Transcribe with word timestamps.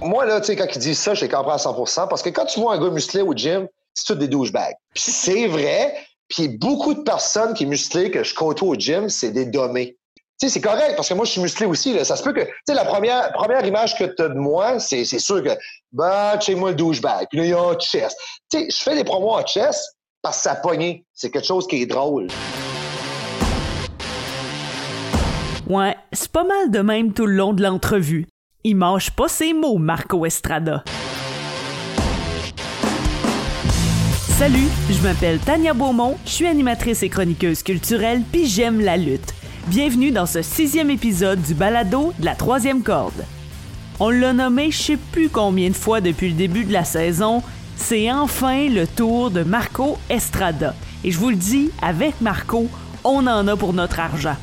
Moi, 0.00 0.26
là, 0.26 0.40
tu 0.40 0.46
sais, 0.46 0.56
quand 0.56 0.66
ils 0.72 0.78
disent 0.78 0.98
ça, 0.98 1.14
je 1.14 1.22
les 1.22 1.28
comprends 1.28 1.52
à 1.52 1.56
100% 1.56 2.08
parce 2.08 2.22
que 2.22 2.30
quand 2.30 2.46
tu 2.46 2.60
vois 2.60 2.74
un 2.74 2.80
gars 2.80 2.90
musclé 2.90 3.20
au 3.22 3.34
gym, 3.34 3.66
c'est 3.94 4.04
tout 4.06 4.14
des 4.14 4.28
douchebags. 4.28 4.76
Puis 4.94 5.10
c'est 5.10 5.48
vrai, 5.48 5.94
puis 6.28 6.48
beaucoup 6.48 6.94
de 6.94 7.02
personnes 7.02 7.52
qui 7.52 7.66
musclées 7.66 8.10
que 8.10 8.22
je 8.22 8.32
côtoie 8.32 8.68
au 8.68 8.74
gym, 8.76 9.08
c'est 9.08 9.30
des 9.30 9.46
dommés. 9.46 9.96
Tu 10.40 10.46
sais, 10.46 10.54
c'est 10.54 10.60
correct, 10.60 10.94
parce 10.94 11.08
que 11.08 11.14
moi, 11.14 11.24
je 11.24 11.32
suis 11.32 11.40
musclé 11.40 11.66
aussi. 11.66 11.92
Là. 11.94 12.04
Ça 12.04 12.14
se 12.14 12.22
peut 12.22 12.32
que, 12.32 12.44
tu 12.44 12.52
sais, 12.68 12.74
la 12.74 12.84
première, 12.84 13.32
première 13.32 13.66
image 13.66 13.98
que 13.98 14.04
tu 14.04 14.22
as 14.22 14.28
de 14.28 14.38
moi, 14.38 14.78
c'est, 14.78 15.04
sûr 15.04 15.42
que, 15.42 15.50
bah, 15.90 16.38
chez 16.38 16.54
moi 16.54 16.70
le 16.70 16.76
douchebag. 16.76 17.26
Puis 17.28 17.38
là, 17.40 17.44
il 17.44 17.50
y 17.50 17.52
a 17.52 17.60
un 17.60 17.76
chest. 17.76 18.16
Tu 18.52 18.60
sais, 18.60 18.66
je 18.70 18.76
fais 18.76 18.94
des 18.94 19.02
promos 19.02 19.32
en 19.32 19.44
chest 19.44 19.96
parce 20.22 20.36
que 20.36 20.42
ça 20.44 20.54
pogne. 20.54 21.02
C'est 21.12 21.30
quelque 21.30 21.46
chose 21.46 21.66
qui 21.66 21.82
est 21.82 21.86
drôle. 21.86 22.28
Ouais, 25.68 25.96
c'est 26.12 26.30
pas 26.30 26.44
mal 26.44 26.70
de 26.70 26.78
même 26.78 27.12
tout 27.12 27.26
le 27.26 27.34
long 27.34 27.52
de 27.52 27.62
l'entrevue. 27.64 28.28
Il 28.70 28.76
mange 28.76 29.10
pas 29.12 29.28
ses 29.28 29.54
mots, 29.54 29.78
Marco 29.78 30.26
Estrada. 30.26 30.84
Salut, 34.36 34.68
je 34.90 35.02
m'appelle 35.02 35.38
Tania 35.38 35.72
Beaumont, 35.72 36.18
je 36.26 36.30
suis 36.32 36.46
animatrice 36.46 37.02
et 37.02 37.08
chroniqueuse 37.08 37.62
culturelle, 37.62 38.20
puis 38.30 38.44
j'aime 38.44 38.82
la 38.82 38.98
lutte. 38.98 39.32
Bienvenue 39.68 40.10
dans 40.10 40.26
ce 40.26 40.42
sixième 40.42 40.90
épisode 40.90 41.40
du 41.40 41.54
balado 41.54 42.12
de 42.18 42.26
la 42.26 42.34
troisième 42.34 42.82
corde. 42.82 43.24
On 44.00 44.10
l'a 44.10 44.34
nommé 44.34 44.70
je 44.70 44.76
sais 44.76 44.98
plus 44.98 45.30
combien 45.30 45.70
de 45.70 45.74
fois 45.74 46.02
depuis 46.02 46.28
le 46.28 46.34
début 46.34 46.66
de 46.66 46.72
la 46.74 46.84
saison, 46.84 47.42
c'est 47.74 48.12
enfin 48.12 48.68
le 48.68 48.86
tour 48.86 49.30
de 49.30 49.44
Marco 49.44 49.96
Estrada. 50.10 50.74
Et 51.04 51.10
je 51.10 51.18
vous 51.18 51.30
le 51.30 51.36
dis, 51.36 51.70
avec 51.80 52.20
Marco, 52.20 52.68
on 53.02 53.26
en 53.26 53.48
a 53.48 53.56
pour 53.56 53.72
notre 53.72 53.98
argent. 53.98 54.36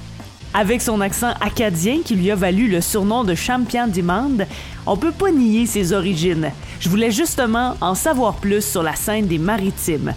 Avec 0.58 0.82
son 0.82 1.02
accent 1.02 1.34
acadien 1.41 2.00
qui 2.02 2.16
lui 2.16 2.32
a 2.32 2.36
valu 2.36 2.70
le 2.70 2.80
surnom 2.80 3.26
de 3.26 3.36
champion 3.36 3.88
du 3.88 4.02
monde, 4.02 4.48
on 4.86 4.95
peut 4.95 5.12
pas 5.12 5.30
nier 5.30 5.66
ses 5.66 5.91
origines. 5.91 6.50
Je 6.80 6.88
voulais 6.88 7.12
justement 7.12 7.76
en 7.81 7.94
savoir 7.94 8.36
plus 8.36 8.64
sur 8.64 8.81
la 8.81 8.95
scène 8.95 9.28
des 9.28 9.38
maritimes. 9.38 10.14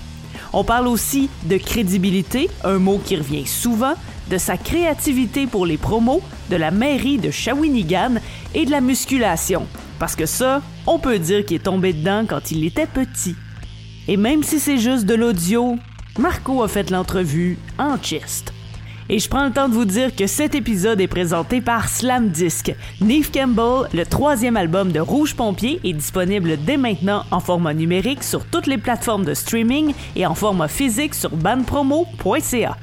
On 0.53 0.62
parle 0.62 0.86
aussi 0.86 1.28
de 1.47 1.56
crédibilité, 1.56 2.48
un 2.62 2.78
mot 2.78 3.00
qui 3.05 3.16
revient 3.16 3.48
souvent, 3.48 3.94
de 4.31 4.39
sa 4.39 4.56
créativité 4.56 5.48
pour 5.48 5.66
les 5.66 5.77
promos, 5.77 6.22
de 6.50 6.56
la 6.56 6.70
mairie 6.70 7.19
de 7.19 7.33
Shawinigan 7.33 8.20
et 8.55 8.64
de 8.64 8.70
la 8.70 8.81
musculation. 8.81 9.66
Parce 9.98 10.14
que 10.14 10.27
ça, 10.27 10.62
on 10.86 11.00
peut 11.00 11.19
dire 11.19 11.44
qu'il 11.44 11.56
est 11.56 11.64
tombé 11.64 11.92
dedans 11.92 12.25
quand 12.28 12.53
il 12.53 12.64
était 12.64 12.86
petit. 12.86 13.34
Et 14.06 14.16
même 14.16 14.44
si 14.44 14.61
c'est 14.61 14.78
juste 14.78 15.05
de 15.05 15.16
l'audio, 15.16 15.75
Marco 16.16 16.62
a 16.62 16.69
fait 16.69 16.92
l'entrevue 16.92 17.59
en 17.77 17.98
chest. 17.98 18.53
Et 19.11 19.19
je 19.19 19.28
prends 19.31 19.47
le 19.47 19.53
temps 19.53 19.70
de 19.70 19.75
vous 19.75 19.87
dire 19.87 20.14
que 20.14 20.27
cet 20.27 20.55
épisode 20.55 21.01
est 21.01 21.09
présenté 21.09 21.62
par 21.62 21.89
Slam 21.89 22.28
Disc. 22.28 22.75
Neve 23.01 23.31
Campbell, 23.31 23.89
le 23.95 24.05
troisième 24.05 24.59
album 24.59 24.92
de 24.92 25.00
Rouge 25.00 25.34
Pompier, 25.34 25.81
est 25.83 25.95
disponible 25.95 26.59
dès 26.67 26.77
maintenant 26.77 27.23
en 27.31 27.41
format 27.41 27.73
numérique 27.73 28.23
sur 28.23 28.45
toutes 28.45 28.67
les 28.67 28.77
plateformes 28.77 29.25
de 29.25 29.33
streaming 29.33 29.95
et 30.15 30.27
en 30.27 30.34
format 30.34 30.69
physique 30.69 31.15
sur 31.15 31.31
bandpromo.ca. 31.31 32.77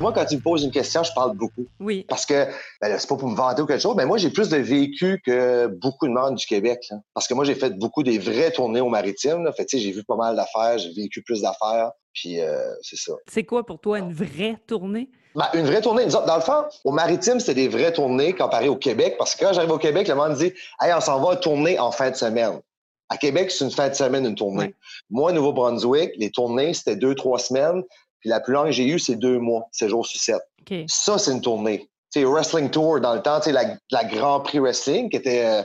Moi, 0.00 0.12
quand 0.12 0.24
tu 0.24 0.36
me 0.36 0.40
poses 0.40 0.62
une 0.62 0.70
question, 0.70 1.02
je 1.02 1.12
parle 1.12 1.36
beaucoup. 1.36 1.66
Oui. 1.80 2.06
Parce 2.08 2.24
que, 2.24 2.46
ben 2.80 2.98
c'est 2.98 3.08
pas 3.08 3.16
pour 3.16 3.28
me 3.28 3.36
vanter 3.36 3.60
ou 3.60 3.66
quelque 3.66 3.82
chose, 3.82 3.96
mais 3.96 4.06
moi, 4.06 4.16
j'ai 4.16 4.30
plus 4.30 4.48
de 4.48 4.56
vécu 4.56 5.20
que 5.26 5.66
beaucoup 5.66 6.06
de 6.06 6.12
monde 6.12 6.36
du 6.36 6.46
Québec. 6.46 6.78
là. 6.90 6.98
Parce 7.12 7.28
que 7.28 7.34
moi, 7.34 7.44
j'ai 7.44 7.56
fait 7.56 7.76
beaucoup 7.76 8.02
des 8.02 8.18
vraies 8.18 8.52
tournées 8.52 8.80
au 8.80 8.88
maritime. 8.88 9.44
Là. 9.44 9.52
Fait 9.52 9.66
tu 9.66 9.76
sais, 9.76 9.82
j'ai 9.82 9.90
vu 9.90 10.04
pas 10.04 10.16
mal 10.16 10.36
d'affaires, 10.36 10.78
j'ai 10.78 10.92
vécu 10.92 11.22
plus 11.22 11.42
d'affaires. 11.42 11.90
Puis, 12.20 12.40
euh, 12.40 12.74
c'est 12.82 12.96
ça. 12.96 13.12
C'est 13.30 13.44
quoi 13.44 13.64
pour 13.64 13.78
toi 13.78 14.00
une 14.00 14.12
vraie 14.12 14.56
tournée? 14.66 15.08
Ben, 15.36 15.46
une 15.54 15.66
vraie 15.66 15.80
tournée. 15.80 16.04
Nous 16.04 16.16
autres, 16.16 16.26
Dans 16.26 16.34
le 16.34 16.42
fond, 16.42 16.64
au 16.82 16.90
maritime, 16.90 17.38
c'était 17.38 17.54
des 17.54 17.68
vraies 17.68 17.92
tournées 17.92 18.32
comparé 18.32 18.68
au 18.68 18.74
Québec. 18.74 19.14
Parce 19.18 19.36
que 19.36 19.44
quand 19.44 19.52
j'arrive 19.52 19.70
au 19.70 19.78
Québec, 19.78 20.08
le 20.08 20.16
monde 20.16 20.34
dit 20.34 20.52
Hey, 20.80 20.92
on 20.92 21.00
s'en 21.00 21.20
va 21.20 21.36
tourner 21.36 21.78
en 21.78 21.92
fin 21.92 22.10
de 22.10 22.16
semaine. 22.16 22.60
À 23.08 23.16
Québec, 23.18 23.52
c'est 23.52 23.64
une 23.64 23.70
fin 23.70 23.88
de 23.88 23.94
semaine, 23.94 24.26
une 24.26 24.34
tournée. 24.34 24.64
Ouais. 24.64 24.74
Moi, 25.10 25.30
au 25.30 25.34
Nouveau-Brunswick, 25.34 26.10
les 26.16 26.30
tournées, 26.30 26.74
c'était 26.74 26.96
deux, 26.96 27.14
trois 27.14 27.38
semaines. 27.38 27.84
Puis 28.18 28.30
la 28.30 28.40
plus 28.40 28.52
longue 28.52 28.66
que 28.66 28.72
j'ai 28.72 28.88
eue, 28.88 28.98
c'est 28.98 29.14
deux 29.14 29.38
mois, 29.38 29.68
sept 29.70 29.88
jours 29.88 30.04
sur 30.04 30.20
sept. 30.20 30.42
Ça, 30.88 31.18
c'est 31.18 31.30
une 31.30 31.40
tournée. 31.40 31.88
Tu 32.12 32.20
sais, 32.20 32.24
Wrestling 32.24 32.70
Tour, 32.70 33.00
dans 33.00 33.14
le 33.14 33.22
temps, 33.22 33.38
tu 33.38 33.44
sais, 33.44 33.52
la, 33.52 33.76
la 33.92 34.04
Grand 34.04 34.40
Prix 34.40 34.58
Wrestling, 34.58 35.08
qui 35.08 35.16
était 35.16 35.44
euh, 35.44 35.62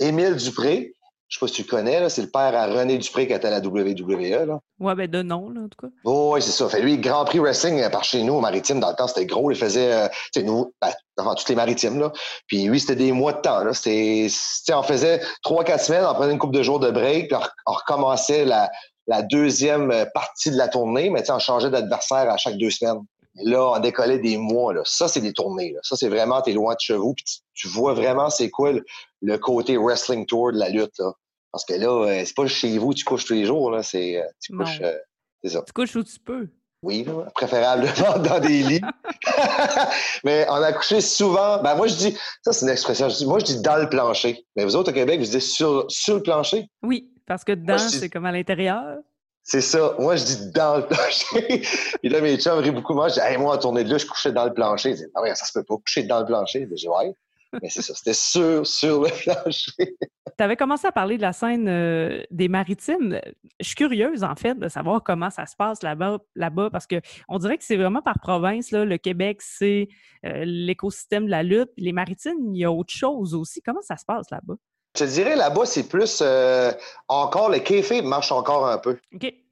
Émile 0.00 0.34
Dupré. 0.34 0.94
Je 1.32 1.38
sais 1.38 1.40
pas 1.40 1.48
si 1.48 1.54
tu 1.54 1.62
le 1.62 1.68
connais, 1.68 1.98
là, 1.98 2.10
c'est 2.10 2.20
le 2.20 2.28
père 2.28 2.54
à 2.54 2.66
René 2.66 2.98
Dupré 2.98 3.26
qui 3.26 3.32
était 3.32 3.48
à 3.48 3.50
la 3.50 3.60
WWE. 3.60 4.44
Là. 4.46 4.60
Ouais, 4.78 4.94
ben 4.94 5.10
de 5.10 5.22
nom, 5.22 5.48
là, 5.48 5.62
en 5.62 5.68
tout 5.68 5.78
cas. 5.80 5.90
Oh, 6.04 6.32
oui, 6.34 6.42
c'est 6.42 6.50
ça. 6.50 6.68
Fait 6.68 6.82
lui, 6.82 6.98
Grand 6.98 7.24
Prix 7.24 7.38
Wrestling 7.38 7.80
euh, 7.80 7.88
par 7.88 8.04
chez 8.04 8.22
nous, 8.22 8.34
au 8.34 8.40
Maritime, 8.42 8.80
dans 8.80 8.90
le 8.90 8.96
temps, 8.96 9.06
c'était 9.06 9.24
gros. 9.24 9.50
Il 9.50 9.56
faisait, 9.56 9.94
euh, 9.94 10.08
tu 10.34 10.40
sais, 10.40 10.42
nous, 10.42 10.74
ben, 10.82 10.90
enfin, 11.16 11.34
toutes 11.34 11.48
les 11.48 11.54
maritimes, 11.54 11.98
là. 11.98 12.12
Puis 12.48 12.64
lui, 12.64 12.78
c'était 12.78 12.96
des 12.96 13.12
mois 13.12 13.32
de 13.32 13.40
temps, 13.40 13.64
là. 13.64 13.72
C'était, 13.72 14.28
on 14.74 14.82
faisait 14.82 15.22
trois, 15.42 15.64
quatre 15.64 15.82
semaines, 15.82 16.04
on 16.04 16.12
prenait 16.12 16.34
une 16.34 16.38
couple 16.38 16.54
de 16.54 16.62
jours 16.62 16.80
de 16.80 16.90
break, 16.90 17.28
puis 17.28 17.38
on, 17.64 17.72
recommençait 17.72 18.44
la, 18.44 18.70
la 19.06 19.22
deuxième 19.22 19.90
euh, 19.90 20.04
partie 20.12 20.50
de 20.50 20.58
la 20.58 20.68
tournée, 20.68 21.08
mais 21.08 21.20
tu 21.20 21.28
sais, 21.28 21.32
on 21.32 21.38
changeait 21.38 21.70
d'adversaire 21.70 22.30
à 22.30 22.36
chaque 22.36 22.58
deux 22.58 22.68
semaines. 22.68 23.00
Et 23.40 23.48
là, 23.48 23.72
on 23.76 23.78
décollait 23.78 24.18
des 24.18 24.36
mois, 24.36 24.74
là. 24.74 24.82
Ça, 24.84 25.08
c'est 25.08 25.22
des 25.22 25.32
tournées, 25.32 25.72
là. 25.72 25.80
Ça, 25.82 25.96
c'est 25.96 26.10
vraiment, 26.10 26.42
t'es 26.42 26.52
loin 26.52 26.74
de 26.74 26.80
chevaux, 26.80 27.14
puis 27.14 27.24
tu, 27.24 27.38
tu 27.54 27.68
vois 27.68 27.94
vraiment 27.94 28.28
c'est 28.28 28.50
quoi 28.50 28.72
le, 28.72 28.84
le 29.22 29.38
côté 29.38 29.78
wrestling 29.78 30.26
tour 30.26 30.52
de 30.52 30.58
la 30.58 30.68
lutte, 30.68 30.98
là. 30.98 31.12
Parce 31.52 31.64
que 31.66 31.74
là, 31.74 31.88
euh, 31.88 32.22
c'est 32.24 32.34
pas 32.34 32.46
chez 32.46 32.78
vous, 32.78 32.94
tu 32.94 33.04
couches 33.04 33.26
tous 33.26 33.34
les 33.34 33.44
jours, 33.44 33.70
là. 33.70 33.82
C'est, 33.82 34.16
euh, 34.16 34.26
tu 34.40 34.56
couches, 34.56 34.80
euh, 34.80 34.96
c'est 35.44 35.50
ça. 35.50 35.62
Tu 35.66 35.72
couches 35.72 35.94
où 35.96 36.02
tu 36.02 36.18
peux. 36.18 36.48
Oui, 36.82 37.04
là, 37.04 37.30
préférablement 37.34 38.18
dans 38.18 38.40
des 38.40 38.62
lits. 38.62 38.80
mais 40.24 40.46
on 40.48 40.54
a 40.54 40.72
couché 40.72 41.00
souvent. 41.00 41.62
Ben 41.62 41.76
moi, 41.76 41.86
je 41.86 41.94
dis, 41.94 42.18
ça, 42.42 42.52
c'est 42.52 42.64
une 42.64 42.72
expression. 42.72 43.08
je 43.08 43.16
dis- 43.18 43.26
moi, 43.26 43.38
je 43.38 43.44
dis 43.44 43.60
dans 43.62 43.76
le 43.76 43.88
plancher. 43.88 44.44
Mais 44.56 44.64
vous 44.64 44.74
autres, 44.74 44.90
au 44.90 44.94
Québec, 44.94 45.20
vous 45.20 45.26
dites 45.26 45.40
sur, 45.40 45.84
sur 45.88 46.16
le 46.16 46.22
plancher? 46.22 46.68
Oui, 46.82 47.08
parce 47.26 47.44
que 47.44 47.52
dedans, 47.52 47.78
c'est 47.78 48.08
comme 48.08 48.26
à 48.26 48.32
l'intérieur. 48.32 48.98
C'est 49.44 49.60
ça. 49.60 49.94
Moi, 49.98 50.16
je 50.16 50.24
dis 50.24 50.50
dans 50.52 50.78
le 50.78 50.86
plancher. 50.86 51.62
Et 52.02 52.08
là, 52.08 52.20
mes 52.20 52.36
chums 52.38 52.58
rient 52.58 52.70
beaucoup. 52.70 52.94
Moi, 52.94 53.08
je 53.08 53.14
dis, 53.14 53.20
hey, 53.20 53.36
moi, 53.36 53.56
en 53.56 53.58
tournée 53.58 53.84
de 53.84 53.90
là, 53.90 53.98
je 53.98 54.06
couchais 54.06 54.32
dans 54.32 54.44
le 54.44 54.54
plancher. 54.54 54.90
Ils 54.90 54.96
disent, 54.96 55.10
ah 55.14 55.22
ouais, 55.22 55.34
ça 55.34 55.44
se 55.44 55.52
peut 55.52 55.64
pas 55.64 55.76
coucher 55.76 56.04
dans 56.04 56.20
le 56.20 56.26
plancher. 56.26 56.66
Je 56.68 56.74
dis, 56.74 56.88
ouais. 56.88 57.14
Mais 57.60 57.68
c'est 57.68 57.82
ça. 57.82 57.94
C'était 57.94 58.14
sur, 58.14 58.66
sur 58.66 59.02
le 59.02 59.10
plancher. 59.10 59.96
Tu 60.38 60.42
avais 60.42 60.56
commencé 60.56 60.86
à 60.86 60.92
parler 60.92 61.18
de 61.18 61.22
la 61.22 61.34
scène 61.34 61.68
euh, 61.68 62.22
des 62.30 62.48
maritimes. 62.48 63.20
Je 63.60 63.66
suis 63.66 63.74
curieuse, 63.74 64.24
en 64.24 64.34
fait, 64.34 64.58
de 64.58 64.66
savoir 64.68 65.02
comment 65.02 65.28
ça 65.28 65.44
se 65.44 65.54
passe 65.54 65.82
là-bas, 65.82 66.20
là-bas 66.36 66.70
parce 66.70 66.86
qu'on 66.86 67.38
dirait 67.38 67.58
que 67.58 67.64
c'est 67.64 67.76
vraiment 67.76 68.00
par 68.00 68.18
province. 68.18 68.70
Là. 68.70 68.86
Le 68.86 68.96
Québec, 68.96 69.42
c'est 69.42 69.88
euh, 70.24 70.44
l'écosystème 70.46 71.26
de 71.26 71.30
la 71.30 71.42
lutte. 71.42 71.70
Les 71.76 71.92
maritimes, 71.92 72.54
il 72.54 72.60
y 72.60 72.64
a 72.64 72.72
autre 72.72 72.94
chose 72.94 73.34
aussi. 73.34 73.60
Comment 73.60 73.82
ça 73.82 73.98
se 73.98 74.06
passe 74.06 74.30
là-bas? 74.30 74.54
Je 74.94 75.04
te 75.04 75.08
dirais, 75.08 75.36
là-bas, 75.36 75.64
c'est 75.64 75.88
plus 75.88 76.20
euh, 76.20 76.70
encore, 77.08 77.48
le 77.48 77.60
café 77.60 78.02
marche 78.02 78.30
encore 78.30 78.66
un 78.66 78.76
peu. 78.76 78.98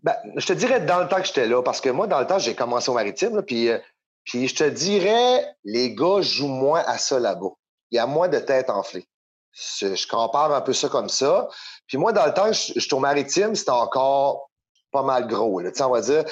Ben, 0.03 0.15
je 0.37 0.47
te 0.47 0.53
dirais 0.53 0.81
dans 0.81 1.01
le 1.01 1.09
temps 1.09 1.21
que 1.21 1.27
j'étais 1.27 1.47
là, 1.47 1.63
parce 1.63 1.81
que 1.81 1.89
moi, 1.89 2.07
dans 2.07 2.21
le 2.21 2.27
temps, 2.27 2.39
j'ai 2.39 2.55
commencé 2.55 2.91
au 2.91 2.95
maritime, 2.95 3.37
là, 3.37 3.43
puis, 3.43 3.71
euh, 3.71 3.79
puis 4.25 4.49
je 4.49 4.55
te 4.55 4.65
dirais, 4.65 5.47
les 5.65 5.95
gars 5.95 6.21
jouent 6.21 6.49
moins 6.49 6.83
à 6.87 6.99
ça 6.99 7.19
là-bas. 7.19 7.53
Il 7.91 7.97
y 7.97 7.99
a 7.99 8.07
moins 8.07 8.29
de 8.29 8.39
têtes 8.39 8.71
enflées. 8.71 9.07
Je, 9.53 10.07
compare 10.09 10.53
un 10.55 10.61
peu 10.61 10.73
ça 10.73 10.89
comme 10.89 11.09
ça. 11.09 11.49
Puis 11.89 11.99
moi, 11.99 12.13
dans 12.13 12.27
le 12.27 12.33
temps 12.33 12.53
je- 12.53 12.73
j'étais 12.77 12.95
au 12.95 13.01
maritime, 13.01 13.55
c'était 13.55 13.71
encore 13.71 14.51
pas 14.93 15.03
mal 15.03 15.27
gros. 15.27 15.61
Tu 15.63 15.71
sais, 15.75 15.83
on 15.83 15.91
va 15.91 16.01
dire, 16.01 16.25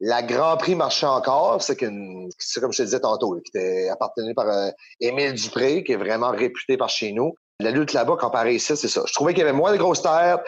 la 0.00 0.22
Grand 0.22 0.56
Prix 0.56 0.74
marchait 0.74 1.06
encore. 1.06 1.62
C'est 1.62 1.76
comme 1.76 2.28
je 2.38 2.76
te 2.78 2.82
disais 2.82 3.00
tantôt, 3.00 3.40
qui 3.44 3.50
était 3.56 3.88
appartenu 3.88 4.34
par 4.34 4.48
euh, 4.48 4.70
Émile 5.00 5.34
Dupré, 5.34 5.84
qui 5.84 5.92
est 5.92 5.96
vraiment 5.96 6.30
réputé 6.30 6.76
par 6.76 6.88
chez 6.88 7.12
nous. 7.12 7.34
La 7.60 7.70
lutte 7.70 7.92
là-bas, 7.92 8.16
comparé 8.16 8.56
ici, 8.56 8.76
c'est 8.76 8.88
ça. 8.88 9.02
Je 9.06 9.12
trouvais 9.12 9.32
qu'il 9.32 9.40
y 9.40 9.44
avait 9.44 9.56
moins 9.56 9.70
de 9.70 9.76
grosses 9.76 10.02
terres. 10.02 10.40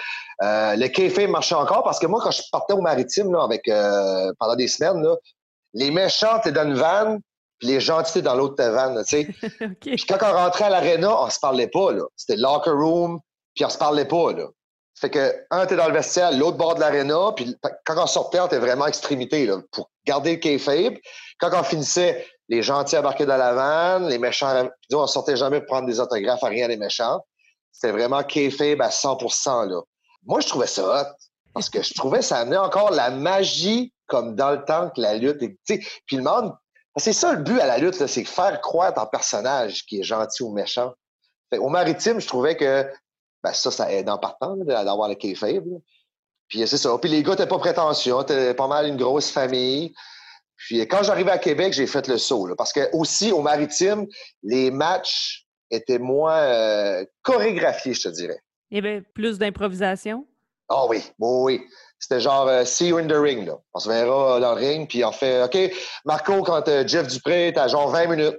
Euh, 0.42 0.74
le 0.74 0.88
café 0.88 1.28
marchait 1.28 1.54
encore 1.54 1.84
parce 1.84 2.00
que 2.00 2.06
moi, 2.08 2.20
quand 2.20 2.32
je 2.32 2.42
partais 2.50 2.72
au 2.72 2.80
maritime 2.80 3.32
là, 3.32 3.44
avec, 3.44 3.68
euh, 3.68 4.32
pendant 4.40 4.56
des 4.56 4.66
semaines, 4.66 5.00
là, 5.00 5.14
les 5.74 5.92
méchants 5.92 6.38
étaient 6.38 6.50
dans 6.50 6.64
une 6.64 6.74
vanne, 6.74 7.20
les 7.64 7.80
gentils 7.80 8.18
étaient 8.18 8.22
dans 8.22 8.34
l'autre 8.34 8.62
vanne. 8.62 9.02
tu 9.04 9.24
sais. 9.24 9.48
Puis 9.80 10.04
quand 10.08 10.18
on 10.22 10.32
rentrait 10.32 10.64
à 10.64 10.70
l'aréna, 10.70 11.22
on 11.22 11.30
se 11.30 11.40
parlait 11.40 11.68
pas, 11.68 11.92
là. 11.92 12.02
C'était 12.16 12.40
locker 12.40 12.70
room, 12.70 13.20
puis 13.54 13.64
on 13.64 13.68
se 13.68 13.78
parlait 13.78 14.04
pas, 14.04 14.32
là. 14.32 14.46
Fait 14.96 15.10
que 15.10 15.34
un 15.50 15.64
était 15.64 15.76
dans 15.76 15.88
le 15.88 15.92
vestiaire, 15.92 16.30
l'autre 16.32 16.56
bord 16.56 16.76
de 16.76 16.80
l'aréna, 16.80 17.32
puis 17.34 17.56
quand 17.84 18.00
on 18.00 18.06
sortait, 18.06 18.38
on 18.38 18.46
était 18.46 18.58
vraiment 18.58 18.84
à 18.84 18.88
extrémité, 18.88 19.44
là, 19.44 19.58
pour 19.72 19.90
garder 20.06 20.32
le 20.32 20.36
kayfabe. 20.36 20.94
Quand 21.40 21.50
on 21.52 21.64
finissait, 21.64 22.26
les 22.48 22.62
gentils 22.62 22.96
embarquaient 22.96 23.26
dans 23.26 23.36
la 23.36 23.54
vanne, 23.54 24.08
les 24.08 24.18
méchants, 24.18 24.68
puis 24.88 24.94
on 24.94 25.06
sortait 25.06 25.36
jamais 25.36 25.60
pour 25.60 25.66
prendre 25.66 25.88
des 25.88 25.98
autographes 25.98 26.44
à 26.44 26.48
rien 26.48 26.68
des 26.68 26.76
méchants. 26.76 27.20
C'était 27.72 27.92
vraiment 27.92 28.22
kayfabe 28.22 28.80
à 28.82 28.90
100 28.90 29.18
là. 29.64 29.80
Moi, 30.26 30.40
je 30.40 30.46
trouvais 30.46 30.68
ça 30.68 31.02
hot, 31.02 31.14
parce 31.52 31.68
que 31.68 31.82
je 31.82 31.92
trouvais 31.94 32.18
que 32.18 32.24
ça 32.24 32.38
amenait 32.38 32.56
encore 32.56 32.92
la 32.92 33.10
magie, 33.10 33.92
comme 34.06 34.36
dans 34.36 34.52
le 34.52 34.64
temps 34.64 34.90
que 34.90 35.00
la 35.00 35.14
lutte, 35.14 35.38
puis 35.66 36.16
le 36.16 36.22
monde, 36.22 36.54
c'est 36.96 37.12
ça 37.12 37.32
le 37.32 37.42
but 37.42 37.60
à 37.60 37.66
la 37.66 37.78
lutte, 37.78 38.06
c'est 38.06 38.24
faire 38.24 38.60
croire 38.60 38.94
ton 38.94 39.06
personnage 39.06 39.84
qui 39.86 40.00
est 40.00 40.04
gentil 40.04 40.42
ou 40.42 40.52
méchant. 40.52 40.92
Fait, 41.50 41.58
au 41.58 41.68
maritime, 41.68 42.20
je 42.20 42.26
trouvais 42.26 42.56
que 42.56 42.88
ben, 43.42 43.52
ça, 43.52 43.70
ça 43.70 43.92
aide 43.92 44.08
en 44.08 44.18
partant 44.18 44.56
d'avoir 44.56 45.08
le 45.08 45.14
kayfabe. 45.14 45.66
là. 45.66 45.78
Puis 46.48 46.66
c'est 46.66 46.78
ça. 46.78 46.96
Puis 46.98 47.10
les 47.10 47.22
gars, 47.22 47.36
t'es 47.36 47.46
pas 47.46 47.58
prétentieux, 47.58 48.14
t'es 48.26 48.54
pas 48.54 48.68
mal 48.68 48.86
une 48.86 48.96
grosse 48.96 49.30
famille. 49.30 49.92
Puis 50.56 50.80
quand 50.88 51.02
j'arrivais 51.02 51.32
à 51.32 51.38
Québec, 51.38 51.72
j'ai 51.72 51.86
fait 51.86 52.06
le 52.06 52.18
saut. 52.18 52.46
là, 52.46 52.54
parce 52.56 52.72
que 52.72 52.88
aussi, 52.92 53.32
au 53.32 53.42
maritime, 53.42 54.06
les 54.42 54.70
matchs 54.70 55.46
était 55.70 55.98
moins 55.98 56.38
euh, 56.38 57.04
chorégraphié, 57.22 57.94
je 57.94 58.02
te 58.02 58.08
dirais. 58.08 58.40
Il 58.70 58.76
y 58.76 58.78
avait 58.78 59.00
plus 59.00 59.38
d'improvisation? 59.38 60.26
Ah 60.68 60.86
oui, 60.86 61.02
oui, 61.18 61.58
oui. 61.58 61.66
C'était 62.04 62.20
genre 62.20 62.46
euh, 62.48 62.66
See 62.66 62.92
in 62.92 63.06
the 63.06 63.14
ring. 63.14 63.46
Là. 63.46 63.54
On 63.72 63.78
se 63.78 63.88
verra 63.88 64.38
dans 64.38 64.54
le 64.54 64.60
ring, 64.60 64.86
puis 64.86 65.02
on 65.06 65.12
fait 65.12 65.42
OK, 65.42 65.74
Marco, 66.04 66.42
quand 66.42 66.68
euh, 66.68 66.86
Jeff 66.86 67.06
Dupré, 67.06 67.50
t'as 67.54 67.66
genre 67.66 67.88
20 67.88 68.08
minutes. 68.08 68.38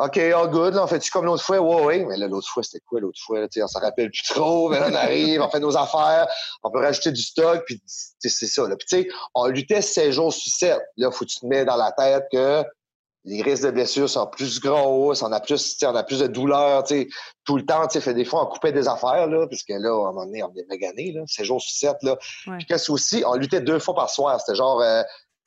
OK, 0.00 0.18
all 0.18 0.50
good. 0.50 0.74
Là, 0.74 0.82
on 0.82 0.86
fait-tu 0.88 1.12
comme 1.12 1.24
l'autre 1.24 1.44
fois? 1.44 1.60
Ouais, 1.60 1.84
oui. 1.84 2.04
Mais 2.06 2.16
là, 2.16 2.26
l'autre 2.26 2.48
fois, 2.48 2.64
c'était 2.64 2.82
quoi 2.84 2.98
l'autre 2.98 3.20
fois? 3.24 3.38
Là, 3.38 3.46
on 3.56 3.68
s'en 3.68 3.78
rappelle 3.78 4.10
plus 4.10 4.24
trop. 4.24 4.68
Mais 4.68 4.80
là, 4.80 4.88
on 4.90 4.94
arrive, 4.96 5.40
on 5.40 5.48
fait 5.48 5.60
nos 5.60 5.76
affaires, 5.76 6.26
on 6.64 6.72
peut 6.72 6.80
rajouter 6.80 7.12
du 7.12 7.22
stock, 7.22 7.62
puis 7.64 7.80
c'est 7.86 8.48
ça. 8.48 8.66
Là. 8.66 8.74
Puis 8.74 8.88
tu 8.88 9.02
sais, 9.02 9.16
on 9.36 9.46
luttait 9.46 9.80
16 9.80 10.10
jours 10.16 10.32
sur 10.32 10.52
7. 10.52 10.80
Là, 10.96 11.12
faut 11.12 11.24
que 11.24 11.30
tu 11.30 11.38
te 11.38 11.46
mets 11.46 11.64
dans 11.64 11.76
la 11.76 11.92
tête 11.92 12.24
que 12.32 12.64
les 13.24 13.42
risques 13.42 13.64
de 13.64 13.70
blessures 13.70 14.08
sont 14.08 14.26
plus 14.26 14.60
gros, 14.60 15.14
on 15.22 15.32
a 15.32 15.40
plus, 15.40 15.76
on 15.82 15.94
a 15.94 16.02
plus 16.04 16.20
de 16.20 16.26
douleur, 16.26 16.84
tout 17.44 17.56
le 17.56 17.64
temps, 17.64 17.88
fait 17.88 18.14
des 18.14 18.24
fois, 18.24 18.44
on 18.44 18.46
coupait 18.46 18.72
des 18.72 18.86
affaires, 18.86 19.26
là, 19.26 19.46
parce 19.48 19.62
que 19.62 19.72
là, 19.72 19.88
à 19.88 20.08
un 20.08 20.12
moment 20.12 20.26
donné, 20.26 20.42
on 20.42 20.52
est 20.54 20.68
magané, 20.68 21.12
là, 21.12 21.22
7 21.26 21.46
jours 21.46 21.60
sur 21.60 21.90
7, 21.90 22.02
là. 22.02 22.16
Puis 22.16 22.66
qu'est-ce 22.66 22.92
aussi, 22.92 23.24
on 23.26 23.34
luttait 23.34 23.62
deux 23.62 23.78
fois 23.78 23.94
par 23.94 24.10
soir. 24.10 24.38
C'était 24.40 24.56
genre, 24.56 24.80
euh, 24.82 25.02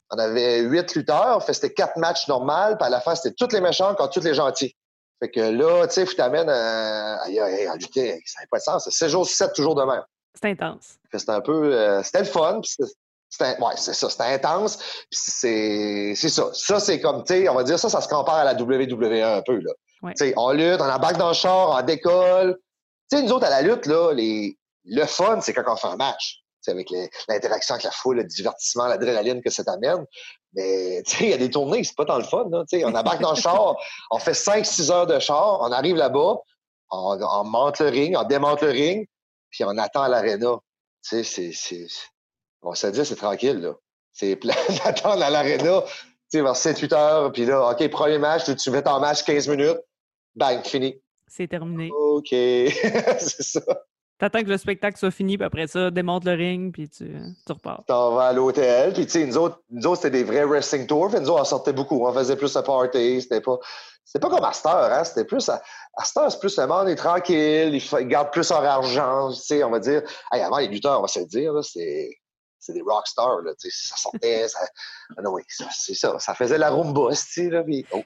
on 0.10 0.18
avait 0.18 0.62
huit 0.62 0.96
lutteurs, 0.96 1.44
fait 1.44 1.54
c'était 1.54 1.74
quatre 1.74 1.98
matchs 1.98 2.28
normaux, 2.28 2.76
puis 2.78 2.86
à 2.86 2.90
la 2.90 3.00
fin, 3.00 3.14
c'était 3.14 3.36
tous 3.36 3.54
les 3.54 3.62
méchants 3.62 3.94
contre 3.94 4.14
tous 4.14 4.26
les 4.26 4.34
gentils. 4.34 4.76
Fait 5.20 5.30
que 5.30 5.40
là, 5.40 5.88
tu 5.88 5.94
sais, 5.94 6.16
t'amener 6.16 6.50
euh, 6.52 7.18
aïe, 7.24 7.40
aïe, 7.40 7.68
on 7.72 7.76
luttait, 7.76 8.20
ça 8.26 8.40
n'avait 8.40 8.48
pas 8.50 8.58
de 8.58 8.64
sens. 8.64 8.90
7 8.90 9.10
jours 9.10 9.28
sur 9.28 9.36
7, 9.36 9.54
toujours 9.54 9.76
de 9.76 9.84
même. 9.84 10.04
C'était 10.34 10.50
intense. 10.50 10.98
C'était 11.12 11.32
un 11.32 11.42
peu, 11.42 11.74
euh, 11.74 12.02
c'était 12.04 12.20
le 12.20 12.26
fun, 12.26 12.62
ouais, 13.42 13.74
c'est 13.76 13.94
ça, 13.94 14.10
c'était 14.10 14.24
intense. 14.24 14.80
C'est, 15.12 16.14
c'est 16.16 16.30
ça. 16.30 16.50
Ça, 16.54 16.80
c'est 16.80 17.00
comme, 17.00 17.24
tu 17.24 17.34
sais, 17.34 17.50
on 17.50 17.56
va 17.56 17.64
dire 17.64 17.80
ça, 17.80 17.90
ça 17.90 18.02
se 18.02 18.08
compare 18.08 18.36
à 18.36 18.44
la 18.44 18.54
WWE 18.54 19.24
un 19.24 19.42
peu, 19.42 19.60
là. 19.60 19.72
Tu 20.04 20.12
sais, 20.16 20.34
on 20.38 20.52
lutte, 20.52 20.80
on 20.80 20.90
embarque 20.90 21.18
dans 21.18 21.30
le 21.30 21.34
char, 21.34 21.72
on 21.72 21.82
décolle. 21.82 22.58
Tu 23.12 23.18
sais, 23.18 23.24
nous 23.24 23.32
autres, 23.32 23.46
à 23.46 23.50
la 23.50 23.62
lutte, 23.62 23.86
là, 23.86 24.14
les, 24.14 24.58
le 24.86 25.06
fun, 25.06 25.42
c'est 25.42 25.54
quand 25.54 25.64
on 25.68 25.76
fait 25.76 25.88
un 25.88 25.96
match. 25.96 26.42
avec 26.68 26.90
l'interaction 27.28 27.76
avec 27.76 27.86
la 27.86 27.92
foule, 27.92 28.18
le 28.18 28.24
divertissement, 28.24 28.88
l'adrénaline 28.88 29.42
que 29.42 29.50
ça 29.50 29.64
t'amène. 29.64 30.06
Mais, 30.54 31.02
tu 31.06 31.18
sais, 31.18 31.24
il 31.26 31.30
y 31.30 31.34
a 31.34 31.38
des 31.38 31.50
tournées, 31.50 31.84
c'est 31.84 31.96
pas 31.96 32.06
tant 32.06 32.18
le 32.18 32.24
fun, 32.24 32.46
là. 32.52 32.64
On 32.74 32.96
embarque 32.96 33.22
dans 33.22 33.34
le 33.34 33.36
char, 33.42 33.76
on 34.12 34.20
fait 34.20 34.32
5-6 34.32 34.92
heures 34.92 35.08
de 35.08 35.20
char, 35.20 35.60
on 35.62 35.72
arrive 35.72 35.96
là-bas, 35.96 36.36
on, 36.92 37.20
on 37.22 37.44
monte 37.44 37.80
le 37.80 37.88
ring, 37.90 38.16
on 38.18 38.24
démonte 38.24 38.62
le 38.62 38.70
ring, 38.70 39.08
puis 39.50 39.64
on 39.64 39.78
attend 39.78 40.04
à 40.04 40.10
l'aréna. 40.10 40.58
Tu 41.08 41.24
sais, 41.24 41.52
c'est 41.54 41.88
on 42.68 42.76
se 42.76 42.88
dit, 42.88 43.06
c'est 43.06 43.16
tranquille, 43.16 43.60
là. 43.60 43.74
C'est 44.12 44.36
plein 44.36 44.56
d'attendre 44.84 45.24
à 45.24 45.30
l'aréna, 45.30 45.84
tu 45.84 46.40
sais, 46.40 46.42
vers 46.42 46.54
7-8 46.54 46.94
heures, 46.94 47.32
puis 47.32 47.46
là, 47.46 47.72
OK, 47.72 47.88
premier 47.90 48.18
match, 48.18 48.44
tu 48.46 48.72
fais 48.72 48.82
ton 48.82 49.00
match 49.00 49.24
15 49.24 49.48
minutes, 49.48 49.80
bang, 50.36 50.64
fini. 50.66 51.02
C'est 51.28 51.48
terminé. 51.48 51.90
OK, 51.92 52.28
c'est 52.32 53.44
ça. 53.44 53.62
T'attends 54.20 54.42
que 54.42 54.50
le 54.50 54.58
spectacle 54.58 54.98
soit 54.98 55.12
fini, 55.12 55.38
puis 55.38 55.46
après 55.46 55.68
ça, 55.68 55.92
démonte 55.92 56.26
le 56.26 56.32
ring, 56.32 56.74
puis 56.74 56.90
tu, 56.90 57.06
tu 57.46 57.52
repars. 57.52 57.84
T'en 57.86 58.16
vas 58.16 58.30
à 58.30 58.34
l'hôtel, 58.34 58.94
puis 58.94 59.06
tu 59.06 59.12
sais, 59.12 59.26
nous 59.28 59.38
autres, 59.38 59.62
nous 59.70 59.86
autres 59.86 60.02
c'était 60.02 60.18
des 60.18 60.24
vrais 60.24 60.46
wrestling 60.46 60.88
tours, 60.88 61.10
puis 61.10 61.20
nous 61.20 61.30
autres, 61.30 61.42
on 61.42 61.46
sortait 61.46 61.74
beaucoup. 61.74 62.04
On 62.04 62.12
faisait 62.12 62.36
plus 62.36 62.52
de 62.54 62.62
party, 62.62 63.22
c'était 63.22 63.42
pas... 63.42 63.60
C'était 64.04 64.20
pas 64.20 64.30
comme 64.30 64.44
Astor, 64.44 64.74
hein? 64.74 65.04
C'était 65.04 65.26
plus... 65.26 65.48
À, 65.50 65.62
c'est 66.04 66.40
plus 66.40 66.58
le 66.58 66.66
monde 66.66 66.88
est 66.88 66.96
tranquille, 66.96 67.76
ils 67.76 68.08
gardent 68.08 68.32
plus 68.32 68.50
leur 68.50 68.64
argent, 68.64 69.32
tu 69.32 69.40
sais, 69.40 69.64
on 69.64 69.70
va 69.70 69.80
dire. 69.80 70.02
Hey, 70.32 70.42
avant 70.42 70.58
les 70.58 70.68
lutteurs, 70.68 70.98
on 70.98 71.02
va 71.04 71.08
se 71.08 71.20
le 71.20 71.26
dire, 71.26 71.54
c'est 71.64 72.10
c'est 72.68 72.74
des 72.74 72.82
rock 72.82 73.08
stars, 73.08 73.42
là, 73.42 73.54
ça 73.58 73.96
sortait, 73.96 74.48
ça, 74.48 74.60
ah 75.18 75.22
non, 75.22 75.32
oui, 75.32 75.44
c'est 75.48 75.94
ça, 75.94 76.20
ça 76.20 76.34
faisait 76.34 76.58
la 76.58 76.70
rumba, 76.70 77.10
là, 77.10 77.64
puis, 77.64 77.86
oh, 77.92 78.04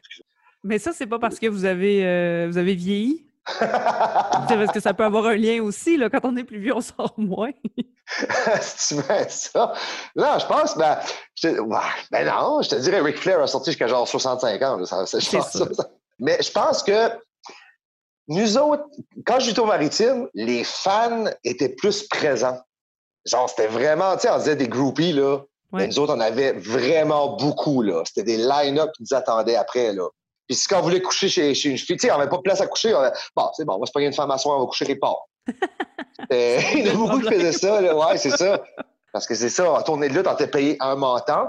Mais 0.63 0.77
ça, 0.77 0.91
c'est 0.93 1.07
pas 1.07 1.19
parce 1.19 1.39
que 1.39 1.47
vous 1.47 1.65
avez, 1.65 2.05
euh, 2.05 2.47
vous 2.49 2.57
avez 2.57 2.75
vieilli? 2.75 3.25
c'est 3.47 3.67
parce 3.67 4.71
que 4.71 4.79
ça 4.79 4.93
peut 4.93 5.03
avoir 5.03 5.25
un 5.25 5.35
lien 5.35 5.63
aussi, 5.63 5.97
là, 5.97 6.09
quand 6.09 6.21
on 6.23 6.37
est 6.37 6.43
plus 6.43 6.59
vieux, 6.59 6.75
on 6.75 6.81
sort 6.81 7.15
moins. 7.17 7.51
si 8.61 8.95
tu 8.95 9.01
mets 9.09 9.29
ça. 9.29 9.73
Non, 10.15 10.37
je 10.37 10.45
pense, 10.45 10.77
ben, 10.77 10.99
ben 12.11 12.25
non, 12.25 12.61
je 12.61 12.69
te 12.69 12.75
dirais, 12.75 13.01
Ric 13.01 13.17
Flair 13.17 13.41
a 13.41 13.47
sorti 13.47 13.71
jusqu'à 13.71 13.87
genre 13.87 14.07
65 14.07 14.61
ans. 14.61 14.85
ça, 14.85 15.05
ça. 15.07 15.89
Mais 16.19 16.37
je 16.39 16.51
pense 16.51 16.83
que 16.83 17.09
nous 18.27 18.57
autres, 18.57 18.85
quand 19.25 19.39
j'étais 19.39 19.59
au 19.59 19.65
maritime, 19.65 20.29
les 20.33 20.63
fans 20.63 21.25
étaient 21.43 21.69
plus 21.69 22.03
présents. 22.07 22.61
Genre, 23.25 23.50
c'était 23.50 23.68
vraiment, 23.68 24.15
tu 24.15 24.21
sais, 24.21 24.29
on 24.29 24.38
disait 24.38 24.56
des 24.56 24.68
groupies, 24.68 25.13
là. 25.13 25.39
Mais 25.73 25.88
nous 25.88 26.00
autres, 26.00 26.13
on 26.13 26.19
avait 26.19 26.53
vraiment 26.53 27.38
beaucoup, 27.38 27.81
là. 27.81 28.03
C'était 28.06 28.23
des 28.23 28.38
line-up 28.38 28.91
qui 28.95 29.03
nous 29.03 29.15
attendaient 29.15 29.56
après, 29.56 29.94
là. 29.94 30.07
Puis 30.47 30.57
si 30.57 30.68
quand 30.68 30.79
on 30.79 30.81
voulait 30.81 31.01
coucher 31.01 31.29
chez, 31.29 31.53
chez 31.53 31.69
une 31.69 31.77
fille, 31.77 31.95
tu 31.95 32.07
sais, 32.07 32.12
on 32.12 32.18
n'avait 32.18 32.29
pas 32.29 32.38
de 32.38 32.41
place 32.41 32.59
à 32.59 32.68
coucher, 32.68 32.94
on 32.94 33.01
bon, 33.35 33.50
c'est 33.56 33.63
bon, 33.63 33.75
on 33.75 33.79
va 33.79 33.85
se 33.85 33.91
payer 33.94 34.07
une 34.07 34.13
femme 34.13 34.31
à 34.31 34.38
soir, 34.38 34.57
on 34.57 34.62
va 34.62 34.65
coucher 34.65 34.85
les 34.85 34.95
ports. 34.97 35.29
il 36.29 36.85
y 36.85 36.89
en 36.89 36.94
a 36.94 36.97
beaucoup 36.97 37.21
qui 37.21 37.29
faisaient 37.29 37.53
ça, 37.53 37.79
là. 37.79 37.95
Ouais, 37.95 38.18
c'est 38.18 38.31
ça. 38.35 38.62
Parce 39.13 39.27
que 39.27 39.35
c'est 39.35 39.50
ça, 39.50 39.71
en 39.71 39.81
tournée 39.81 40.09
de 40.09 40.13
lutte, 40.13 40.27
on 40.27 40.33
était 40.33 40.47
payé 40.47 40.77
un 40.79 40.95
montant. 40.95 41.47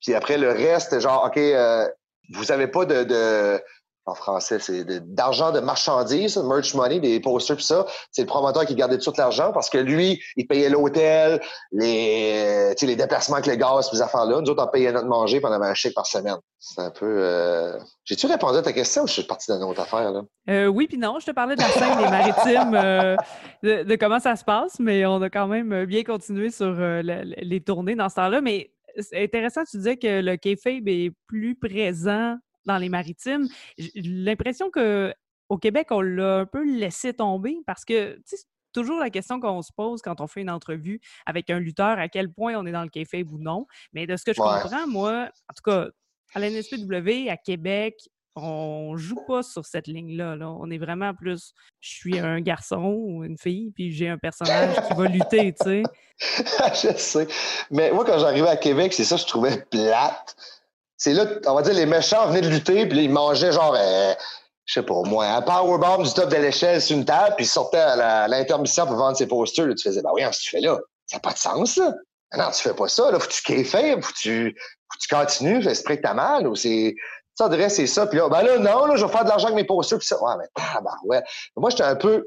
Puis 0.00 0.14
après, 0.14 0.38
le 0.38 0.50
reste, 0.50 0.98
genre, 1.00 1.24
OK, 1.26 1.36
euh, 1.36 1.88
vous 2.32 2.44
n'avez 2.44 2.68
pas 2.68 2.84
de, 2.84 3.04
de 3.04 3.62
en 4.08 4.14
français, 4.14 4.58
c'est 4.58 4.84
d'argent 5.12 5.52
de 5.52 5.60
marchandises, 5.60 6.36
merch 6.38 6.74
money, 6.74 7.00
des 7.00 7.20
posters, 7.20 7.56
tout 7.56 7.62
ça. 7.62 7.86
C'est 8.10 8.22
le 8.22 8.26
promoteur 8.26 8.64
qui 8.64 8.74
gardait 8.74 8.98
tout 8.98 9.12
l'argent 9.16 9.52
parce 9.52 9.68
que 9.70 9.78
lui, 9.78 10.20
il 10.36 10.46
payait 10.46 10.70
l'hôtel, 10.70 11.40
les, 11.72 12.74
les 12.80 12.96
déplacements 12.96 13.36
avec 13.36 13.46
les 13.46 13.58
gaz, 13.58 13.90
ces 13.90 14.00
affaires-là. 14.00 14.40
Nous 14.40 14.50
autres, 14.50 14.64
on 14.64 14.70
payait 14.70 14.92
notre 14.92 15.06
manger, 15.06 15.40
avait 15.44 15.66
un 15.66 15.74
chèque 15.74 15.94
par 15.94 16.06
semaine. 16.06 16.36
C'est 16.58 16.80
un 16.80 16.90
peu. 16.90 17.06
Euh... 17.06 17.78
J'ai-tu 18.04 18.26
répondu 18.26 18.58
à 18.58 18.62
ta 18.62 18.72
question 18.72 19.04
ou 19.04 19.06
je 19.06 19.12
suis 19.12 19.22
parti 19.22 19.50
dans 19.50 19.68
autre 19.68 19.82
affaire, 19.82 20.10
là? 20.10 20.22
Euh, 20.50 20.66
oui, 20.66 20.86
puis 20.86 20.98
non, 20.98 21.18
je 21.20 21.26
te 21.26 21.30
parlais 21.30 21.56
de 21.56 21.60
la 21.60 21.68
scène 21.68 21.98
des 21.98 22.08
maritimes, 22.08 22.74
euh, 22.74 23.16
de, 23.62 23.96
comment 23.96 24.18
ça 24.18 24.34
se 24.34 24.44
passe, 24.44 24.80
mais 24.80 25.04
on 25.06 25.20
a 25.20 25.28
quand 25.28 25.46
même 25.46 25.84
bien 25.84 26.02
continué 26.02 26.50
sur 26.50 26.74
euh, 26.78 27.02
les 27.02 27.60
tournées 27.60 27.94
dans 27.94 28.08
ce 28.08 28.16
temps-là. 28.16 28.40
Mais 28.40 28.72
c'est 28.98 29.22
intéressant, 29.22 29.62
tu 29.70 29.76
disais 29.76 29.96
que 29.96 30.20
le 30.20 30.36
kayfabe 30.36 30.88
est 30.88 31.12
plus 31.26 31.54
présent 31.54 32.36
dans 32.68 32.78
les 32.78 32.88
maritimes. 32.88 33.48
J'ai 33.76 33.90
l'impression 34.02 34.70
que 34.70 35.12
au 35.48 35.58
Québec, 35.58 35.88
on 35.90 36.00
l'a 36.00 36.40
un 36.40 36.46
peu 36.46 36.62
laissé 36.62 37.14
tomber 37.14 37.56
parce 37.66 37.84
que 37.84 38.20
c'est 38.24 38.44
toujours 38.72 39.00
la 39.00 39.10
question 39.10 39.40
qu'on 39.40 39.62
se 39.62 39.72
pose 39.74 40.02
quand 40.02 40.20
on 40.20 40.26
fait 40.26 40.42
une 40.42 40.50
entrevue 40.50 41.00
avec 41.26 41.50
un 41.50 41.58
lutteur, 41.58 41.98
à 41.98 42.08
quel 42.08 42.30
point 42.30 42.54
on 42.54 42.66
est 42.66 42.72
dans 42.72 42.82
le 42.82 42.90
kayfabe 42.90 43.32
ou 43.32 43.38
non. 43.38 43.66
Mais 43.92 44.06
de 44.06 44.16
ce 44.16 44.24
que 44.24 44.32
je 44.32 44.38
comprends, 44.38 44.86
moi, 44.86 45.30
en 45.48 45.54
tout 45.54 45.62
cas, 45.64 45.88
à 46.34 46.38
la 46.38 46.50
NSPW, 46.50 47.30
à 47.30 47.38
Québec, 47.38 47.94
on 48.36 48.96
joue 48.96 49.18
pas 49.26 49.42
sur 49.42 49.64
cette 49.64 49.86
ligne-là. 49.86 50.36
Là. 50.36 50.50
On 50.50 50.70
est 50.70 50.78
vraiment 50.78 51.14
plus 51.14 51.54
je 51.80 51.90
suis 51.90 52.18
un 52.18 52.40
garçon 52.40 52.94
ou 52.98 53.24
une 53.24 53.38
fille, 53.38 53.72
puis 53.74 53.90
j'ai 53.90 54.08
un 54.08 54.18
personnage 54.18 54.76
qui 54.86 54.94
va 54.94 55.06
lutter, 55.08 55.54
tu 55.54 55.64
sais. 55.64 55.82
je 56.18 56.96
sais. 56.96 57.26
Mais 57.70 57.90
moi, 57.90 58.04
quand 58.04 58.18
j'arrivais 58.18 58.48
à 58.48 58.56
Québec, 58.56 58.92
c'est 58.92 59.04
ça 59.04 59.16
que 59.16 59.22
je 59.22 59.26
trouvais 59.26 59.64
plate 59.70 60.36
c'est 60.98 61.12
là, 61.12 61.26
on 61.46 61.54
va 61.54 61.62
dire, 61.62 61.74
les 61.74 61.86
méchants 61.86 62.26
venaient 62.26 62.40
de 62.40 62.48
lutter, 62.48 62.86
puis 62.86 63.04
ils 63.04 63.10
mangeaient 63.10 63.52
genre, 63.52 63.74
euh, 63.78 64.14
je 64.66 64.74
sais 64.74 64.82
pas, 64.82 65.00
moi, 65.06 65.26
un 65.26 65.42
powerbomb 65.42 66.02
du 66.02 66.12
top 66.12 66.28
de 66.28 66.36
l'échelle 66.36 66.82
sur 66.82 66.96
une 66.96 67.04
table, 67.04 67.36
puis 67.36 67.46
ils 67.46 67.48
sortaient 67.48 67.78
à 67.78 68.26
l'intermission 68.26 68.84
pour 68.84 68.96
vendre 68.96 69.16
ses 69.16 69.28
posters. 69.28 69.66
Là, 69.66 69.74
tu 69.74 69.88
faisais, 69.88 70.02
ben 70.02 70.10
oui, 70.12 70.22
ce 70.32 70.38
que 70.38 70.44
tu 70.44 70.50
fais 70.50 70.60
là, 70.60 70.78
ça 71.06 71.16
n'a 71.16 71.20
pas 71.20 71.32
de 71.32 71.38
sens, 71.38 71.76
là. 71.76 71.94
Non, 72.36 72.50
tu 72.50 72.60
fais 72.60 72.74
pas 72.74 72.88
ça, 72.88 73.10
là, 73.10 73.18
faut 73.18 73.28
que 73.28 73.32
tu 73.32 73.42
kiffes, 73.42 73.70
faut 73.70 74.12
que 74.12 74.18
tu, 74.18 74.50
faut 74.50 74.98
que 74.98 75.00
tu 75.00 75.08
continues, 75.08 75.62
j'espère 75.62 75.96
que 75.96 76.02
t'as 76.02 76.14
mal, 76.14 76.46
ou 76.46 76.56
c'est, 76.56 76.94
ça, 77.34 77.48
dirait, 77.48 77.70
c'est 77.70 77.86
ça, 77.86 78.06
puis 78.06 78.18
là, 78.18 78.28
ben 78.28 78.42
là, 78.42 78.58
non, 78.58 78.84
là, 78.86 78.96
je 78.96 79.06
vais 79.06 79.12
faire 79.12 79.24
de 79.24 79.28
l'argent 79.28 79.46
avec 79.46 79.56
mes 79.56 79.64
posters, 79.64 79.98
puis 79.98 80.06
ça, 80.06 80.22
ouais, 80.22 80.34
mais, 80.38 80.46
ah, 80.56 80.80
ouais. 81.04 81.22
Moi, 81.56 81.70
j'étais 81.70 81.84
un 81.84 81.96
peu 81.96 82.26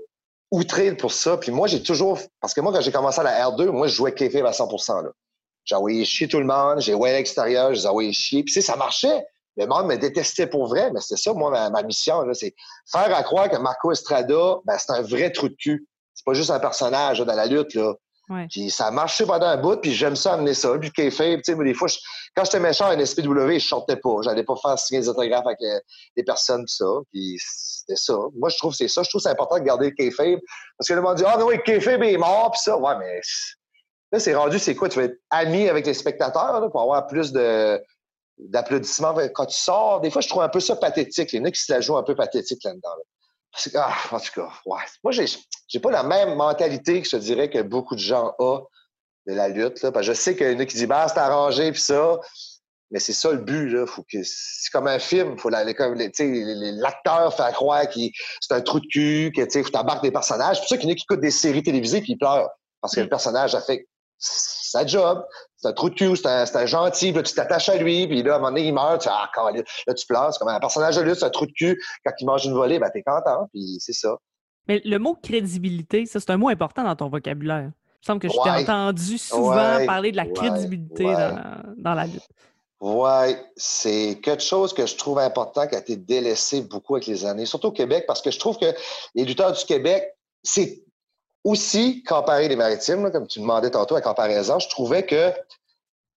outré 0.49 0.95
pour 0.95 1.11
ça, 1.11 1.37
puis 1.37 1.51
moi, 1.51 1.67
j'ai 1.67 1.83
toujours, 1.83 2.19
parce 2.39 2.53
que 2.53 2.61
moi, 2.61 2.71
quand 2.71 2.81
j'ai 2.81 2.91
commencé 2.91 3.19
à 3.19 3.23
la 3.23 3.49
R2, 3.49 3.67
moi, 3.67 3.87
je 3.87 3.95
jouais 3.95 4.13
kayfabe 4.13 4.45
à 4.45 4.53
100 4.53 4.69
là. 5.01 5.09
J'ai 5.65 5.75
envoyé 5.75 6.05
chier 6.05 6.27
tout 6.27 6.39
le 6.39 6.45
monde, 6.45 6.79
j'ai 6.79 6.93
envoyé 6.93 7.15
à 7.15 7.17
l'extérieur, 7.17 7.73
j'ai 7.73 7.87
envoyé 7.87 8.11
chier. 8.13 8.43
Puis, 8.43 8.61
ça 8.61 8.75
marchait. 8.75 9.25
Le 9.57 9.65
monde 9.67 9.87
me 9.87 9.97
détestait 9.97 10.47
pour 10.47 10.67
vrai, 10.67 10.91
mais 10.91 11.01
c'était 11.01 11.21
ça, 11.21 11.33
moi, 11.33 11.69
ma, 11.69 11.83
mission, 11.83 12.23
c'est 12.33 12.55
faire 12.89 13.13
à 13.15 13.21
croire 13.23 13.49
que 13.49 13.57
Marco 13.57 13.91
Estrada, 13.91 14.55
ben, 14.65 14.77
c'est 14.77 14.91
un 14.93 15.01
vrai 15.01 15.31
trou 15.31 15.49
de 15.49 15.55
cul. 15.55 15.87
C'est 16.13 16.25
pas 16.25 16.33
juste 16.33 16.51
un 16.51 16.59
personnage 16.59 17.19
dans 17.19 17.35
la 17.35 17.45
lutte, 17.45 17.73
là. 17.73 17.93
Puis 18.49 18.69
ça 18.69 18.87
a 18.87 18.91
marché 18.91 19.25
pendant 19.25 19.47
un 19.47 19.57
bout, 19.57 19.75
puis 19.77 19.93
j'aime 19.93 20.15
ça 20.15 20.33
amener 20.33 20.53
ça. 20.53 20.77
Puis 20.79 20.91
kayfabe, 20.91 21.41
tu 21.41 21.53
sais, 21.53 21.63
des 21.63 21.73
fois, 21.73 21.89
quand 22.35 22.45
j'étais 22.45 22.59
méchant 22.59 22.85
à 22.85 23.05
SPW, 23.05 23.59
je 23.59 23.67
sortais 23.67 23.97
pas. 23.97 24.17
J'allais 24.23 24.43
pas 24.43 24.55
faire 24.55 24.79
signer 24.79 25.01
des 25.01 25.09
autographes 25.09 25.45
avec 25.45 25.61
euh, 25.61 25.79
les, 26.15 26.23
personnes, 26.23 26.63
pis 26.65 26.73
ça. 26.73 26.85
Puis 27.11 27.37
c'était 27.39 27.97
ça. 27.97 28.15
Moi, 28.37 28.49
je 28.49 28.57
trouve 28.57 28.71
que 28.71 28.77
c'est 28.77 28.87
ça. 28.87 29.03
Je 29.03 29.09
trouve 29.09 29.19
que 29.19 29.23
c'est 29.23 29.31
important 29.31 29.59
de 29.59 29.63
garder 29.63 29.89
le 29.89 29.95
kayfabe. 29.95 30.39
Parce 30.77 30.87
que 30.87 30.93
le 30.93 31.01
monde 31.01 31.17
dit, 31.17 31.23
ah 31.25 31.37
non, 31.37 31.47
oui, 31.47 31.55
kayfabe 31.65 32.03
est 32.03 32.17
mort, 32.17 32.51
puis 32.51 32.61
ça. 32.63 32.77
Ouais, 32.77 32.93
mais 32.99 33.19
Là, 34.11 34.19
c'est 34.19 34.35
rendu, 34.35 34.59
c'est 34.59 34.75
quoi? 34.75 34.89
Tu 34.89 34.99
vas 34.99 35.05
être 35.05 35.19
ami 35.29 35.69
avec 35.69 35.85
les 35.85 35.93
spectateurs 35.93 36.69
pour 36.71 36.81
avoir 36.81 37.07
plus 37.07 37.31
de 37.31 37.81
d'applaudissements 38.37 39.15
quand 39.33 39.45
tu 39.45 39.57
sors. 39.57 40.01
Des 40.01 40.09
fois, 40.09 40.21
je 40.21 40.27
trouve 40.27 40.41
un 40.41 40.49
peu 40.49 40.59
ça 40.59 40.75
pathétique. 40.75 41.31
Il 41.33 41.39
y 41.39 41.41
en 41.41 41.45
a 41.45 41.51
qui 41.51 41.61
se 41.61 41.71
la 41.71 41.79
jouent 41.79 41.97
un 41.97 42.03
peu 42.03 42.15
pathétique 42.15 42.63
là-dedans. 42.63 42.89
Ah, 43.75 43.95
en 44.11 44.19
tout 44.19 44.31
cas, 44.33 44.49
ouais. 44.65 44.81
Moi, 45.03 45.11
j'ai, 45.11 45.25
j'ai 45.67 45.79
pas 45.79 45.91
la 45.91 46.03
même 46.03 46.35
mentalité 46.35 47.01
que 47.01 47.07
je 47.07 47.17
te 47.17 47.21
dirais 47.21 47.49
que 47.49 47.61
beaucoup 47.61 47.95
de 47.95 47.99
gens 47.99 48.33
ont 48.39 48.65
de 49.27 49.33
la 49.33 49.49
lutte. 49.49 49.81
Là, 49.81 49.91
parce 49.91 50.07
que 50.07 50.13
je 50.13 50.17
sais 50.17 50.35
qu'il 50.35 50.51
y 50.51 50.55
en 50.55 50.59
a 50.59 50.65
qui 50.65 50.75
disent, 50.75 50.87
bah, 50.87 51.07
c'est 51.07 51.19
arrangé, 51.19 51.71
puis 51.71 51.81
ça. 51.81 52.19
Mais 52.89 52.99
c'est 52.99 53.13
ça 53.13 53.31
le 53.31 53.37
but, 53.37 53.69
là. 53.69 53.85
Faut 53.85 54.03
que, 54.03 54.23
c'est 54.23 54.69
comme 54.71 54.87
un 54.87 54.99
film. 54.99 55.37
Faut 55.37 55.49
l'acteur 55.49 57.33
fait 57.35 57.53
croire 57.53 57.87
que 57.89 57.99
c'est 58.41 58.53
un 58.53 58.61
trou 58.61 58.79
de 58.79 58.87
cul, 58.87 59.31
que, 59.35 59.43
tu 59.43 59.63
t'embarques 59.71 60.03
des 60.03 60.11
personnages. 60.11 60.57
C'est 60.57 60.61
pour 60.61 60.69
ça 60.69 60.77
qu'il 60.77 60.89
y 60.89 60.91
en 60.91 60.93
a 60.93 60.95
qui 60.95 61.03
écoutent 61.03 61.21
des 61.21 61.31
séries 61.31 61.63
télévisées 61.63 62.01
puis 62.01 62.13
ils 62.13 62.17
pleurent. 62.17 62.49
Parce 62.81 62.95
que 62.95 62.99
le 62.99 63.05
mm. 63.05 63.09
personnage 63.09 63.55
a 63.55 63.61
fait 63.61 63.87
sa 64.21 64.85
job. 64.85 65.25
C'est 65.57 65.67
un 65.67 65.73
trou 65.73 65.89
de 65.89 65.95
cul, 65.95 66.15
c'est 66.15 66.27
un, 66.27 66.65
gentil, 66.65 67.13
tu 67.13 67.33
t'attaches 67.33 67.69
à 67.69 67.75
lui, 67.75 68.07
puis 68.07 68.23
là, 68.23 68.33
à 68.33 68.35
un 68.35 68.39
moment 68.39 68.51
donné, 68.51 68.67
il 68.67 68.73
meurt, 68.73 69.01
tu 69.01 69.09
ah, 69.11 69.29
là, 69.35 69.93
tu 69.93 70.05
pleures. 70.07 70.33
C'est 70.33 70.39
comme 70.39 70.47
un 70.47 70.59
personnage 70.59 70.95
de 70.95 71.01
lutte, 71.01 71.15
c'est 71.15 71.25
un 71.25 71.29
trou 71.29 71.45
de 71.45 71.51
cul. 71.51 71.81
Quand 72.05 72.11
il 72.19 72.25
mange 72.25 72.45
une 72.45 72.53
volée, 72.53 72.79
ben, 72.79 72.89
t'es 72.91 73.03
content, 73.03 73.47
puis 73.51 73.77
c'est 73.79 73.93
ça. 73.93 74.15
Mais 74.67 74.81
le 74.85 74.97
mot 74.97 75.15
crédibilité, 75.21 76.05
ça, 76.05 76.19
c'est 76.19 76.31
un 76.31 76.37
mot 76.37 76.49
important 76.49 76.83
dans 76.83 76.95
ton 76.95 77.09
vocabulaire. 77.09 77.71
Il 77.73 78.13
me 78.13 78.19
semble 78.19 78.19
que 78.19 78.29
je 78.29 78.33
t'ai 78.33 78.49
entendu 78.49 79.17
souvent 79.17 79.85
parler 79.85 80.11
de 80.11 80.17
la 80.17 80.25
crédibilité 80.25 81.03
dans, 81.77 81.93
la 81.93 82.05
lutte. 82.05 82.27
Oui, 82.79 83.35
c'est 83.55 84.19
quelque 84.23 84.41
chose 84.41 84.73
que 84.73 84.87
je 84.87 84.95
trouve 84.95 85.19
important 85.19 85.67
qui 85.67 85.75
a 85.75 85.79
été 85.79 85.95
délaissé 85.95 86.61
beaucoup 86.61 86.95
avec 86.95 87.05
les 87.05 87.25
années, 87.25 87.45
surtout 87.45 87.67
au 87.67 87.71
Québec, 87.71 88.05
parce 88.07 88.23
que 88.23 88.31
je 88.31 88.39
trouve 88.39 88.57
que 88.57 88.73
les 89.13 89.23
lutteurs 89.23 89.51
du 89.51 89.63
Québec, 89.65 90.15
c'est 90.41 90.83
aussi 91.43 92.03
comparé 92.03 92.47
les 92.47 92.55
maritimes, 92.55 93.11
comme 93.11 93.27
tu 93.27 93.39
demandais 93.39 93.71
tantôt 93.71 93.95
à 93.95 94.01
comparaison, 94.01 94.59
je 94.59 94.69
trouvais 94.69 95.05
que 95.05 95.31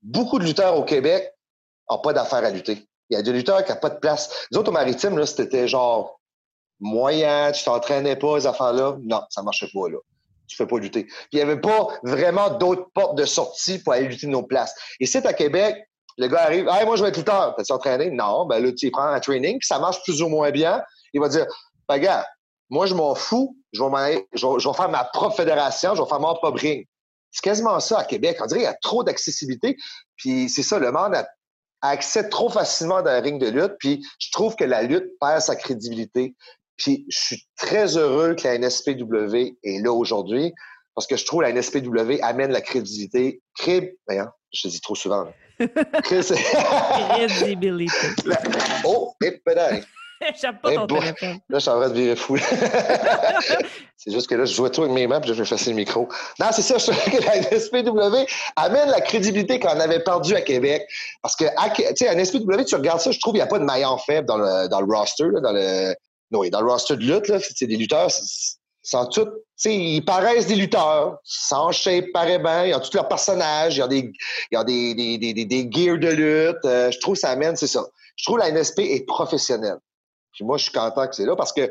beaucoup 0.03 0.39
de 0.39 0.45
lutteurs 0.45 0.77
au 0.79 0.85
Québec 0.85 1.33
n'ont 1.91 1.99
pas 1.99 2.13
d'affaires 2.13 2.45
à 2.45 2.51
lutter. 2.51 2.87
Il 3.11 3.17
y 3.17 3.21
a 3.21 3.23
des 3.23 3.33
lutteurs 3.33 3.65
qui 3.65 3.73
n'ont 3.73 3.79
pas 3.79 3.91
de 3.91 3.99
place. 3.99 4.47
Les 4.51 4.59
autres, 4.59 4.71
au 4.71 4.73
maritime, 4.73 5.19
là, 5.19 5.27
c'était 5.27 5.69
genre 5.69 6.21
moyen, 6.81 7.53
tu 7.53 7.65
t'entraînais 7.65 8.17
pas, 8.17 8.37
les 8.37 8.47
affaires-là. 8.47 8.97
Non, 9.03 9.23
ça 9.31 9.43
marchait 9.43 9.69
pas, 9.73 9.89
là. 9.89 9.99
Tu 10.47 10.57
fais 10.57 10.67
pas 10.67 10.79
lutter. 10.79 11.05
Puis 11.05 11.29
il 11.33 11.37
n'y 11.37 11.43
avait 11.43 11.61
pas 11.61 11.89
vraiment 12.03 12.51
d'autres 12.51 12.89
portes 12.95 13.17
de 13.17 13.25
sortie 13.25 13.79
pour 13.79 13.95
aller 13.95 14.09
lutter 14.09 14.27
nos 14.27 14.43
places. 14.43 14.75
Et 15.01 15.07
c'est 15.07 15.25
à 15.25 15.33
Québec, 15.33 15.89
le 16.19 16.29
gars 16.29 16.43
arrive, 16.43 16.69
hey, 16.69 16.85
moi, 16.85 16.97
je 16.97 17.03
vais 17.03 17.09
être 17.09 17.17
lutteur. 17.17 17.55
T'as-tu 17.57 17.73
entraîné? 17.73 18.11
Non, 18.11 18.47
ben 18.47 18.63
là, 18.63 18.71
tu 18.73 18.91
prends 18.91 19.07
un 19.07 19.21
training, 19.21 19.59
ça 19.63 19.79
marche 19.79 20.03
plus 20.03 20.23
ou 20.23 20.29
moins 20.29 20.51
bien. 20.51 20.83
Il 21.13 21.21
va 21.21 21.29
dire, 21.29 21.47
ben, 21.89 21.99
gars, 21.99 22.27
moi, 22.69 22.87
je 22.87 22.95
m'en 22.95 23.15
fous. 23.15 23.57
Je 23.75 23.83
vais, 23.83 24.27
je, 24.35 24.69
vais, 24.69 24.75
faire 24.75 24.89
ma 24.89 25.05
propre 25.05 25.37
fédération, 25.37 25.95
je 25.95 26.03
vais 26.03 26.09
faire 26.09 26.21
mon 26.21 26.35
propre 26.35 26.61
ring. 26.61 26.87
C'est 27.31 27.43
quasiment 27.43 27.81
ça 27.81 27.99
à 27.99 28.05
Québec. 28.05 28.39
On 28.41 28.47
dirait 28.47 28.61
qu'il 28.61 28.69
y 28.69 28.73
a 28.73 28.79
trop 28.81 29.03
d'accessibilité. 29.03 29.77
Puis 30.17 30.49
c'est 30.49 30.63
ça, 30.63 30.79
le 30.79 30.93
monde 30.93 31.15
a 31.15 31.27
accès 31.83 32.29
trop 32.29 32.49
facilement 32.49 33.03
dans 33.03 33.11
un 33.11 33.21
ring 33.21 33.41
de 33.41 33.49
lutte. 33.49 33.75
Puis 33.81 34.05
je 34.21 34.31
trouve 34.31 34.55
que 34.55 34.65
la 34.65 34.83
lutte 34.83 35.07
perd 35.21 35.43
sa 35.43 35.57
crédibilité. 35.57 36.37
Puis 36.77 37.05
je 37.09 37.19
suis 37.19 37.43
très 37.57 37.97
heureux 37.97 38.35
que 38.35 38.45
la 38.45 38.59
NSPW 38.59 39.57
est 39.65 39.83
là 39.83 39.93
aujourd'hui 39.93 40.53
parce 40.95 41.07
que 41.07 41.17
je 41.17 41.27
trouve 41.27 41.43
que 41.43 41.47
la 41.47 41.53
NSPW 41.53 42.21
amène 42.23 42.53
la 42.53 42.61
crédibilité. 42.61 43.43
Cré... 43.57 43.97
je 44.09 44.63
te 44.63 44.69
dis 44.69 44.81
trop 44.81 44.95
souvent. 44.95 45.27
Crédibilité. 46.05 47.97
oh, 48.85 49.15
et. 49.23 49.41
J'aime 50.41 50.59
pas 50.59 50.75
ton 50.75 50.87
téléphone. 50.87 51.39
Là, 51.49 51.59
je 51.59 51.59
suis 51.59 51.71
en 51.71 51.81
train 51.81 51.89
de 51.89 51.95
virer 51.95 52.17
fou. 52.17 52.37
c'est 53.97 54.13
juste 54.13 54.29
que 54.29 54.35
là, 54.35 54.45
je 54.45 54.55
jouais 54.55 54.71
tout 54.71 54.83
avec 54.83 54.93
mes 54.93 55.07
mains, 55.07 55.21
puis 55.21 55.29
je 55.29 55.35
vais 55.35 55.43
effacer 55.43 55.71
le 55.71 55.77
micro. 55.77 56.09
Non, 56.39 56.47
c'est 56.53 56.63
ça, 56.63 56.79
je 56.79 56.91
trouve 56.91 57.13
que 57.13 57.25
la 57.25 57.41
NSPW 57.41 58.27
amène 58.57 58.91
la 58.91 59.01
crédibilité 59.01 59.61
qu'on 59.61 59.81
avait 59.81 60.01
perdue 60.01 60.35
à 60.35 60.41
Québec. 60.41 60.87
Parce 61.23 61.37
que, 61.37 61.45
tu 61.45 61.85
sais, 61.97 62.09
à 62.09 62.15
NSPW, 62.15 62.65
tu 62.67 62.75
regardes 62.75 63.01
ça, 63.01 63.11
je 63.11 63.21
trouve 63.21 63.33
qu'il 63.33 63.41
n'y 63.41 63.47
a 63.47 63.49
pas 63.49 63.59
de 63.59 63.65
maillon 63.65 63.97
faible 63.99 64.27
dans 64.27 64.39
le, 64.39 64.69
dans 64.69 64.81
le 64.81 64.87
roster, 64.95 65.25
là, 65.33 65.41
dans 65.41 65.53
le, 65.53 65.95
non, 66.31 66.49
dans 66.49 66.61
le 66.61 66.71
roster 66.71 66.97
de 66.97 67.03
lutte, 67.03 67.29
là, 67.29 67.39
c'est 67.41 67.67
des 67.67 67.77
lutteurs, 67.77 68.11
tu 68.85 69.23
sais, 69.57 69.75
ils 69.75 70.05
paraissent 70.05 70.47
des 70.47 70.57
lutteurs, 70.57 71.19
sans 71.25 71.73
shape, 71.73 72.07
paraît 72.13 72.39
bien, 72.39 72.67
ils 72.67 72.75
ont 72.75 72.81
tous 72.81 72.95
leurs 72.95 73.09
personnages, 73.09 73.77
ils 73.77 73.83
ont 73.83 73.87
des, 73.87 74.13
ils 74.51 74.59
ont 74.59 74.65
des, 74.65 74.95
des, 74.95 75.17
des, 75.19 75.45
des, 75.45 75.69
gears 75.71 75.99
de 75.99 76.09
lutte. 76.09 76.65
Euh, 76.65 76.91
je 76.91 76.99
trouve 76.99 77.15
que 77.15 77.21
ça 77.21 77.31
amène, 77.31 77.57
c'est 77.57 77.67
ça. 77.67 77.85
Je 78.17 78.25
trouve 78.25 78.39
que 78.39 78.43
la 78.43 78.51
NSP 78.51 78.81
est 78.81 79.07
professionnelle. 79.07 79.79
Puis 80.35 80.45
moi, 80.45 80.57
je 80.59 80.65
suis 80.65 80.73
content 80.73 81.07
que 81.07 81.15
c'est 81.15 81.27
là 81.27 81.37
parce 81.37 81.53
que 81.53 81.71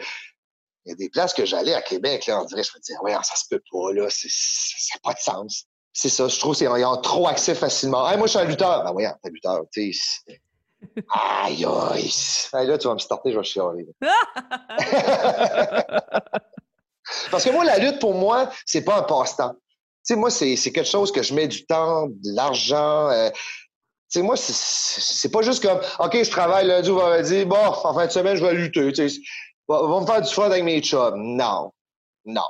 il 0.86 0.90
y 0.90 0.92
a 0.92 0.96
des 0.96 1.10
places 1.10 1.34
que 1.34 1.46
j'allais 1.46 1.74
à 1.74 1.82
Québec, 1.82 2.26
là, 2.28 2.42
on 2.42 2.46
dirait, 2.46 2.64
je 2.64 2.72
me 2.76 2.80
disais, 2.80 2.98
ouais, 3.02 3.14
ça 3.24 3.36
se 3.36 3.46
peut 3.50 3.62
pas, 3.72 3.94
là, 3.94 4.08
ça 4.10 4.28
n'a 4.96 5.00
pas 5.02 5.14
de 5.14 5.20
sens. 5.20 5.66
C'est 5.94 6.10
ça, 6.10 6.28
je 6.28 6.40
trouve 6.40 6.58
qu'ils 6.58 6.68
ont 6.68 6.98
trop 6.98 7.28
accès 7.28 7.56
facilement. 7.56 8.10
Hey, 8.10 8.18
moi, 8.18 8.28
je 8.28 8.32
suis 8.32 8.40
un 8.40 8.46
lutteur. 8.46 8.84
Ben 8.84 8.92
oui, 8.94 9.06
t'es 9.22 9.30
lutteur, 9.30 9.62
tu 9.72 9.94
sais. 9.94 10.42
Aïe, 11.14 11.66
aïe. 11.66 12.68
là, 12.68 12.78
tu 12.78 12.88
vas 12.88 12.94
me 12.96 13.00
starter, 13.00 13.32
je 13.32 13.38
vais 13.38 13.44
chialer. 13.44 13.88
Parce 17.32 17.44
que 17.44 17.52
moi, 17.52 17.64
la 17.64 17.78
lutte, 17.78 18.00
pour 18.00 18.14
moi, 18.16 18.50
c'est 18.66 18.84
pas 18.84 18.98
un 18.98 19.04
passe-temps. 19.04 19.54
Tu 19.54 19.60
sais, 20.04 20.16
moi, 20.16 20.30
c'est 20.30 20.56
quelque 20.56 20.84
chose 20.84 21.12
que 21.12 21.22
je 21.24 21.34
mets 21.34 21.48
du 21.48 21.66
temps, 21.66 22.08
de 22.08 22.36
l'argent. 22.36 23.10
Euh, 23.10 23.30
sais, 24.20 24.22
moi, 24.22 24.36
c'est 24.38 25.32
pas 25.32 25.42
juste 25.42 25.64
comme, 25.64 25.80
OK, 26.00 26.24
je 26.24 26.30
travaille 26.30 26.68
lundi 26.68 26.90
ou 26.90 26.96
vendredi, 26.96 27.46
bon, 27.46 27.58
en 27.58 27.94
fin 27.94 28.06
de 28.06 28.12
semaine, 28.12 28.36
je 28.36 28.46
vais 28.46 28.54
lutter. 28.54 28.92
Tu 28.92 29.10
sais, 29.10 29.20
va, 29.68 30.00
me 30.00 30.06
faire 30.06 30.22
du 30.22 30.34
fun 30.34 30.46
avec 30.46 30.64
mes 30.64 30.82
chums. 30.82 31.16
Non. 31.16 31.72
Non. 32.26 32.42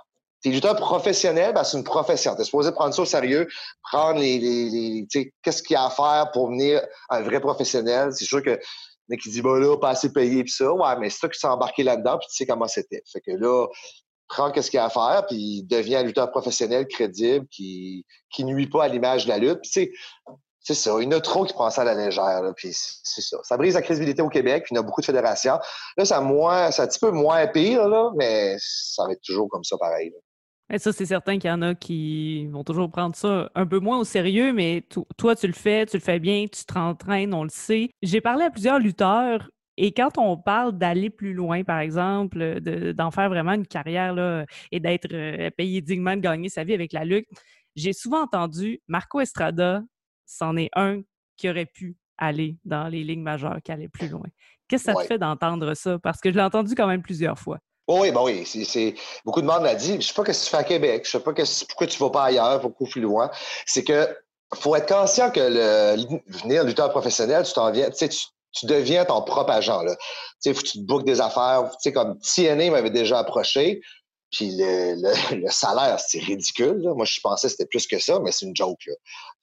T'es 0.41 0.49
lutteur 0.49 0.75
professionnel, 0.75 1.53
ben, 1.53 1.63
c'est 1.63 1.77
une 1.77 1.85
profession. 1.85 2.35
T'es 2.35 2.43
supposé 2.43 2.71
prendre 2.73 2.93
ça 2.93 3.01
au 3.01 3.05
sérieux, 3.05 3.47
prendre 3.81 4.19
les, 4.19 5.05
tu 5.09 5.21
sais, 5.21 5.33
qu'est-ce 5.41 5.63
qu'il 5.63 5.75
y 5.75 5.77
a 5.77 5.85
à 5.85 5.89
faire 5.89 6.31
pour 6.33 6.49
venir 6.49 6.81
un 7.09 7.21
vrai 7.21 7.39
professionnel. 7.39 8.09
C'est 8.11 8.25
sûr 8.25 8.43
que 8.43 8.59
mais 9.09 9.17
qui 9.17 9.29
dit 9.29 9.41
bah 9.41 9.59
là 9.59 9.77
pas 9.77 9.89
assez 9.89 10.11
payé 10.11 10.43
puis 10.43 10.51
ça 10.51 10.71
ouais 10.71 10.97
mais 10.99 11.09
c'est 11.09 11.19
toi 11.19 11.29
qui 11.29 11.39
t'es 11.39 11.47
embarqué 11.47 11.83
là-dedans 11.83 12.17
puis 12.17 12.27
tu 12.29 12.35
sais 12.37 12.45
comment 12.45 12.67
c'était 12.67 13.03
fait 13.11 13.21
que 13.21 13.31
là 13.31 13.67
prends 14.27 14.51
qu'est-ce 14.51 14.71
qu'il 14.71 14.77
y 14.77 14.81
a 14.81 14.85
à 14.85 14.89
faire 14.89 15.25
puis 15.27 15.63
devient 15.63 15.97
un 15.97 16.03
lutteur 16.03 16.31
professionnel 16.31 16.87
crédible 16.87 17.45
qui 17.47 18.05
qui 18.29 18.45
nuit 18.45 18.67
pas 18.67 18.85
à 18.85 18.87
l'image 18.87 19.25
de 19.25 19.29
la 19.29 19.37
lutte 19.37 19.61
tu 19.63 19.71
sais 19.71 19.91
c'est 20.63 20.73
ça. 20.73 20.95
Il 20.99 21.03
y 21.03 21.07
en 21.07 21.11
a 21.11 21.21
trop 21.21 21.43
qui 21.43 21.53
prennent 21.53 21.69
ça 21.69 21.81
à 21.81 21.85
la 21.85 21.93
légère. 21.93 22.41
puis 22.55 22.69
c'est 22.71 23.21
ça. 23.21 23.37
Ça 23.43 23.57
brise 23.57 23.75
la 23.75 23.81
crédibilité 23.81 24.21
au 24.21 24.29
Québec. 24.29 24.63
Puis 24.63 24.73
il 24.73 24.75
y 24.75 24.79
a 24.79 24.81
beaucoup 24.81 25.01
de 25.01 25.05
fédérations. 25.05 25.59
Là, 25.97 26.05
c'est 26.05 26.13
un 26.15 26.87
petit 26.87 26.99
peu 26.99 27.11
moins 27.11 27.45
pire, 27.47 27.87
là, 27.87 28.11
mais 28.15 28.55
ça 28.59 29.05
va 29.05 29.11
être 29.11 29.21
toujours 29.21 29.49
comme 29.49 29.63
ça 29.63 29.77
pareil. 29.77 30.13
Et 30.71 30.79
ça, 30.79 30.93
c'est 30.93 31.05
certain 31.05 31.37
qu'il 31.37 31.49
y 31.49 31.53
en 31.53 31.61
a 31.61 31.75
qui 31.75 32.47
vont 32.47 32.63
toujours 32.63 32.89
prendre 32.89 33.15
ça 33.15 33.51
un 33.53 33.67
peu 33.67 33.79
moins 33.79 33.99
au 33.99 34.05
sérieux, 34.05 34.53
mais 34.53 34.87
toi, 35.17 35.35
tu 35.35 35.47
le 35.47 35.53
fais, 35.53 35.85
tu 35.85 35.97
le 35.97 36.01
fais 36.01 36.19
bien, 36.19 36.45
tu 36.51 36.63
t'entraînes, 36.65 37.33
on 37.33 37.43
le 37.43 37.49
sait. 37.49 37.89
J'ai 38.01 38.21
parlé 38.21 38.45
à 38.45 38.49
plusieurs 38.49 38.79
lutteurs 38.79 39.49
et 39.77 39.91
quand 39.91 40.17
on 40.17 40.37
parle 40.37 40.77
d'aller 40.77 41.09
plus 41.09 41.33
loin, 41.33 41.63
par 41.63 41.79
exemple, 41.79 42.59
d'en 42.61 43.11
faire 43.11 43.29
vraiment 43.29 43.53
une 43.53 43.67
carrière 43.67 44.13
là, 44.13 44.45
et 44.71 44.79
d'être 44.79 45.11
euh, 45.11 45.49
payé 45.51 45.81
dignement 45.81 46.15
de 46.15 46.21
gagner 46.21 46.49
sa 46.49 46.63
vie 46.63 46.73
avec 46.73 46.93
la 46.93 47.05
lutte, 47.05 47.27
j'ai 47.75 47.93
souvent 47.93 48.21
entendu 48.21 48.81
Marco 48.87 49.19
Estrada, 49.19 49.81
c'en 50.25 50.57
est 50.57 50.69
un 50.73 51.01
qui 51.37 51.49
aurait 51.49 51.65
pu 51.65 51.97
aller 52.17 52.57
dans 52.63 52.87
les 52.87 53.03
lignes 53.03 53.23
majeures, 53.23 53.57
qui 53.63 53.71
allait 53.71 53.89
plus 53.89 54.07
loin. 54.07 54.27
Qu'est-ce 54.67 54.85
que 54.85 54.93
ça 54.93 55.01
te 55.01 55.07
fait 55.07 55.17
d'entendre 55.17 55.73
ça? 55.73 55.99
Parce 55.99 56.19
que 56.19 56.31
je 56.31 56.35
l'ai 56.35 56.43
entendu 56.43 56.75
quand 56.75 56.87
même 56.87 57.01
plusieurs 57.01 57.37
fois. 57.37 57.59
oui, 57.87 58.11
ben 58.11 58.21
oui, 58.23 58.45
c'est, 58.45 58.95
beaucoup 59.25 59.41
de 59.41 59.47
monde 59.47 59.63
m'a 59.63 59.75
dit, 59.75 59.99
je 59.99 60.07
sais 60.07 60.13
pas 60.13 60.23
ce 60.31 60.39
que 60.39 60.45
tu 60.45 60.49
fais 60.49 60.57
à 60.57 60.63
Québec, 60.63 61.03
je 61.05 61.11
sais 61.11 61.19
pas 61.19 61.33
pourquoi 61.33 61.87
tu 61.87 61.99
vas 61.99 62.09
pas 62.09 62.23
ailleurs, 62.25 62.61
beaucoup 62.61 62.85
plus 62.85 63.01
loin. 63.01 63.29
C'est 63.65 63.83
que 63.83 64.07
faut 64.55 64.75
être 64.75 64.87
conscient 64.87 65.31
que 65.31 65.39
le, 65.39 66.19
venir 66.27 66.63
lutteur 66.63 66.89
professionnel, 66.91 67.43
tu 67.43 67.53
t'en 67.53 67.71
viens, 67.71 67.89
tu, 67.89 68.07
tu 68.53 68.65
deviens 68.65 69.05
ton 69.05 69.21
propre 69.21 69.51
agent. 69.51 69.81
Là. 69.81 69.95
Tu 69.95 70.01
sais, 70.39 70.53
faut 70.53 70.61
que 70.61 70.67
tu 70.67 70.79
te 70.79 70.83
bookes 70.83 71.05
des 71.05 71.21
affaires. 71.21 71.69
Tu 71.71 71.77
sais, 71.89 71.93
comme 71.93 72.17
TNA 72.19 72.71
m'avait 72.71 72.91
déjà 72.91 73.19
approché. 73.19 73.81
Puis 74.33 74.51
le, 74.57 75.49
salaire, 75.49 75.99
c'est 75.99 76.19
ridicule. 76.19 76.81
Moi, 76.95 77.05
je 77.05 77.19
pensais 77.21 77.47
que 77.47 77.51
c'était 77.51 77.65
plus 77.67 77.87
que 77.87 77.99
ça, 77.99 78.19
mais 78.19 78.31
c'est 78.31 78.45
une 78.45 78.55
joke. 78.55 78.89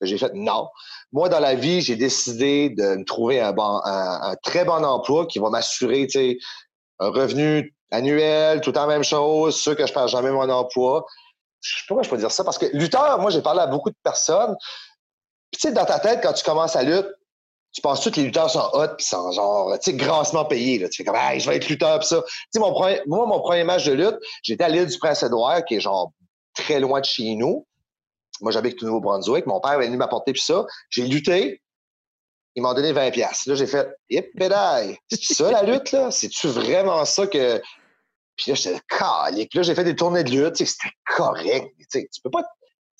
J'ai 0.02 0.18
fait 0.18 0.32
non. 0.34 0.68
Moi, 1.12 1.28
dans 1.28 1.40
la 1.40 1.54
vie, 1.54 1.80
j'ai 1.80 1.96
décidé 1.96 2.70
de 2.70 2.96
me 2.96 3.04
trouver 3.04 3.40
un, 3.40 3.52
bon, 3.52 3.80
un, 3.84 4.34
très 4.42 4.64
bon 4.64 4.84
emploi 4.84 5.26
qui 5.26 5.38
va 5.38 5.48
m'assurer 5.48 6.06
un 6.98 7.08
revenu 7.08 7.74
annuel, 7.90 8.60
tout 8.60 8.76
en 8.76 8.86
même 8.86 9.02
chose, 9.02 9.56
sûr 9.56 9.76
que 9.76 9.86
je 9.86 9.92
perds 9.92 10.08
jamais 10.08 10.30
mon 10.30 10.48
emploi. 10.50 11.06
Pourquoi 11.88 12.02
je 12.02 12.10
peux 12.10 12.16
dire 12.16 12.30
ça, 12.30 12.44
parce 12.44 12.58
que 12.58 12.66
lutteur, 12.72 13.18
moi, 13.20 13.30
j'ai 13.30 13.42
parlé 13.42 13.60
à 13.60 13.66
beaucoup 13.66 13.90
de 13.90 13.96
personnes. 14.02 14.56
Puis, 15.50 15.60
tu 15.60 15.68
sais, 15.68 15.72
dans 15.72 15.84
ta 15.84 15.98
tête, 15.98 16.20
quand 16.22 16.32
tu 16.32 16.44
commences 16.44 16.76
à 16.76 16.82
lutter, 16.82 17.08
tu 17.72 17.80
penses 17.82 18.08
que 18.08 18.16
les 18.16 18.24
lutteurs 18.24 18.50
sont 18.50 18.68
hot 18.72 18.96
puis 18.96 19.06
sont 19.06 19.30
genre, 19.32 19.72
tu 19.78 19.90
sais, 19.90 19.96
grassement 19.96 20.44
payés. 20.44 20.78
Là. 20.78 20.88
Tu 20.88 20.98
fais 20.98 21.04
comme, 21.04 21.16
hey, 21.16 21.38
je 21.38 21.48
vais 21.48 21.56
être 21.56 21.68
lutteur 21.68 22.00
pis 22.00 22.06
ça. 22.06 22.22
Tu 22.26 22.32
sais, 22.52 22.60
mon 22.60 22.72
moi, 22.72 23.26
mon 23.26 23.40
premier 23.40 23.64
match 23.64 23.84
de 23.84 23.92
lutte, 23.92 24.18
j'étais 24.42 24.64
à 24.64 24.68
l'île 24.68 24.86
du 24.86 24.98
Prince-Édouard, 24.98 25.64
qui 25.64 25.76
est 25.76 25.80
genre 25.80 26.12
très 26.54 26.80
loin 26.80 27.00
de 27.00 27.04
chez 27.04 27.34
nous. 27.36 27.66
Moi, 28.40 28.50
j'habite 28.52 28.82
au 28.82 28.86
Nouveau-Brunswick. 28.86 29.46
Mon 29.46 29.60
père 29.60 29.80
est 29.80 29.86
venu 29.86 29.96
m'apporter 29.98 30.32
puis 30.32 30.42
ça. 30.42 30.66
J'ai 30.88 31.06
lutté. 31.06 31.62
Ils 32.56 32.62
m'ont 32.62 32.74
donné 32.74 32.92
20 32.92 33.10
pièces. 33.12 33.46
Là, 33.46 33.54
j'ai 33.54 33.66
fait, 33.66 33.88
hip 34.08 34.32
pédale. 34.36 34.96
C'est 35.08 35.34
ça, 35.34 35.52
la 35.52 35.62
lutte, 35.62 35.92
là? 35.92 36.10
C'est-tu 36.10 36.48
vraiment 36.48 37.04
ça 37.04 37.26
que. 37.26 37.62
Puis 38.36 38.50
là, 38.50 38.54
j'étais 38.54 38.80
calique. 38.88 39.54
Là, 39.54 39.62
j'ai 39.62 39.74
fait 39.74 39.84
des 39.84 39.94
tournées 39.94 40.24
de 40.24 40.30
lutte. 40.30 40.56
C'était 40.56 40.94
correct. 41.06 41.72
Tu 41.78 41.86
sais, 41.88 42.08
tu 42.12 42.20
peux 42.22 42.30
pas 42.30 42.42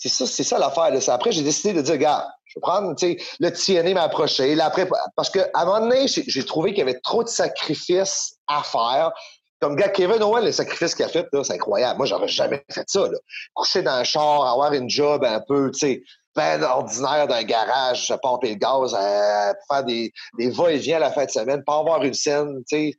c'est 0.00 0.09
ça, 0.09 0.27
c'est 0.27 0.45
ça 0.45 0.59
l'affaire. 0.59 0.91
Après, 1.09 1.31
j'ai 1.31 1.43
décidé 1.43 1.75
de 1.75 1.83
dire, 1.83 1.99
gars, 1.99 2.33
je 2.50 2.59
vais 2.59 2.62
prendre, 2.62 2.95
tu 2.97 3.12
sais, 3.12 3.19
le 3.38 3.50
TNA 3.50 3.95
m'a 3.95 4.02
approché. 4.02 4.61
Après, 4.61 4.88
parce 5.14 5.30
qu'à 5.30 5.49
un 5.54 5.64
moment 5.64 5.80
donné, 5.80 6.07
j'ai 6.09 6.45
trouvé 6.45 6.71
qu'il 6.71 6.80
y 6.80 6.83
avait 6.83 6.99
trop 6.99 7.23
de 7.23 7.28
sacrifices 7.28 8.37
à 8.49 8.62
faire. 8.64 9.12
Comme 9.61 9.76
gars, 9.76 9.88
Kevin 9.88 10.23
Owen, 10.23 10.45
le 10.45 10.52
sacrifice 10.52 10.95
qu'il 10.95 11.04
a 11.04 11.09
fait, 11.09 11.28
c'est 11.45 11.52
incroyable. 11.52 11.99
Moi, 11.99 12.07
j'aurais 12.07 12.28
jamais 12.28 12.64
fait 12.71 12.88
ça. 12.88 13.02
Là. 13.02 13.19
Coucher 13.54 13.83
dans 13.83 13.92
un 13.92 14.04
char, 14.04 14.45
avoir 14.47 14.73
une 14.73 14.90
job 14.90 15.25
un 15.25 15.40
peu, 15.47 15.71
tu 15.71 15.78
sais, 15.78 16.02
ben 16.35 16.62
ordinaire 16.62 17.28
d'un 17.28 17.42
garage, 17.45 18.07
je 18.07 18.14
pomper 18.14 18.50
le 18.50 18.54
gaz, 18.54 18.95
à 18.95 19.54
faire 19.69 19.85
des, 19.85 20.12
des 20.38 20.50
va-et-vient 20.50 20.97
à 20.97 21.00
la 21.00 21.12
fin 21.12 21.26
de 21.26 21.30
semaine, 21.30 21.62
pas 21.62 21.78
avoir 21.78 22.02
une 22.02 22.14
scène, 22.14 22.62
tu 22.69 22.76
sais. 22.76 22.95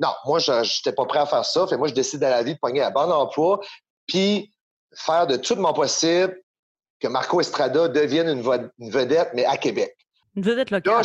Non, 0.00 0.10
moi, 0.26 0.38
je 0.40 0.52
n'étais 0.52 0.92
pas 0.92 1.04
prêt 1.06 1.20
à 1.20 1.26
faire 1.26 1.44
ça. 1.44 1.66
Fait 1.66 1.76
moi, 1.76 1.88
je 1.88 1.94
décide 1.94 2.20
dans 2.20 2.30
la 2.30 2.42
vie 2.42 2.54
de 2.54 2.58
pogner 2.58 2.82
un 2.82 2.90
bon 2.90 3.10
emploi, 3.12 3.60
puis 4.06 4.50
faire 4.94 5.26
de 5.26 5.36
tout 5.36 5.56
mon 5.56 5.72
possible 5.72 6.36
que 7.00 7.08
Marco 7.08 7.40
Estrada 7.40 7.88
devienne 7.88 8.28
une, 8.28 8.90
vedette, 8.90 9.30
mais 9.34 9.44
à 9.44 9.56
Québec. 9.56 9.96
Une 10.36 10.42
vedette 10.42 10.70
locale. 10.70 11.04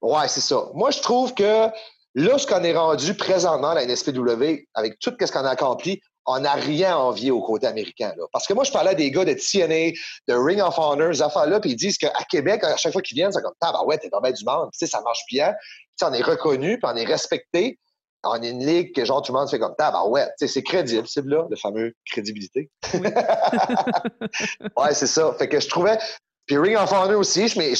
Oui, 0.00 0.22
c'est 0.28 0.40
ça. 0.40 0.68
Moi, 0.74 0.90
je 0.90 1.00
trouve 1.00 1.34
que 1.34 1.68
là, 2.14 2.38
ce 2.38 2.46
qu'on 2.46 2.64
est 2.64 2.76
rendu 2.76 3.14
présentement, 3.14 3.72
la 3.72 3.86
NSPW, 3.86 4.66
avec 4.74 4.98
tout 4.98 5.14
ce 5.18 5.32
qu'on 5.32 5.44
a 5.44 5.50
accompli, 5.50 6.00
on 6.26 6.40
n'a 6.40 6.52
rien 6.52 6.92
à 6.92 6.98
envier 6.98 7.30
au 7.30 7.40
côté 7.40 7.66
américain. 7.66 8.12
Là. 8.16 8.24
Parce 8.32 8.46
que 8.46 8.54
moi, 8.54 8.64
je 8.64 8.70
parlais 8.70 8.94
des 8.94 9.10
gars 9.10 9.24
de 9.24 9.34
TNA, 9.34 9.92
de 10.28 10.34
Ring 10.34 10.60
of 10.60 10.78
Honor, 10.78 11.14
ces 11.14 11.22
affaires-là, 11.22 11.60
puis 11.60 11.70
ils 11.70 11.76
disent 11.76 11.98
qu'à 11.98 12.12
Québec, 12.30 12.62
à 12.62 12.76
chaque 12.76 12.92
fois 12.92 13.02
qu'ils 13.02 13.16
viennent, 13.16 13.32
c'est 13.32 13.42
comme, 13.42 13.54
ah, 13.60 13.72
ben 13.72 13.84
ouais, 13.86 13.98
t'es 13.98 14.08
dans 14.08 14.20
du 14.20 14.44
monde, 14.44 14.70
tu 14.72 14.78
sais, 14.78 14.86
ça 14.86 15.00
marche 15.00 15.22
bien, 15.30 15.52
puis 15.96 16.08
on 16.08 16.12
est 16.12 16.22
reconnu, 16.22 16.78
puis 16.78 16.92
on 16.92 16.96
est 16.96 17.04
respecté. 17.04 17.78
Est 18.24 18.48
une 18.48 18.64
ligue 18.64 18.94
que 18.94 19.04
genre 19.04 19.20
tout 19.20 19.32
le 19.32 19.38
monde 19.38 19.50
fait 19.50 19.58
comme 19.58 19.74
ben 19.76 20.04
ouais, 20.06 20.28
c'est 20.36 20.62
crédible, 20.62 21.08
c'est 21.08 21.26
là, 21.26 21.44
le 21.50 21.56
fameux 21.56 21.92
crédibilité. 22.06 22.70
ouais, 22.94 24.94
c'est 24.94 25.08
ça. 25.08 25.34
Fait 25.38 25.48
que 25.48 25.58
je 25.58 25.68
trouvais. 25.68 25.98
Puis 26.46 26.56
Ring 26.56 26.76
of 26.76 26.92
Honor 26.92 27.18
aussi, 27.18 27.52
mais 27.56 27.72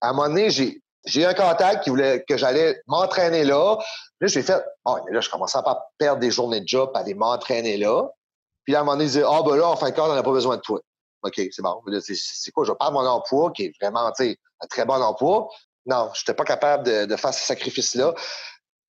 à 0.00 0.08
un 0.08 0.12
moment 0.12 0.28
donné, 0.28 0.50
j'ai 0.50 0.80
j'ai 1.06 1.22
eu 1.22 1.24
un 1.24 1.34
contact 1.34 1.84
qui 1.84 1.90
voulait 1.90 2.24
que 2.28 2.36
j'allais 2.36 2.82
m'entraîner 2.86 3.44
là. 3.44 3.78
Là, 4.20 4.26
j'ai 4.26 4.42
fait, 4.42 4.62
oh, 4.84 4.98
mais 5.06 5.14
là, 5.14 5.20
je 5.20 5.30
commençais 5.30 5.58
à 5.58 5.62
pas 5.62 5.88
perdre 5.98 6.20
des 6.20 6.30
journées 6.30 6.60
de 6.60 6.66
job, 6.66 6.90
à 6.94 7.00
aller 7.00 7.14
m'entraîner 7.14 7.76
là. 7.76 8.08
Puis 8.64 8.72
là, 8.72 8.80
à 8.80 8.82
un 8.82 8.84
moment 8.84 8.96
donné, 8.96 9.04
il 9.04 9.08
disait, 9.08 9.24
ah, 9.24 9.40
ben 9.46 9.56
là, 9.56 9.68
en 9.68 9.76
fin 9.76 9.90
de 9.90 9.94
compte, 9.94 10.10
on 10.10 10.14
n'a 10.14 10.22
pas 10.22 10.32
besoin 10.32 10.56
de 10.56 10.62
toi. 10.62 10.80
OK, 11.22 11.34
c'est 11.36 11.62
bon. 11.62 11.80
C'est 12.00 12.50
quoi? 12.50 12.64
Je 12.64 12.72
vais 12.72 12.76
perdre 12.76 12.94
mon 12.94 13.06
emploi, 13.06 13.52
qui 13.52 13.66
est 13.66 13.72
vraiment, 13.80 14.10
tu 14.12 14.24
sais, 14.24 14.36
un 14.60 14.66
très 14.66 14.84
bon 14.84 15.00
emploi. 15.00 15.48
Non, 15.86 16.10
je 16.14 16.22
n'étais 16.22 16.34
pas 16.34 16.44
capable 16.44 16.84
de, 16.84 17.16
faire 17.16 17.32
ce 17.32 17.46
sacrifice-là. 17.46 18.12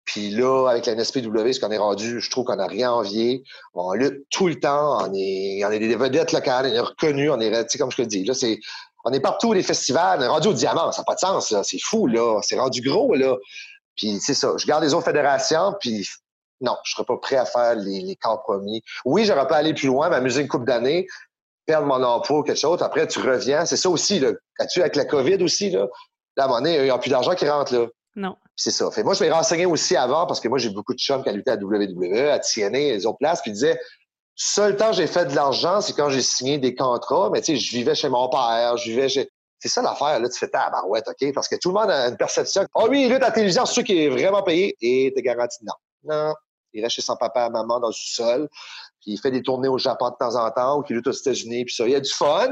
Puis 0.06 0.32
là, 0.32 0.68
avec 0.70 0.86
la 0.88 0.96
NSPW, 0.96 1.54
ce 1.54 1.60
qu'on 1.60 1.72
est 1.72 1.78
rendu, 1.78 2.20
je 2.20 2.30
trouve 2.30 2.46
qu'on 2.46 2.56
n'a 2.56 2.68
rien 2.68 2.92
envié. 2.92 3.44
On 3.74 3.94
lutte 3.94 4.26
tout 4.30 4.48
le 4.48 4.60
temps. 4.60 5.06
On 5.06 5.14
est, 5.14 5.64
on 5.64 5.72
est 5.72 5.80
des 5.80 5.96
vedettes 5.96 6.32
locales. 6.32 6.66
On 6.66 6.74
est 6.74 6.80
reconnus. 6.80 7.32
On 7.32 7.40
est, 7.40 7.52
tu 7.64 7.70
sais, 7.70 7.78
comme 7.78 7.92
je 7.92 7.98
te 7.98 8.02
dis, 8.02 8.24
là, 8.24 8.34
c'est, 8.34 8.60
on 9.06 9.12
est 9.14 9.20
partout, 9.20 9.54
les 9.54 9.64
festivals. 9.64 10.20
On 10.20 10.24
est 10.24 10.28
rendu 10.28 10.48
au 10.50 10.54
diamant. 10.54 10.92
Ça 10.92 11.02
n'a 11.02 11.06
pas 11.06 11.16
de 11.16 11.20
sens, 11.20 11.54
C'est 11.64 11.80
fou, 11.80 12.08
là. 12.08 12.40
C'est 12.42 12.60
rendu 12.60 12.82
gros, 12.82 13.14
là. 13.14 13.36
Puis 13.96 14.20
c'est 14.20 14.34
ça. 14.34 14.54
Je 14.58 14.66
garde 14.66 14.84
les 14.84 14.94
autres 14.94 15.06
fédérations, 15.06 15.76
puis 15.80 16.08
non, 16.62 16.76
je 16.84 16.94
serais 16.94 17.04
pas 17.04 17.18
prêt 17.18 17.38
à 17.38 17.46
faire 17.46 17.76
les, 17.76 18.02
les 18.02 18.16
compromis. 18.16 18.82
Oui, 19.06 19.26
j'aurais 19.26 19.48
pas 19.48 19.58
aller 19.58 19.74
plus 19.74 19.88
loin, 19.88 20.10
m'amuser 20.10 20.42
une 20.42 20.48
coupe 20.48 20.66
d'années, 20.66 21.08
perdre 21.66 21.88
mon 21.88 22.04
emploi 22.04 22.40
ou 22.40 22.44
quelque 22.44 22.60
chose. 22.60 22.82
Après, 22.82 23.08
tu 23.08 23.20
reviens. 23.20 23.66
C'est 23.66 23.78
ça 23.78 23.90
aussi, 23.90 24.20
là. 24.20 24.32
As-tu 24.60 24.82
avec 24.82 24.96
la 24.96 25.06
COVID 25.06 25.44
aussi, 25.44 25.70
là? 25.70 25.88
Là, 26.38 26.44
à 26.44 26.46
un 26.46 26.48
moment 26.48 26.62
donné, 26.62 26.78
il 26.78 26.84
n'y 26.84 26.90
a 26.90 26.98
plus 26.98 27.10
d'argent 27.10 27.36
qui 27.36 27.48
rentre, 27.48 27.74
là. 27.74 27.88
Non. 28.16 28.36
C'est 28.56 28.72
ça. 28.72 28.92
Fait 28.92 29.04
moi, 29.04 29.14
je 29.14 29.24
m'ai 29.24 29.32
renseigné 29.32 29.66
aussi 29.66 29.96
avant 29.96 30.28
parce 30.28 30.40
que 30.40 30.48
moi, 30.48 30.58
j'ai 30.60 30.70
beaucoup 30.70 30.94
de 30.94 31.00
chums 31.00 31.24
qui 31.24 31.30
a 31.30 31.32
lutté 31.32 31.52
à 31.52 31.56
WWE, 31.56 32.30
à 32.30 32.40
TNA, 32.40 32.78
les 32.78 33.06
autres 33.06 33.18
puis 33.20 33.52
ils 33.52 33.54
disaient 33.54 33.80
seul 34.36 34.76
temps 34.76 34.92
j'ai 34.92 35.08
fait 35.08 35.26
de 35.26 35.36
l'argent, 35.36 35.82
c'est 35.82 35.94
quand 35.94 36.10
j'ai 36.10 36.22
signé 36.22 36.58
des 36.58 36.76
contrats, 36.76 37.30
mais 37.32 37.42
tu 37.42 37.54
sais, 37.54 37.58
je 37.58 37.72
vivais 37.76 37.96
chez 37.96 38.10
mon 38.10 38.30
père, 38.30 38.78
je 38.78 38.90
vivais 38.90 39.10
chez. 39.10 39.30
C'est 39.60 39.70
ça 39.70 39.84
l'affaire, 39.84 40.20
là, 40.20 40.28
tu 40.28 40.40
fais 40.40 40.48
ta 40.48 40.72
barouette, 40.72 41.08
OK? 41.08 41.34
Parce 41.36 41.48
que 41.48 41.56
tout 41.56 41.70
le 41.70 41.76
monde 41.76 41.92
a 41.92 42.08
une 42.08 42.18
perception. 42.18 42.66
Oh 42.74 42.88
oui, 42.90 43.04
il 43.04 43.10
lutte 43.10 43.22
à 43.22 43.28
la 43.28 43.32
télévision, 43.32 43.66
c'est 43.68 43.74
sûr 43.74 43.84
qui 43.84 44.06
est 44.06 44.10
vraiment 44.10 44.42
payé, 44.42 44.76
et 44.82 45.14
t'es 45.16 45.22
garanti 45.22 45.60
non. 45.64 45.74
Non. 46.04 46.34
Il 46.74 46.82
reste 46.82 46.96
chez 46.96 47.04
son 47.04 47.16
papa 47.16 47.46
et 47.46 47.50
maman 47.52 47.80
dans 47.80 47.90
le 47.90 47.94
sous-sol, 47.94 48.50
puis 49.02 49.14
il 49.14 49.18
fait 49.18 49.32
des 49.32 49.42
tournées 49.42 49.68
au 49.68 49.78
Japon 49.78 50.10
de 50.10 50.16
temps 50.20 50.36
en 50.36 50.50
temps, 50.52 50.80
ou 50.80 50.84
qu'il 50.84 50.96
lutte 50.96 51.08
aux 51.08 51.12
États-Unis, 51.12 51.66
puis 51.66 51.74
ça. 51.74 51.86
Il 51.86 51.92
y 51.92 51.96
a 51.96 52.00
du 52.00 52.12
fun. 52.12 52.48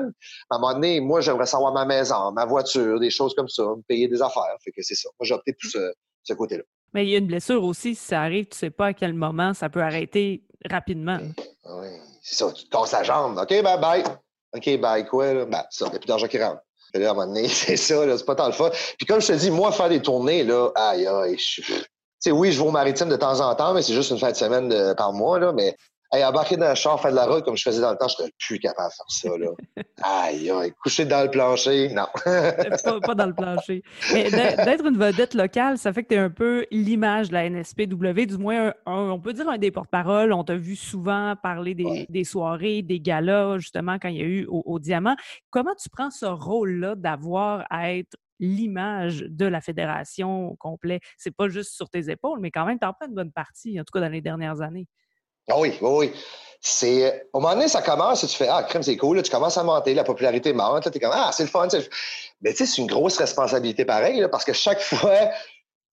À 0.49 0.55
un 0.55 0.59
moment 0.59 0.73
donné, 0.73 0.99
moi, 0.99 1.21
j'aimerais 1.21 1.45
savoir 1.45 1.73
ma 1.73 1.85
maison, 1.85 2.31
ma 2.31 2.45
voiture, 2.45 2.99
des 2.99 3.09
choses 3.09 3.33
comme 3.35 3.47
ça, 3.47 3.63
me 3.63 3.81
payer 3.87 4.07
des 4.07 4.21
affaires. 4.21 4.55
Fait 4.63 4.71
que 4.71 4.81
c'est 4.81 4.95
ça. 4.95 5.09
Moi, 5.19 5.25
j'ai 5.25 5.33
opté 5.33 5.53
pour 5.53 5.69
ce, 5.69 5.93
ce 6.23 6.33
côté-là. 6.33 6.63
Mais 6.93 7.05
il 7.05 7.09
y 7.11 7.15
a 7.15 7.19
une 7.19 7.27
blessure 7.27 7.63
aussi, 7.63 7.95
si 7.95 8.03
ça 8.03 8.21
arrive, 8.21 8.47
tu 8.47 8.57
sais 8.57 8.71
pas 8.71 8.87
à 8.87 8.93
quel 8.93 9.13
moment 9.13 9.53
ça 9.53 9.69
peut 9.69 9.81
arrêter 9.81 10.43
rapidement. 10.69 11.19
Oui, 11.65 11.87
c'est 12.23 12.35
ça. 12.35 12.51
Tu 12.51 12.65
te 12.65 12.69
casses 12.69 12.91
la 12.91 13.03
jambe. 13.03 13.37
OK, 13.37 13.49
bye 13.49 13.79
bye. 13.79 14.03
OK, 14.55 14.79
bye 14.79 15.05
quoi? 15.05 15.33
Là? 15.33 15.45
Ben, 15.45 15.63
ça, 15.69 15.85
il 15.85 15.91
n'y 15.91 15.95
a 15.95 15.99
plus 15.99 16.07
d'argent 16.07 16.27
qui 16.27 16.41
rentre. 16.41 16.61
Là, 16.95 17.09
à 17.09 17.11
un 17.11 17.13
moment 17.13 17.27
donné, 17.27 17.47
c'est 17.47 17.77
ça, 17.77 18.17
c'est 18.17 18.25
pas 18.25 18.35
tant 18.35 18.47
le 18.47 18.53
fun. 18.53 18.71
Puis 18.97 19.05
comme 19.05 19.21
je 19.21 19.27
te 19.27 19.33
dis, 19.33 19.51
moi, 19.51 19.71
faire 19.71 19.89
des 19.89 20.01
tournées, 20.01 20.43
là, 20.43 20.69
aïe, 20.75 21.05
aïe, 21.05 21.37
je 21.37 21.43
suis. 21.43 21.63
Tu 21.63 21.83
sais, 22.19 22.31
oui, 22.31 22.51
je 22.51 22.61
vais 22.61 22.67
au 22.67 22.71
maritime 22.71 23.07
de 23.07 23.15
temps 23.15 23.39
en 23.39 23.55
temps, 23.55 23.73
mais 23.73 23.81
c'est 23.81 23.93
juste 23.93 24.11
une 24.11 24.19
fin 24.19 24.31
de 24.31 24.35
semaine 24.35 24.67
de, 24.67 24.93
par 24.93 25.13
mois, 25.13 25.39
là, 25.39 25.53
mais 25.53 25.75
Hey, 26.11 26.25
embarquer 26.25 26.57
dans 26.57 26.65
un 26.65 26.73
char, 26.73 26.99
faire 26.99 27.11
de 27.11 27.15
la 27.15 27.27
route 27.27 27.45
comme 27.45 27.55
je 27.55 27.61
faisais 27.61 27.81
dans 27.81 27.91
le 27.91 27.97
temps, 27.97 28.07
je 28.07 28.15
serais 28.15 28.31
plus 28.39 28.57
capable 28.57 28.89
de 28.89 28.95
faire 28.95 29.05
ça. 29.09 29.37
Là. 29.37 29.83
aïe, 30.01 30.49
aïe, 30.49 30.73
coucher 30.81 31.05
dans 31.05 31.21
le 31.21 31.29
plancher, 31.29 31.89
non. 31.93 32.07
pas, 33.01 33.13
dans 33.13 33.27
le 33.27 33.33
plancher. 33.35 33.83
Mais 34.11 34.31
d'être 34.31 34.87
une 34.87 34.97
vedette 34.97 35.35
locale, 35.35 35.77
ça 35.77 35.93
fait 35.93 36.01
que 36.01 36.07
tu 36.07 36.15
es 36.15 36.17
un 36.17 36.31
peu 36.31 36.65
l'image 36.71 37.29
de 37.29 37.33
la 37.33 37.47
NSPW, 37.47 38.25
du 38.25 38.37
moins, 38.39 38.73
on 38.87 39.19
peut 39.19 39.33
dire 39.33 39.47
un 39.49 39.59
des 39.59 39.69
porte-parole. 39.69 40.33
On 40.33 40.43
t'a 40.43 40.55
vu 40.55 40.75
souvent 40.75 41.35
parler 41.35 41.75
des, 41.75 42.23
soirées, 42.23 42.81
des 42.81 42.99
galas, 42.99 43.59
justement, 43.59 43.99
quand 43.99 44.09
il 44.09 44.17
y 44.17 44.21
a 44.21 44.25
eu 44.25 44.47
au, 44.49 44.79
Diamant. 44.79 45.15
Comment 45.51 45.75
tu 45.75 45.89
prends 45.89 46.09
ce 46.09 46.25
rôle-là 46.25 46.95
d'avoir 46.95 47.67
à 47.69 47.93
être 47.93 48.17
l'image 48.39 49.25
de 49.29 49.45
la 49.45 49.61
fédération 49.61 50.47
au 50.47 50.55
complet? 50.55 51.01
C'est 51.17 51.35
pas 51.35 51.49
juste 51.49 51.73
sur 51.73 51.87
tes 51.87 52.09
épaules, 52.09 52.39
mais 52.39 52.49
quand 52.49 52.65
même, 52.65 52.79
tu 52.79 52.87
en 52.87 52.93
prends 52.93 53.07
une 53.07 53.13
bonne 53.13 53.31
partie, 53.31 53.79
en 53.79 53.83
tout 53.83 53.91
cas 53.93 53.99
dans 53.99 54.09
les 54.09 54.21
dernières 54.21 54.61
années. 54.61 54.87
Ah 55.49 55.59
oui, 55.59 55.73
oui, 55.81 55.89
oui. 55.91 56.13
C'est, 56.61 57.27
au 57.31 57.39
moment 57.39 57.53
donné, 57.53 57.69
ça 57.69 57.81
commence, 57.81 58.27
tu 58.27 58.35
fais 58.35 58.47
Ah, 58.49 58.63
crème, 58.63 58.83
c'est 58.83 58.97
cool, 58.97 59.21
tu 59.23 59.31
commences 59.31 59.57
à 59.57 59.63
monter, 59.63 59.93
la 59.93 60.03
popularité 60.03 60.51
monte, 60.51 60.91
tu 60.91 60.97
es 60.97 60.99
comme 60.99 61.13
Ah, 61.13 61.31
c'est 61.33 61.43
le 61.43 61.49
fun. 61.49 61.67
Mais 62.41 62.51
tu 62.51 62.57
sais, 62.57 62.65
c'est 62.65 62.81
une 62.81 62.87
grosse 62.87 63.17
responsabilité 63.17 63.85
pareil, 63.85 64.25
parce 64.29 64.43
que 64.43 64.53
chaque 64.53 64.81
fois 64.81 65.29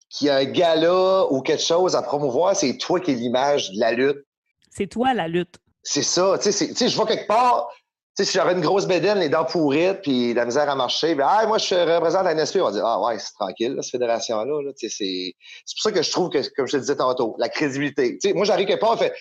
qu'il 0.08 0.26
y 0.26 0.30
a 0.30 0.36
un 0.36 0.44
gala 0.44 1.26
ou 1.30 1.40
quelque 1.40 1.62
chose 1.62 1.94
à 1.94 2.02
promouvoir, 2.02 2.56
c'est 2.56 2.76
toi 2.78 3.00
qui 3.00 3.12
es 3.12 3.14
l'image 3.14 3.70
de 3.72 3.80
la 3.80 3.92
lutte. 3.92 4.24
C'est 4.70 4.88
toi 4.88 5.14
la 5.14 5.28
lutte. 5.28 5.56
C'est 5.82 6.02
ça. 6.02 6.36
Tu 6.42 6.50
sais, 6.50 6.88
je 6.88 6.96
vois 6.96 7.06
quelque 7.06 7.28
part, 7.28 7.68
tu 8.16 8.24
sais, 8.24 8.30
si 8.30 8.36
j'avais 8.36 8.52
une 8.52 8.60
grosse 8.60 8.86
bédaine, 8.86 9.18
les 9.18 9.28
dents 9.28 9.44
pourrites, 9.44 10.02
puis 10.02 10.34
la 10.34 10.44
misère 10.44 10.68
à 10.68 10.74
marcher, 10.74 11.14
ben, 11.14 11.26
ah, 11.28 11.46
moi, 11.46 11.58
je 11.58 11.74
représente 11.74 12.24
la 12.24 12.34
NSP, 12.34 12.56
on 12.56 12.64
va 12.64 12.72
dire, 12.72 12.84
ah 12.84 13.00
ouais, 13.02 13.18
c'est 13.18 13.34
tranquille, 13.34 13.76
cette 13.82 13.92
fédération-là. 13.92 14.62
Là, 14.62 14.72
c'est, 14.76 14.88
c'est 14.88 15.34
pour 15.76 15.82
ça 15.82 15.92
que 15.92 16.02
je 16.02 16.10
trouve 16.10 16.30
que, 16.30 16.38
comme 16.56 16.66
je 16.66 16.72
te 16.72 16.76
disais 16.78 16.96
tantôt, 16.96 17.36
la 17.38 17.48
crédibilité. 17.48 18.18
Tu 18.18 18.28
sais, 18.28 18.34
moi, 18.34 18.44
j'arrive 18.44 18.66
quelque 18.66 18.80
part, 18.80 18.92
on 18.92 18.96
fait, 18.96 19.14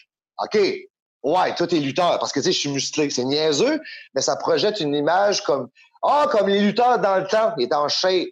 OK, 0.43 0.55
ouais, 1.23 1.55
toi, 1.55 1.67
t'es 1.67 1.79
lutteur, 1.79 2.19
parce 2.19 2.31
que, 2.31 2.39
tu 2.39 2.45
sais, 2.45 2.51
je 2.51 2.59
suis 2.59 2.69
musclé. 2.69 3.09
C'est 3.09 3.23
niaiseux, 3.23 3.79
mais 4.13 4.21
ça 4.21 4.35
projette 4.35 4.79
une 4.79 4.95
image 4.95 5.43
comme, 5.43 5.69
ah, 6.03 6.27
comme 6.31 6.47
les 6.47 6.61
lutteurs 6.61 6.99
dans 6.99 7.17
le 7.17 7.27
temps, 7.27 7.53
ils 7.57 7.65
étaient 7.65 7.75
en. 7.75 7.87
C'est 7.89 8.31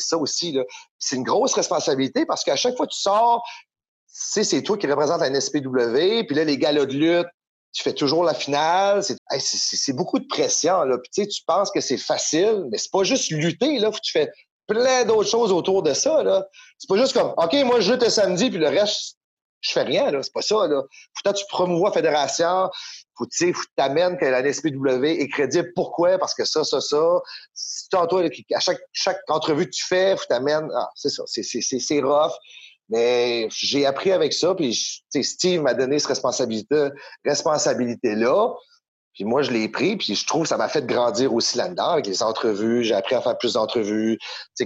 ça 0.00 0.18
aussi, 0.18 0.52
là. 0.52 0.62
C'est 0.98 1.16
une 1.16 1.22
grosse 1.22 1.54
responsabilité 1.54 2.26
parce 2.26 2.42
qu'à 2.42 2.56
chaque 2.56 2.76
fois 2.76 2.86
que 2.86 2.92
tu 2.92 3.00
sors, 3.00 3.44
c'est 4.06 4.62
toi 4.62 4.76
qui 4.76 4.86
représente 4.86 5.20
la 5.20 5.30
NSPW, 5.30 6.24
puis 6.26 6.36
là, 6.36 6.44
les 6.44 6.58
galas 6.58 6.86
de 6.86 6.92
lutte, 6.92 7.28
tu 7.72 7.82
fais 7.82 7.92
toujours 7.92 8.24
la 8.24 8.34
finale. 8.34 9.02
C'est 9.38 9.92
beaucoup 9.92 10.18
de 10.18 10.26
pression, 10.26 10.84
là. 10.84 10.98
Puis, 10.98 11.10
tu 11.24 11.30
sais, 11.30 11.42
penses 11.46 11.70
que 11.70 11.80
c'est 11.80 11.96
facile, 11.96 12.66
mais 12.70 12.78
c'est 12.78 12.90
pas 12.90 13.04
juste 13.04 13.30
lutter, 13.30 13.78
là. 13.78 13.90
Tu 14.02 14.12
fais 14.12 14.30
plein 14.66 15.04
d'autres 15.04 15.28
choses 15.28 15.52
autour 15.52 15.82
de 15.82 15.94
ça, 15.94 16.22
là. 16.22 16.46
C'est 16.78 16.88
pas 16.88 16.96
juste 16.96 17.12
comme, 17.12 17.32
OK, 17.36 17.54
moi, 17.64 17.80
je 17.80 17.92
lutte 17.92 18.02
le 18.02 18.10
samedi, 18.10 18.50
puis 18.50 18.58
le 18.58 18.68
reste, 18.68 19.16
je 19.64 19.72
fais 19.72 19.82
rien, 19.82 20.10
là. 20.10 20.22
C'est 20.22 20.32
pas 20.32 20.42
ça, 20.42 20.66
là. 20.66 20.82
Faut 20.82 21.30
que 21.30 21.36
tu 21.36 21.44
promouvois 21.48 21.88
la 21.88 21.94
fédération. 21.94 22.70
Faut, 23.16 23.26
tu 23.26 23.52
faut 23.52 23.62
que 23.62 23.68
t'amènes 23.76 24.18
que 24.18 24.24
la 24.24 24.42
NSPW 24.42 25.04
est 25.04 25.28
crédible. 25.28 25.72
Pourquoi? 25.74 26.18
Parce 26.18 26.34
que 26.34 26.44
ça, 26.44 26.64
ça, 26.64 26.80
ça. 26.80 27.20
Si 27.54 27.88
toi, 27.88 28.22
à 28.54 28.60
chaque, 28.60 28.80
chaque 28.92 29.20
entrevue 29.28 29.66
que 29.66 29.70
tu 29.70 29.84
fais, 29.84 30.16
faut 30.16 30.24
t'amènes. 30.28 30.68
Ah, 30.76 30.90
c'est 30.94 31.10
ça. 31.10 31.22
C'est 31.26 32.00
rough. 32.00 32.32
Mais 32.90 33.48
j'ai 33.50 33.86
appris 33.86 34.12
avec 34.12 34.34
ça, 34.34 34.54
puis 34.54 34.74
Steve 35.22 35.62
m'a 35.62 35.72
donné 35.72 35.98
cette 35.98 36.08
responsabilité, 36.08 36.90
responsabilité-là. 37.24 38.52
Puis 39.14 39.24
moi, 39.24 39.42
je 39.42 39.52
l'ai 39.52 39.68
pris, 39.68 39.96
puis 39.96 40.14
je 40.14 40.26
trouve 40.26 40.42
que 40.42 40.48
ça 40.48 40.56
m'a 40.56 40.68
fait 40.68 40.84
grandir 40.84 41.32
aussi 41.32 41.56
là-dedans 41.56 41.90
avec 41.90 42.06
les 42.06 42.22
entrevues. 42.22 42.82
J'ai 42.82 42.94
appris 42.94 43.14
à 43.14 43.22
faire 43.22 43.38
plus 43.38 43.54
d'entrevues, 43.54 44.18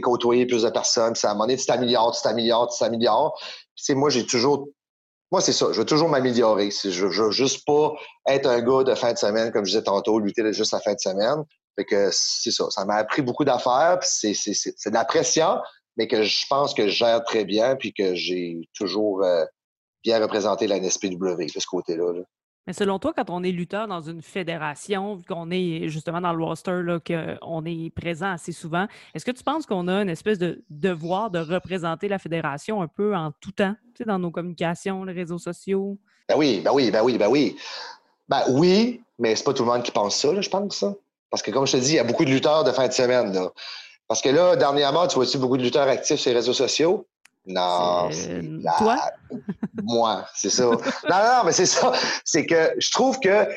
côtoyer 0.02 0.46
plus 0.46 0.62
de 0.62 0.70
personnes. 0.70 1.12
Puis 1.12 1.20
ça 1.20 1.34
m'a 1.34 1.44
donné, 1.44 1.56
tu 1.56 1.66
t'améliores, 1.66 2.16
tu 2.16 2.22
t'améliores, 2.22 2.72
tu 2.72 2.78
t'améliores. 2.78 3.38
Puis 3.76 3.94
moi, 3.94 4.08
j'ai 4.10 4.26
toujours 4.26 4.68
moi, 5.30 5.40
c'est 5.40 5.52
ça. 5.52 5.66
Je 5.72 5.78
veux 5.78 5.84
toujours 5.84 6.08
m'améliorer. 6.08 6.70
Je, 6.70 7.06
veux 7.06 7.30
juste 7.30 7.66
pas 7.66 7.92
être 8.26 8.46
un 8.46 8.60
gars 8.60 8.84
de 8.84 8.94
fin 8.94 9.12
de 9.12 9.18
semaine, 9.18 9.52
comme 9.52 9.64
je 9.64 9.72
disais 9.72 9.82
tantôt, 9.82 10.18
lutter 10.18 10.52
juste 10.52 10.72
la 10.72 10.80
fin 10.80 10.94
de 10.94 11.00
semaine. 11.00 11.44
Fait 11.76 11.84
que 11.84 12.08
c'est 12.12 12.50
ça. 12.50 12.70
Ça 12.70 12.84
m'a 12.84 12.94
appris 12.94 13.22
beaucoup 13.22 13.44
d'affaires. 13.44 13.98
C'est, 14.02 14.32
de 14.32 14.94
la 14.94 15.04
pression, 15.04 15.58
mais 15.96 16.08
que 16.08 16.22
je 16.22 16.46
pense 16.48 16.72
que 16.72 16.88
je 16.88 16.96
gère 16.96 17.22
très 17.24 17.44
bien, 17.44 17.76
puis 17.76 17.92
que 17.92 18.14
j'ai 18.14 18.68
toujours 18.74 19.22
euh, 19.22 19.44
bien 20.02 20.18
représenté 20.18 20.66
la 20.66 20.80
NSPW 20.80 21.44
de 21.54 21.60
ce 21.60 21.66
côté-là. 21.66 22.12
Là. 22.12 22.22
Mais 22.68 22.74
selon 22.74 22.98
toi, 22.98 23.14
quand 23.16 23.30
on 23.30 23.42
est 23.42 23.50
lutteur 23.50 23.88
dans 23.88 24.02
une 24.02 24.20
fédération, 24.20 25.18
qu'on 25.26 25.50
est 25.50 25.88
justement 25.88 26.20
dans 26.20 26.34
le 26.34 26.44
roster, 26.44 26.82
qu'on 27.06 27.64
est 27.64 27.88
présent 27.94 28.32
assez 28.32 28.52
souvent, 28.52 28.86
est-ce 29.14 29.24
que 29.24 29.30
tu 29.30 29.42
penses 29.42 29.64
qu'on 29.64 29.88
a 29.88 30.02
une 30.02 30.10
espèce 30.10 30.38
de 30.38 30.62
devoir 30.68 31.30
de 31.30 31.38
représenter 31.38 32.08
la 32.08 32.18
fédération 32.18 32.82
un 32.82 32.86
peu 32.86 33.16
en 33.16 33.32
tout 33.40 33.52
temps, 33.52 33.74
tu 33.94 34.02
sais, 34.02 34.04
dans 34.04 34.18
nos 34.18 34.30
communications, 34.30 35.02
les 35.04 35.14
réseaux 35.14 35.38
sociaux? 35.38 35.96
Ben 36.28 36.34
oui, 36.36 36.60
ben 36.62 36.72
oui, 36.74 36.90
ben 36.90 37.02
oui, 37.02 37.16
ben 37.16 37.28
oui. 37.30 37.56
Ben 38.28 38.42
oui, 38.50 39.00
mais 39.18 39.34
c'est 39.34 39.44
pas 39.44 39.54
tout 39.54 39.64
le 39.64 39.70
monde 39.70 39.82
qui 39.82 39.90
pense 39.90 40.16
ça, 40.16 40.38
je 40.38 40.50
pense. 40.50 40.84
Parce 41.30 41.42
que, 41.42 41.50
comme 41.50 41.66
je 41.66 41.72
te 41.72 41.78
dis, 41.78 41.92
il 41.92 41.96
y 41.96 42.00
a 42.00 42.04
beaucoup 42.04 42.26
de 42.26 42.30
lutteurs 42.30 42.64
de 42.64 42.72
fin 42.72 42.86
de 42.86 42.92
semaine. 42.92 43.48
Parce 44.08 44.20
que 44.20 44.28
là, 44.28 44.56
dernièrement, 44.56 45.06
tu 45.06 45.14
vois 45.14 45.24
aussi 45.24 45.38
beaucoup 45.38 45.56
de 45.56 45.62
lutteurs 45.62 45.88
actifs 45.88 46.20
sur 46.20 46.30
les 46.32 46.36
réseaux 46.36 46.52
sociaux? 46.52 47.06
Non, 47.48 48.10
c'est 48.12 48.42
toi? 48.78 48.96
moi, 49.82 50.26
c'est 50.34 50.50
ça. 50.50 50.64
non, 50.64 50.78
non, 51.10 51.44
mais 51.46 51.52
c'est 51.52 51.66
ça. 51.66 51.92
C'est 52.24 52.46
que 52.46 52.74
je 52.78 52.90
trouve 52.90 53.18
que 53.20 53.48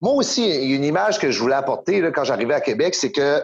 moi 0.00 0.14
aussi, 0.14 0.46
il 0.46 0.70
y 0.70 0.72
a 0.72 0.76
une 0.76 0.84
image 0.84 1.18
que 1.18 1.30
je 1.30 1.38
voulais 1.38 1.54
apporter 1.54 2.00
là, 2.00 2.10
quand 2.10 2.24
j'arrivais 2.24 2.54
à 2.54 2.60
Québec, 2.60 2.94
c'est 2.94 3.12
que 3.12 3.42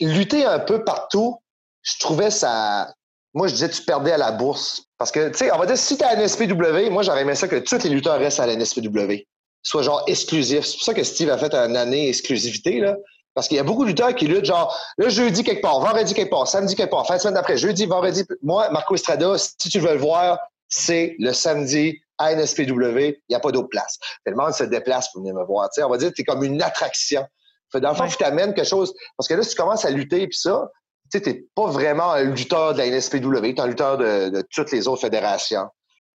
lutter 0.00 0.44
un 0.44 0.58
peu 0.58 0.84
partout, 0.84 1.38
je 1.82 1.98
trouvais 1.98 2.30
ça. 2.30 2.92
Moi, 3.34 3.46
je 3.48 3.54
disais, 3.54 3.68
tu 3.68 3.82
perdais 3.82 4.12
à 4.12 4.18
la 4.18 4.32
bourse. 4.32 4.82
Parce 4.98 5.12
que, 5.12 5.28
tu 5.28 5.38
sais, 5.38 5.52
on 5.52 5.58
va 5.58 5.66
dire, 5.66 5.78
si 5.78 5.96
tu 5.96 6.04
à 6.04 6.14
la 6.14 6.22
NSPW, 6.22 6.90
moi, 6.90 7.02
j'aurais 7.02 7.22
aimé 7.22 7.34
ça 7.34 7.48
que 7.48 7.56
tous 7.56 7.82
les 7.84 7.90
lutteurs 7.90 8.18
restent 8.18 8.40
à 8.40 8.46
la 8.46 8.56
NSPW. 8.56 9.26
Soit 9.62 9.82
genre 9.82 10.02
exclusif. 10.06 10.64
C'est 10.64 10.76
pour 10.76 10.84
ça 10.84 10.94
que 10.94 11.04
Steve 11.04 11.30
a 11.30 11.38
fait 11.38 11.54
une 11.54 11.76
année 11.76 12.08
exclusivité, 12.08 12.80
là. 12.80 12.96
Parce 13.40 13.48
qu'il 13.48 13.56
y 13.56 13.60
a 13.60 13.64
beaucoup 13.64 13.84
de 13.84 13.88
lutteurs 13.88 14.14
qui 14.14 14.26
luttent 14.26 14.44
genre 14.44 14.78
le 14.98 15.08
jeudi 15.08 15.42
quelque 15.42 15.62
part, 15.62 15.80
vendredi 15.80 16.12
quelque 16.12 16.28
part, 16.28 16.46
samedi 16.46 16.74
quelque 16.74 16.90
part, 16.90 17.06
fin 17.06 17.16
de 17.16 17.22
semaine 17.22 17.36
d'après, 17.36 17.56
jeudi, 17.56 17.86
vendredi. 17.86 18.22
Moi, 18.42 18.68
Marco 18.68 18.94
Estrada, 18.94 19.38
si 19.38 19.70
tu 19.70 19.78
veux 19.78 19.94
le 19.94 19.98
voir, 19.98 20.38
c'est 20.68 21.16
le 21.18 21.32
samedi 21.32 22.02
à 22.18 22.34
NSPW, 22.34 22.98
il 22.98 23.16
n'y 23.30 23.34
a 23.34 23.40
pas 23.40 23.50
d'autre 23.50 23.70
place. 23.70 23.98
Le 24.26 24.34
monde 24.34 24.52
se 24.52 24.64
déplace 24.64 25.10
pour 25.10 25.22
venir 25.22 25.34
me 25.34 25.42
voir. 25.42 25.70
on 25.78 25.88
va 25.88 25.96
dire 25.96 26.10
que 26.10 26.16
tu 26.16 26.20
es 26.20 26.24
comme 26.26 26.44
une 26.44 26.60
attraction. 26.60 27.26
Fait, 27.72 27.80
dans 27.80 27.88
le 27.88 27.94
fond, 27.94 28.06
tu 28.06 28.18
t'amènes 28.18 28.52
quelque 28.52 28.68
chose. 28.68 28.92
Parce 29.16 29.26
que 29.26 29.32
là, 29.32 29.42
si 29.42 29.48
tu 29.48 29.56
commences 29.56 29.86
à 29.86 29.90
lutter 29.90 30.26
puis 30.26 30.36
ça, 30.36 30.70
tu 31.10 31.18
n'es 31.24 31.46
pas 31.54 31.68
vraiment 31.68 32.12
un 32.12 32.24
lutteur 32.24 32.74
de 32.74 32.78
la 32.78 32.90
NSPW, 32.90 33.40
tu 33.40 33.48
es 33.48 33.60
un 33.62 33.68
lutteur 33.68 33.96
de, 33.96 34.46
toutes 34.50 34.70
les 34.70 34.86
autres 34.86 35.00
fédérations. 35.00 35.64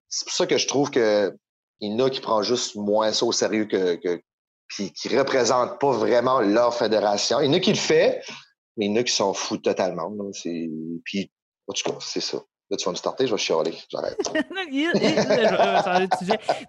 C'est 0.10 0.26
pour 0.26 0.34
ça 0.36 0.46
que 0.46 0.60
je 0.60 0.68
trouve 0.68 0.92
que 0.92 1.36
il 1.80 1.92
y 1.92 1.96
en 1.96 2.06
a 2.06 2.10
qui 2.12 2.22
prend 2.22 2.44
juste 2.44 2.76
moins 2.76 3.12
ça 3.14 3.26
au 3.26 3.32
sérieux 3.32 3.66
que, 3.66 4.22
puis 4.68 4.92
qui 4.92 5.16
représentent 5.16 5.80
pas 5.80 5.92
vraiment 5.92 6.42
leur 6.42 6.76
fédération. 6.76 7.40
Il 7.40 7.48
y 7.48 7.50
en 7.50 7.54
a 7.54 7.60
qui 7.60 7.72
le 7.72 7.78
fait, 7.78 8.22
mais 8.78 8.86
il 8.86 8.92
y 8.92 8.94
en 8.94 9.02
a 9.02 9.04
qui 9.04 9.14
s'en 9.14 9.34
foutent 9.34 9.64
totalement. 9.64 10.12
Puis, 11.04 11.32
en 11.68 11.74
tout 11.74 11.92
cas, 11.92 11.98
c'est 12.02 12.22
ça. 12.22 12.40
Là, 12.72 12.78
tu 12.78 12.86
vas 12.86 12.92
me 12.92 12.98
starter, 12.98 13.28
je 13.28 13.32
vais 13.32 13.38
chialer. 13.38 13.78
J'arrête. 13.90 14.18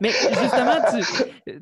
mais 0.00 0.10
justement, 0.10 0.76
tu, 0.90 1.02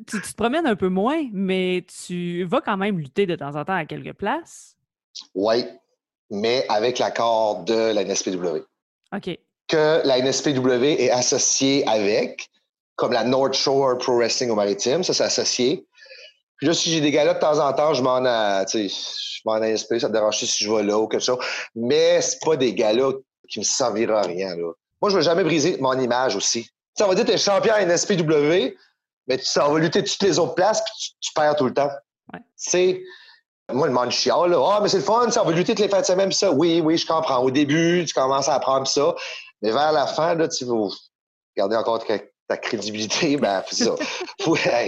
tu, 0.07 0.21
te 0.21 0.35
promènes 0.35 0.67
un 0.67 0.75
peu 0.75 0.89
moins, 0.89 1.29
mais 1.33 1.87
tu 2.05 2.43
vas 2.45 2.61
quand 2.61 2.77
même 2.77 2.99
lutter 2.99 3.27
de 3.27 3.37
temps 3.37 3.55
en 3.55 3.65
temps 3.65 3.77
à 3.77 3.85
quelques 3.85 4.15
places. 4.15 4.77
Oui, 5.37 5.65
mais 6.31 6.67
avec 6.69 6.99
l'accord 6.99 7.63
de 7.63 7.93
la 7.93 8.05
NSPW. 8.05 8.65
OK. 9.15 9.39
Que 9.69 10.05
la 10.05 10.21
NSPW 10.21 10.85
est 10.99 11.11
associée 11.11 11.87
avec, 11.87 12.51
comme 12.97 13.13
la 13.13 13.23
North 13.23 13.55
Shore 13.55 13.99
Pro 13.99 14.17
Wrestling 14.17 14.51
au 14.51 14.57
Maritime, 14.57 15.05
ça 15.05 15.15
c'est 15.15 15.25
associé. 15.25 15.87
Puis 16.65 16.71
là, 16.71 16.75
si 16.75 16.91
j'ai 16.91 17.03
des 17.03 17.11
gars 17.11 17.31
de 17.31 17.39
temps 17.39 17.59
en 17.59 17.71
temps, 17.75 17.93
je 17.93 18.03
m'en 18.03 18.21
je 18.25 19.41
m'en 19.45 19.59
NSP, 19.59 19.99
ça 19.99 20.09
me 20.09 20.15
dérange 20.15 20.39
si 20.39 20.65
je 20.65 20.73
vais 20.73 20.83
là 20.83 20.99
ou 20.99 21.07
quelque 21.07 21.23
chose. 21.23 21.37
Mais 21.75 22.23
c'est 22.23 22.43
pas 22.43 22.57
des 22.57 22.73
gars 22.73 22.95
qui 23.51 23.59
me 23.59 23.65
servira 23.65 24.21
à 24.21 24.23
rien. 24.23 24.57
Là. 24.57 24.73
Moi, 25.03 25.11
je 25.11 25.17
veux 25.17 25.21
jamais 25.21 25.45
briser 25.45 25.77
mon 25.79 25.93
image 26.01 26.37
aussi. 26.37 26.71
Ça 26.97 27.05
on 27.05 27.09
va 27.09 27.17
dire 27.17 27.27
que 27.27 27.33
tu 27.33 27.35
es 27.35 27.39
champion 27.39 27.75
à 27.75 27.85
NSPW, 27.85 28.79
mais 29.27 29.37
tu 29.37 29.59
vas 29.59 29.79
lutter 29.79 30.03
toutes 30.03 30.23
les 30.23 30.39
autres 30.39 30.55
places, 30.55 30.83
puis 30.83 31.15
tu, 31.21 31.33
perds 31.35 31.57
tout 31.57 31.67
le 31.67 31.75
temps. 31.75 31.91
C'est. 32.57 33.03
Moi, 33.71 33.87
le 33.87 33.93
monde 33.93 34.11
chiale, 34.11 34.53
là. 34.53 34.67
Ah, 34.67 34.81
mais 34.83 34.89
c'est 34.89 34.97
le 34.97 35.03
fun, 35.03 35.31
ça, 35.31 35.43
on 35.43 35.47
va 35.47 35.53
lutter 35.53 35.75
toutes 35.75 35.85
les 35.85 35.91
fins 35.91 36.01
de 36.01 36.07
semaine, 36.07 36.33
ça. 36.33 36.51
Oui, 36.51 36.81
oui, 36.83 36.97
je 36.97 37.07
comprends. 37.07 37.41
Au 37.41 37.51
début, 37.51 38.07
tu 38.09 38.15
commences 38.15 38.49
à 38.49 38.55
apprendre 38.55 38.87
ça. 38.87 39.15
Mais 39.61 39.71
vers 39.71 39.93
la 39.93 40.07
fin, 40.07 40.35
là, 40.35 40.49
tu 40.49 40.65
vas 40.65 40.89
garder 41.59 41.77
encore 41.77 42.03
ta 42.47 42.57
crédibilité, 42.59 43.37
ben, 43.37 43.63
c'est 43.71 43.85
ça. 43.85 43.95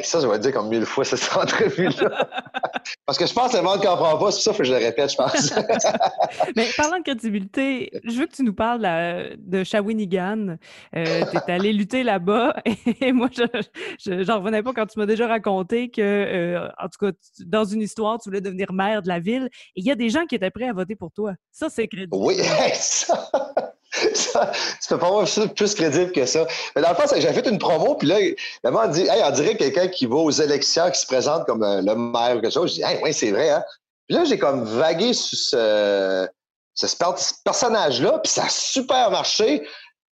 ça, 0.02 0.20
je 0.20 0.26
vais 0.26 0.38
dire 0.38 0.52
comme 0.52 0.68
mille 0.68 0.84
fois 0.84 1.04
cette 1.04 1.34
entrevue-là. 1.34 2.28
Parce 3.06 3.16
que 3.16 3.26
je 3.26 3.32
pense 3.32 3.52
que 3.52 3.56
le 3.56 3.62
monde 3.62 3.78
ne 3.78 3.84
comprend 3.84 4.18
pas, 4.18 4.30
c'est 4.30 4.42
ça 4.42 4.52
que 4.52 4.62
je 4.62 4.72
le 4.72 4.78
répète, 4.78 5.10
je 5.10 5.16
pense. 5.16 5.54
Mais 6.56 6.68
parlant 6.76 6.98
de 6.98 7.02
crédibilité, 7.02 7.90
je 8.04 8.18
veux 8.18 8.26
que 8.26 8.34
tu 8.34 8.42
nous 8.42 8.52
parles 8.52 9.36
de 9.38 9.64
Shawinigan. 9.64 10.56
Euh, 10.94 11.24
tu 11.30 11.36
es 11.36 11.52
allé 11.52 11.72
lutter 11.72 12.02
là-bas 12.02 12.56
et 13.00 13.12
moi, 13.12 13.28
je 13.32 14.10
n'en 14.10 14.38
revenais 14.38 14.62
pas 14.62 14.72
quand 14.74 14.86
tu 14.86 14.98
m'as 14.98 15.06
déjà 15.06 15.26
raconté 15.26 15.88
que, 15.88 16.02
euh, 16.02 16.68
en 16.78 16.88
tout 16.88 17.06
cas, 17.06 17.12
dans 17.46 17.64
une 17.64 17.80
histoire, 17.80 18.18
tu 18.18 18.28
voulais 18.28 18.40
devenir 18.42 18.72
maire 18.72 19.02
de 19.02 19.08
la 19.08 19.18
ville 19.18 19.48
et 19.76 19.80
il 19.80 19.86
y 19.86 19.90
a 19.90 19.94
des 19.94 20.10
gens 20.10 20.26
qui 20.26 20.34
étaient 20.34 20.50
prêts 20.50 20.68
à 20.68 20.72
voter 20.72 20.96
pour 20.96 21.10
toi. 21.12 21.34
Ça, 21.50 21.68
c'est 21.70 21.88
crédible. 21.88 22.16
Oui, 22.16 22.36
ça 22.74 23.30
ça, 24.14 24.52
tu 24.82 24.88
peux 24.88 24.98
pas 24.98 25.10
voir 25.10 25.28
ça 25.28 25.46
plus 25.48 25.74
crédible 25.74 26.12
que 26.12 26.26
ça. 26.26 26.46
Mais 26.74 26.82
dans 26.82 26.90
le 26.90 26.94
fond, 26.94 27.04
j'ai 27.16 27.32
fait 27.32 27.46
une 27.48 27.58
promo, 27.58 27.94
puis 27.94 28.08
là, 28.08 28.18
le 28.20 28.70
monde 28.70 28.90
dit, 28.90 29.02
hey, 29.02 29.22
on 29.24 29.30
dirait 29.30 29.56
quelqu'un 29.56 29.88
qui 29.88 30.06
va 30.06 30.16
aux 30.16 30.30
élections, 30.30 30.90
qui 30.90 31.00
se 31.00 31.06
présente 31.06 31.46
comme 31.46 31.62
euh, 31.62 31.80
le 31.80 31.94
maire 31.94 32.36
ou 32.36 32.40
quelque 32.40 32.52
chose. 32.52 32.70
Je 32.70 32.74
dis, 32.76 32.82
hey, 32.82 32.98
oui, 33.02 33.12
c'est 33.14 33.30
vrai, 33.30 33.50
hein. 33.50 33.64
Puis 34.06 34.16
là, 34.16 34.24
j'ai 34.24 34.38
comme 34.38 34.64
vagué 34.64 35.12
sur 35.12 35.36
ce, 35.36 36.28
personnage-là, 37.44 38.20
puis 38.22 38.30
ça 38.30 38.44
a 38.44 38.48
super 38.48 39.10
marché. 39.10 39.66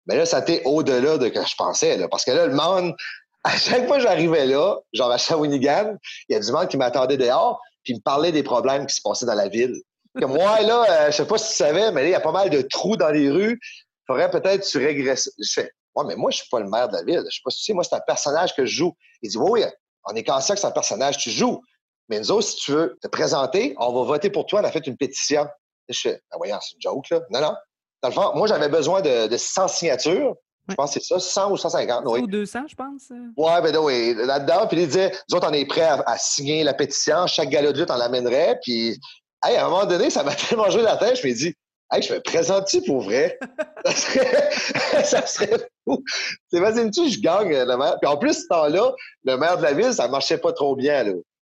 Mais 0.07 0.17
là, 0.17 0.27
ça 0.27 0.39
a 0.39 0.41
été 0.41 0.63
au-delà 0.65 1.19
de 1.19 1.27
ce 1.27 1.31
que 1.31 1.47
je 1.47 1.55
pensais, 1.57 2.09
parce 2.09 2.25
que 2.25 2.33
là, 2.33 2.47
le 2.47 2.55
monde, 2.55 2.95
à 3.45 3.57
chaque 3.57 3.87
fois 3.87 3.97
que 3.97 4.03
j'arrivais 4.03 4.47
là, 4.47 4.79
genre 4.93 5.11
à 5.11 5.19
Shawinigan, 5.19 5.97
il 6.29 6.33
y 6.33 6.37
a 6.37 6.41
du 6.41 6.51
monde 6.51 6.69
qui 6.69 6.77
m'attendait 6.77 7.17
dehors, 7.17 7.61
puis 7.85 7.93
il 7.93 7.97
me 7.97 8.03
parlait 8.03 8.33
des 8.33 8.43
problèmes 8.43 8.87
qui 8.87 8.97
se 8.97 9.03
passaient 9.03 9.27
dans 9.27 9.35
la 9.35 9.49
ville. 9.49 9.75
Comme 10.21 10.33
moi, 10.33 10.61
là, 10.61 10.85
euh, 10.89 11.11
je 11.11 11.17
sais 11.17 11.27
pas 11.27 11.39
si 11.39 11.51
tu 11.51 11.57
savais, 11.57 11.91
mais 11.91 12.05
il 12.05 12.11
y 12.11 12.15
a 12.15 12.21
pas 12.21 12.33
mal 12.33 12.51
de 12.51 12.63
trous 12.63 12.97
dans 12.97 13.11
les 13.11 13.31
rues. 13.31 13.59
Il 13.61 14.05
faudrait 14.07 14.31
peut-être 14.31 14.63
que 14.63 14.69
tu 14.69 14.79
régresses. 14.79 15.31
Je 15.39 15.53
fais, 15.53 15.71
ouais, 15.97 16.05
mais 16.07 16.15
moi, 16.15 16.31
je 16.31 16.39
suis 16.39 16.49
pas 16.49 16.61
le 16.61 16.69
maire 16.69 16.89
de 16.89 16.95
la 16.95 17.03
ville. 17.03 17.23
Je 17.29 17.37
sais 17.37 17.43
pas 17.45 17.51
si 17.51 17.59
tu 17.59 17.65
sais, 17.65 17.73
moi, 17.73 17.85
c'est 17.85 17.97
un 17.97 18.01
personnage 18.07 18.55
que 18.55 18.65
je 18.65 18.77
joue. 18.77 18.93
Il 19.23 19.31
dit, 19.31 19.39
oui, 19.39 19.63
oui, 19.63 19.65
on 20.05 20.15
est 20.15 20.25
conscient 20.25 20.55
que 20.55 20.61
c'est 20.61 20.67
un 20.67 20.73
personnage 20.73 21.19
tu 21.19 21.31
joues. 21.31 21.61
Mais 22.09 22.21
nous 22.21 22.31
autres, 22.31 22.47
si 22.47 22.57
tu 22.57 22.73
veux 22.73 22.99
te 23.03 23.09
présenter, 23.09 23.75
on 23.79 23.93
va 23.93 24.03
voter 24.03 24.31
pour 24.31 24.47
toi. 24.47 24.61
On 24.61 24.65
a 24.65 24.71
fait 24.71 24.87
une 24.87 24.97
pétition. 24.97 25.47
Je 25.89 25.99
fais, 25.99 26.23
ah, 26.31 26.37
voyons, 26.37 26.59
c'est 26.61 26.75
une 26.75 26.81
joke, 26.81 27.11
là. 27.11 27.21
Non, 27.31 27.41
non. 27.41 27.55
Dans 28.03 28.09
le 28.09 28.15
fond, 28.15 28.33
moi, 28.35 28.47
j'avais 28.47 28.69
besoin 28.69 29.01
de, 29.01 29.27
de 29.27 29.37
100 29.37 29.69
signatures. 29.69 30.35
Je 30.69 30.75
pense 30.75 30.95
que 30.95 31.01
c'est 31.01 31.07
ça, 31.07 31.21
100 31.21 31.53
ou 31.53 31.57
150. 31.57 32.05
Oui. 32.07 32.21
Ou 32.21 32.27
200, 32.27 32.61
je 32.69 32.75
pense. 32.75 33.11
Ouais, 33.37 33.61
ben 33.61 33.77
oui, 33.77 34.15
là-dedans. 34.15 34.67
Puis 34.67 34.81
il 34.81 34.87
disait, 34.87 35.13
nous 35.29 35.37
autres, 35.37 35.49
on 35.51 35.53
est 35.53 35.67
prêts 35.67 35.83
à, 35.83 36.17
signer 36.17 36.65
la 36.65 36.73
pétition. 36.73 37.27
Chaque 37.27 37.51
galop 37.51 37.73
de 37.73 37.81
lutte, 37.81 37.91
on 37.91 37.97
l'amènerait. 37.97 38.59
Puis 38.63 38.99
Hey, 39.45 39.57
à 39.57 39.67
un 39.67 39.69
moment 39.69 39.87
donné, 39.87 40.11
ça 40.11 40.23
m'a 40.23 40.35
tellement 40.49 40.71
joué 40.71 40.83
la 40.83 40.97
tête, 40.97 41.21
je 41.21 41.27
me 41.27 41.33
dis, 41.33 41.55
hey, 41.93 42.03
je 42.03 42.15
me 42.15 42.21
présente-tu 42.21 42.83
pour 42.83 43.03
vrai? 43.03 43.39
ça, 43.85 43.93
serait, 43.93 44.53
ça 45.05 45.27
serait 45.27 45.69
fou. 45.85 46.03
C'est 46.51 46.61
vas-y, 46.61 47.11
je 47.11 47.21
gagne 47.21 47.51
le 47.51 47.77
maire. 47.77 47.99
Puis 48.01 48.11
en 48.11 48.17
plus, 48.17 48.43
ce 48.43 48.47
temps-là, 48.49 48.93
le 49.25 49.37
maire 49.37 49.59
de 49.59 49.63
la 49.63 49.73
ville, 49.73 49.93
ça 49.93 50.09
marchait 50.09 50.39
pas 50.39 50.53
trop 50.53 50.77
bien. 50.77 51.05
Là. 51.05 51.13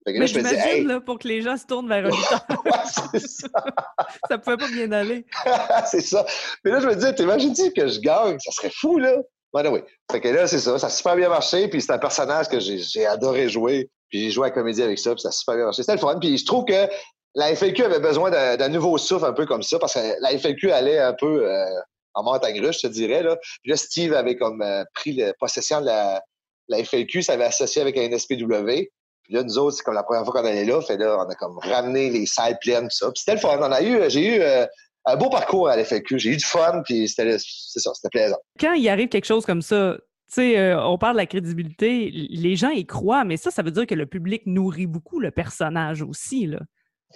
Mais 0.06 0.26
je 0.26 0.38
me 0.38 0.48
dis, 0.48 0.54
hey... 0.54 0.84
là, 0.84 1.00
pour 1.00 1.18
que 1.18 1.26
les 1.26 1.42
gens 1.42 1.56
se 1.56 1.66
tournent 1.66 1.88
vers 1.88 2.06
un 2.06 2.10
ouais, 2.10 3.18
ça. 3.18 3.48
ça 4.28 4.38
pouvait 4.38 4.56
pas 4.56 4.68
bien 4.68 4.90
aller. 4.92 5.26
c'est 5.86 6.00
ça. 6.00 6.24
Mais 6.64 6.70
là, 6.70 6.80
je 6.80 6.86
me 6.86 6.94
dis, 6.94 7.14
t'imagines-tu 7.14 7.72
que 7.72 7.88
je 7.88 8.00
gagne? 8.00 8.38
Ça 8.38 8.52
serait 8.52 8.70
fou, 8.70 8.98
là. 8.98 9.16
Ouais, 9.52 9.66
oui. 9.68 9.80
Fait 10.10 10.20
que 10.20 10.28
là, 10.28 10.46
c'est 10.46 10.58
ça. 10.58 10.78
Ça 10.78 10.88
a 10.88 10.90
super 10.90 11.16
bien 11.16 11.28
marché. 11.28 11.66
Puis 11.68 11.80
c'est 11.80 11.92
un 11.92 11.98
personnage 11.98 12.48
que 12.48 12.60
j'ai 12.60 13.06
adoré 13.06 13.48
jouer. 13.48 13.90
Puis 14.08 14.24
j'ai 14.24 14.30
joué 14.30 14.44
à 14.44 14.48
la 14.48 14.54
comédie 14.54 14.82
avec 14.82 14.98
ça. 14.98 15.12
Puis 15.12 15.22
ça 15.22 15.28
a 15.28 15.32
super 15.32 15.56
bien 15.56 15.64
marché. 15.64 15.82
C'était 15.82 15.94
le 15.94 15.98
fun. 15.98 16.18
Puis 16.20 16.38
je 16.38 16.44
trouve 16.44 16.64
que 16.66 16.88
la 17.36 17.54
FLQ 17.54 17.84
avait 17.84 18.00
besoin 18.00 18.30
d'un 18.30 18.68
nouveau 18.68 18.96
souffle 18.96 19.26
un 19.26 19.34
peu 19.34 19.44
comme 19.44 19.62
ça, 19.62 19.78
parce 19.78 19.94
que 19.94 20.20
la 20.20 20.36
FLQ 20.36 20.72
allait 20.72 20.98
un 20.98 21.12
peu 21.12 21.48
euh, 21.48 21.66
en 22.14 22.24
montagne 22.24 22.60
russe, 22.64 22.80
je 22.82 22.88
te 22.88 22.92
dirais. 22.92 23.22
Là. 23.22 23.36
Puis 23.62 23.70
là, 23.70 23.76
Steve 23.76 24.14
avait 24.14 24.36
comme 24.36 24.62
euh, 24.62 24.84
pris 24.94 25.12
la 25.12 25.34
possession 25.34 25.82
de 25.82 25.86
la, 25.86 26.22
la 26.68 26.82
FLQ, 26.82 27.22
ça 27.22 27.34
avait 27.34 27.44
associé 27.44 27.82
avec 27.82 27.98
un 27.98 28.18
SPW. 28.18 28.88
Puis 29.22 29.34
là, 29.34 29.42
nous 29.42 29.58
autres, 29.58 29.76
c'est 29.76 29.82
comme 29.82 29.94
la 29.94 30.02
première 30.02 30.24
fois 30.24 30.32
qu'on 30.32 30.48
allait 30.48 30.64
là, 30.64 30.80
fait 30.80 30.96
là, 30.96 31.18
on 31.18 31.28
a 31.28 31.34
comme 31.34 31.58
ramené 31.58 32.08
les 32.08 32.24
salles 32.24 32.56
pleines, 32.58 32.88
tout 32.88 32.96
ça. 32.96 33.06
Puis 33.08 33.22
c'était 33.22 33.34
le 33.34 33.40
fun. 33.40 33.60
A 33.60 33.82
eu, 33.82 34.00
j'ai 34.08 34.36
eu 34.36 34.40
euh, 34.40 34.64
un 35.04 35.16
beau 35.16 35.28
parcours 35.28 35.68
à 35.68 35.76
la 35.76 35.84
FLQ. 35.84 36.18
J'ai 36.18 36.30
eu 36.30 36.36
du 36.38 36.44
fun, 36.44 36.80
puis 36.86 37.06
c'était, 37.06 37.36
c'est 37.38 37.80
ça, 37.80 37.92
c'était 37.92 38.18
plaisant. 38.18 38.38
Quand 38.58 38.72
il 38.72 38.88
arrive 38.88 39.10
quelque 39.10 39.26
chose 39.26 39.44
comme 39.44 39.62
ça, 39.62 39.98
tu 40.32 40.40
sais, 40.40 40.74
on 40.74 40.96
parle 40.96 41.16
de 41.16 41.20
la 41.20 41.26
crédibilité, 41.26 42.10
les 42.10 42.56
gens 42.56 42.70
y 42.70 42.86
croient, 42.86 43.24
mais 43.24 43.36
ça, 43.36 43.50
ça 43.50 43.62
veut 43.62 43.70
dire 43.70 43.86
que 43.86 43.94
le 43.94 44.06
public 44.06 44.42
nourrit 44.46 44.86
beaucoup 44.86 45.20
le 45.20 45.30
personnage 45.30 46.02
aussi, 46.02 46.46
là. 46.46 46.60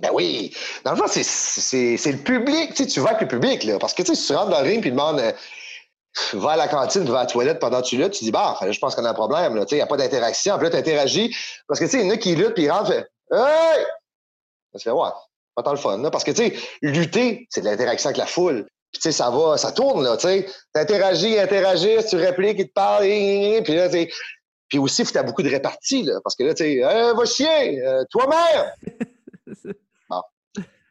Ben 0.01 0.11
oui. 0.13 0.55
Dans 0.85 0.93
le 0.93 0.97
fond, 0.97 1.05
c'est, 1.07 1.23
le 1.23 2.23
public. 2.23 2.71
Tu, 2.71 2.85
sais, 2.85 2.87
tu 2.87 3.01
vas 3.01 3.11
avec 3.11 3.23
le 3.23 3.29
public, 3.29 3.65
là. 3.65 3.79
Parce 3.79 3.93
que 3.93 4.03
tu 4.03 4.15
sais, 4.15 4.21
si 4.21 4.27
tu 4.27 4.35
rentres 4.35 4.51
dans 4.51 4.63
le 4.63 4.69
ring 4.69 4.85
et 4.87 4.91
demandes 4.91 5.21
euh, 5.21 5.33
va 6.35 6.53
à 6.53 6.57
la 6.57 6.69
cantine, 6.69 7.05
va 7.05 7.19
à 7.19 7.23
la 7.23 7.27
toilette 7.27 7.59
pendant 7.59 7.83
que 7.83 7.87
tu 7.87 7.97
luttes, 7.97 8.13
tu 8.13 8.25
dis 8.25 8.31
bah, 8.31 8.59
je 8.69 8.79
pense 8.79 8.95
qu'on 8.95 9.05
a 9.05 9.11
un 9.11 9.15
problème. 9.15 9.63
Il 9.71 9.75
n'y 9.75 9.81
a 9.81 9.87
pas 9.87 9.97
d'interaction. 9.97 10.57
Puis 10.57 10.65
là, 10.65 10.71
tu 10.71 10.77
interagis. 10.77 11.37
Parce 11.69 11.79
que 11.79 11.85
tu 11.85 11.91
sais, 11.93 12.01
il 12.01 12.07
y 12.07 12.11
en 12.11 12.15
a 12.15 12.17
qui 12.17 12.35
luttent 12.35 12.55
puis 12.55 12.65
ils 12.65 12.71
rentrent 12.71 12.93
fait 12.93 13.07
Hey! 13.33 13.85
Ça 14.73 14.79
fait 14.79 14.91
ouais, 14.91 15.09
pas 15.55 15.63
tant 15.63 15.73
le 15.73 15.77
fun. 15.77 15.99
Là, 15.99 16.11
parce 16.11 16.25
que 16.25 16.31
tu 16.31 16.49
sais, 16.49 16.55
lutter, 16.81 17.47
c'est 17.51 17.61
de 17.61 17.67
l'interaction 17.67 18.09
avec 18.09 18.19
la 18.19 18.27
foule. 18.27 18.67
Puis 18.93 19.01
tu 19.01 19.03
sais, 19.03 19.13
ça 19.13 19.31
va, 19.31 19.57
ça 19.57 19.71
tourne, 19.71 20.03
là, 20.03 20.17
tu 20.17 20.27
sais. 20.27 20.47
T'interagis, 20.73 21.39
interagis, 21.39 21.97
tu 22.09 22.17
répliques, 22.17 22.59
ils 22.59 22.69
te 22.69 22.73
parlent, 22.73 23.05
puis 23.05 23.75
là, 23.75 23.89
tu 23.89 24.09
Puis 24.69 24.79
aussi, 24.79 25.05
tu 25.05 25.17
as 25.17 25.23
beaucoup 25.23 25.43
de 25.43 25.49
réparties, 25.49 26.03
là. 26.03 26.21
Parce 26.25 26.35
que 26.35 26.43
là, 26.43 26.55
tu 26.55 26.65
sais, 26.65 26.81
va 27.13 27.25
chier, 27.25 27.81
euh, 27.83 28.05
toi-même! 28.11 28.73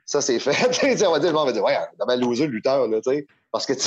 Ça, 0.10 0.22
c'est 0.22 0.40
fait. 0.40 0.50
on 1.06 1.12
va 1.12 1.20
dire, 1.20 1.30
le 1.30 1.34
monde 1.34 1.46
va 1.46 1.52
dire, 1.52 1.64
ouais, 1.64 1.78
dans 2.00 2.16
loser 2.16 2.48
le 2.48 2.54
lutteur, 2.54 2.88
là, 2.88 3.00
tu 3.00 3.12
sais. 3.12 3.28
Parce 3.52 3.68
que, 3.68 3.74
tu 3.74 3.82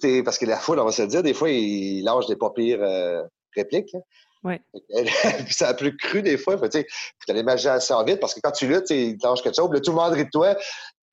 sais, 0.00 0.22
parce 0.24 0.38
que 0.38 0.46
la 0.46 0.58
foule, 0.58 0.78
on 0.78 0.84
va 0.84 0.92
se 0.92 1.02
dire, 1.02 1.24
des 1.24 1.34
fois, 1.34 1.50
il 1.50 2.04
lâche 2.04 2.26
des 2.26 2.36
pas 2.36 2.50
pires 2.50 2.78
euh, 2.80 3.20
répliques. 3.56 3.96
Ouais. 4.44 4.60
puis 4.72 5.52
ça 5.52 5.68
a 5.68 5.74
plus 5.74 5.96
cru 5.96 6.22
des 6.22 6.38
fois. 6.38 6.56
Tu 6.68 6.78
sais, 6.78 6.86
tu 7.26 7.32
as 7.32 7.34
l'imagination 7.34 8.00
vite 8.04 8.20
parce 8.20 8.32
que 8.32 8.40
quand 8.44 8.52
tu 8.52 8.68
luttes, 8.68 8.90
il 8.90 9.18
lâche 9.20 9.42
quelque 9.42 9.56
chose, 9.56 9.70
là, 9.72 9.80
tout 9.80 9.90
le 9.90 9.96
monde 9.96 10.12
rit 10.12 10.24
de 10.24 10.30
toi. 10.30 10.56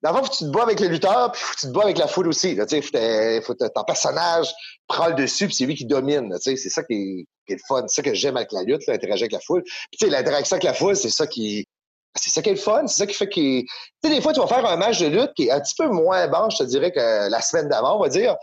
D'abord, 0.04 0.24
faut 0.24 0.32
que 0.32 0.38
tu 0.38 0.46
te 0.46 0.50
bois 0.52 0.64
avec 0.64 0.80
le 0.80 0.88
lutteur, 0.90 1.32
puis 1.32 1.42
faut 1.42 1.56
que 1.56 1.60
tu 1.60 1.68
te 1.68 1.72
bois 1.72 1.84
avec 1.86 1.98
la 1.98 2.08
foule 2.08 2.28
aussi. 2.28 2.54
Là, 2.54 2.66
faut 2.68 3.56
que 3.56 3.68
ton 3.74 3.84
personnage 3.84 4.54
prend 4.88 5.08
le 5.08 5.16
dessus, 5.16 5.48
puis 5.48 5.56
c'est 5.56 5.66
lui 5.66 5.74
qui 5.74 5.86
domine. 5.86 6.32
C'est 6.40 6.58
ça 6.58 6.84
qui 6.84 6.94
est, 6.94 7.28
qui 7.48 7.54
est, 7.54 7.56
le 7.56 7.62
fun. 7.68 7.88
C'est 7.88 7.96
ça 7.96 8.04
que 8.04 8.14
j'aime 8.14 8.38
avec 8.38 8.52
la 8.52 8.62
lutte, 8.62 8.88
interagir 8.88 9.24
avec 9.24 9.32
la 9.32 9.40
foule. 9.40 9.64
Puis 10.00 10.12
l'interaction 10.12 10.56
avec 10.56 10.64
la 10.64 10.76
foule, 10.76 10.96
c'est 10.96 11.10
ça 11.10 11.26
qui 11.26 11.68
c'est 12.16 12.30
ça 12.30 12.42
qui 12.42 12.50
est 12.50 12.54
le 12.54 12.60
fun, 12.60 12.88
c'est 12.88 12.98
ça 12.98 13.08
qui 13.08 13.14
fait 13.14 13.30
qu'il. 13.30 13.64
Tu 13.64 13.70
sais, 14.04 14.10
des 14.10 14.22
fois, 14.22 14.34
tu 14.34 14.40
vas 14.40 14.48
faire 14.48 14.66
un 14.66 14.76
match 14.76 15.00
de 15.00 15.08
lutte 15.08 15.34
qui 15.36 15.48
est 15.48 15.52
un 15.52 15.60
petit 15.60 15.76
peu 15.78 15.88
moins 15.88 16.28
bon, 16.28 16.50
je 16.50 16.58
te 16.58 16.64
dirais, 16.64 16.92
que 16.92 17.30
la 17.30 17.42
semaine 17.42 17.70
d'avant, 17.70 17.98
on 17.98 18.02
va 18.02 18.10
dire. 18.10 18.36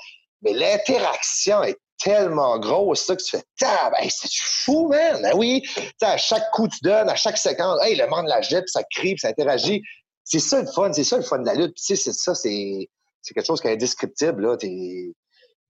Mais 0.42 0.52
l'interaction 0.52 1.62
est 1.64 1.76
tellement 1.98 2.58
grosse, 2.58 3.04
ça, 3.04 3.16
que 3.16 3.22
tu 3.22 3.30
fais, 3.30 3.42
ben, 3.60 4.08
c'est 4.08 4.30
fou, 4.32 4.88
man! 4.88 5.20
Ben 5.20 5.32
oui! 5.36 5.62
à 6.00 6.16
chaque 6.16 6.50
coup 6.52 6.68
que 6.68 6.74
tu 6.74 6.80
donnes, 6.82 7.08
à 7.08 7.16
chaque 7.16 7.36
séquence, 7.36 7.78
hey, 7.82 7.96
le 7.96 8.06
monde 8.06 8.26
la 8.28 8.40
jette, 8.40 8.68
ça 8.68 8.82
crie, 8.84 9.14
puis 9.14 9.20
ça 9.20 9.28
interagit. 9.28 9.82
C'est 10.24 10.38
ça 10.38 10.60
le 10.60 10.68
fun, 10.68 10.92
c'est 10.92 11.04
ça 11.04 11.16
le 11.16 11.22
fun 11.22 11.38
de 11.38 11.46
la 11.46 11.54
lutte. 11.54 11.74
Tu 11.74 11.84
sais, 11.84 11.96
c'est 11.96 12.12
ça, 12.12 12.34
c'est 12.34 12.88
quelque 13.34 13.44
chose 13.44 13.60
qui 13.60 13.66
est 13.66 13.72
indescriptible, 13.72 14.42
là. 14.42 14.56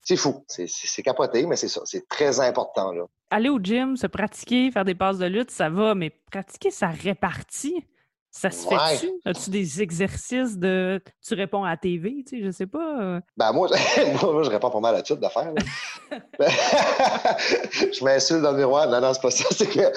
C'est 0.01 0.15
fou. 0.15 0.43
C'est 0.47 1.03
capoté, 1.03 1.45
mais 1.45 1.55
c'est 1.55 1.67
ça. 1.67 1.81
C'est 1.85 2.07
très 2.07 2.39
important. 2.39 2.91
Là. 2.91 3.05
Aller 3.29 3.49
au 3.49 3.59
gym, 3.59 3.95
se 3.95 4.07
pratiquer, 4.07 4.71
faire 4.71 4.85
des 4.85 4.95
passes 4.95 5.17
de 5.17 5.25
lutte, 5.25 5.51
ça 5.51 5.69
va, 5.69 5.93
mais 5.95 6.09
pratiquer 6.09 6.71
sa 6.71 6.87
répartie, 6.87 7.85
ça 8.31 8.51
se 8.51 8.67
fait-tu? 8.67 9.09
As-tu 9.25 9.49
des 9.49 9.81
exercices 9.81 10.57
de. 10.57 11.01
Tu 11.25 11.33
réponds 11.33 11.63
à 11.63 11.71
la 11.71 11.77
TV, 11.77 12.23
tu 12.27 12.37
sais, 12.37 12.45
je 12.45 12.51
sais 12.51 12.67
pas. 12.67 13.01
Euh? 13.01 13.19
Ben, 13.37 13.51
moi, 13.51 13.67
moi, 14.21 14.43
je 14.43 14.49
réponds 14.49 14.69
pas 14.69 14.79
mal 14.79 14.95
à 14.95 15.01
tout 15.01 15.15
d'affaires. 15.15 15.51
je 16.11 18.03
m'insulte 18.03 18.41
dans 18.41 18.51
le 18.51 18.57
miroir. 18.57 18.87
Non, 18.87 19.01
non, 19.01 19.13
c'est 19.13 19.21
pas 19.21 19.31
ça. 19.31 19.45
C'est 19.51 19.67
que 19.67 19.91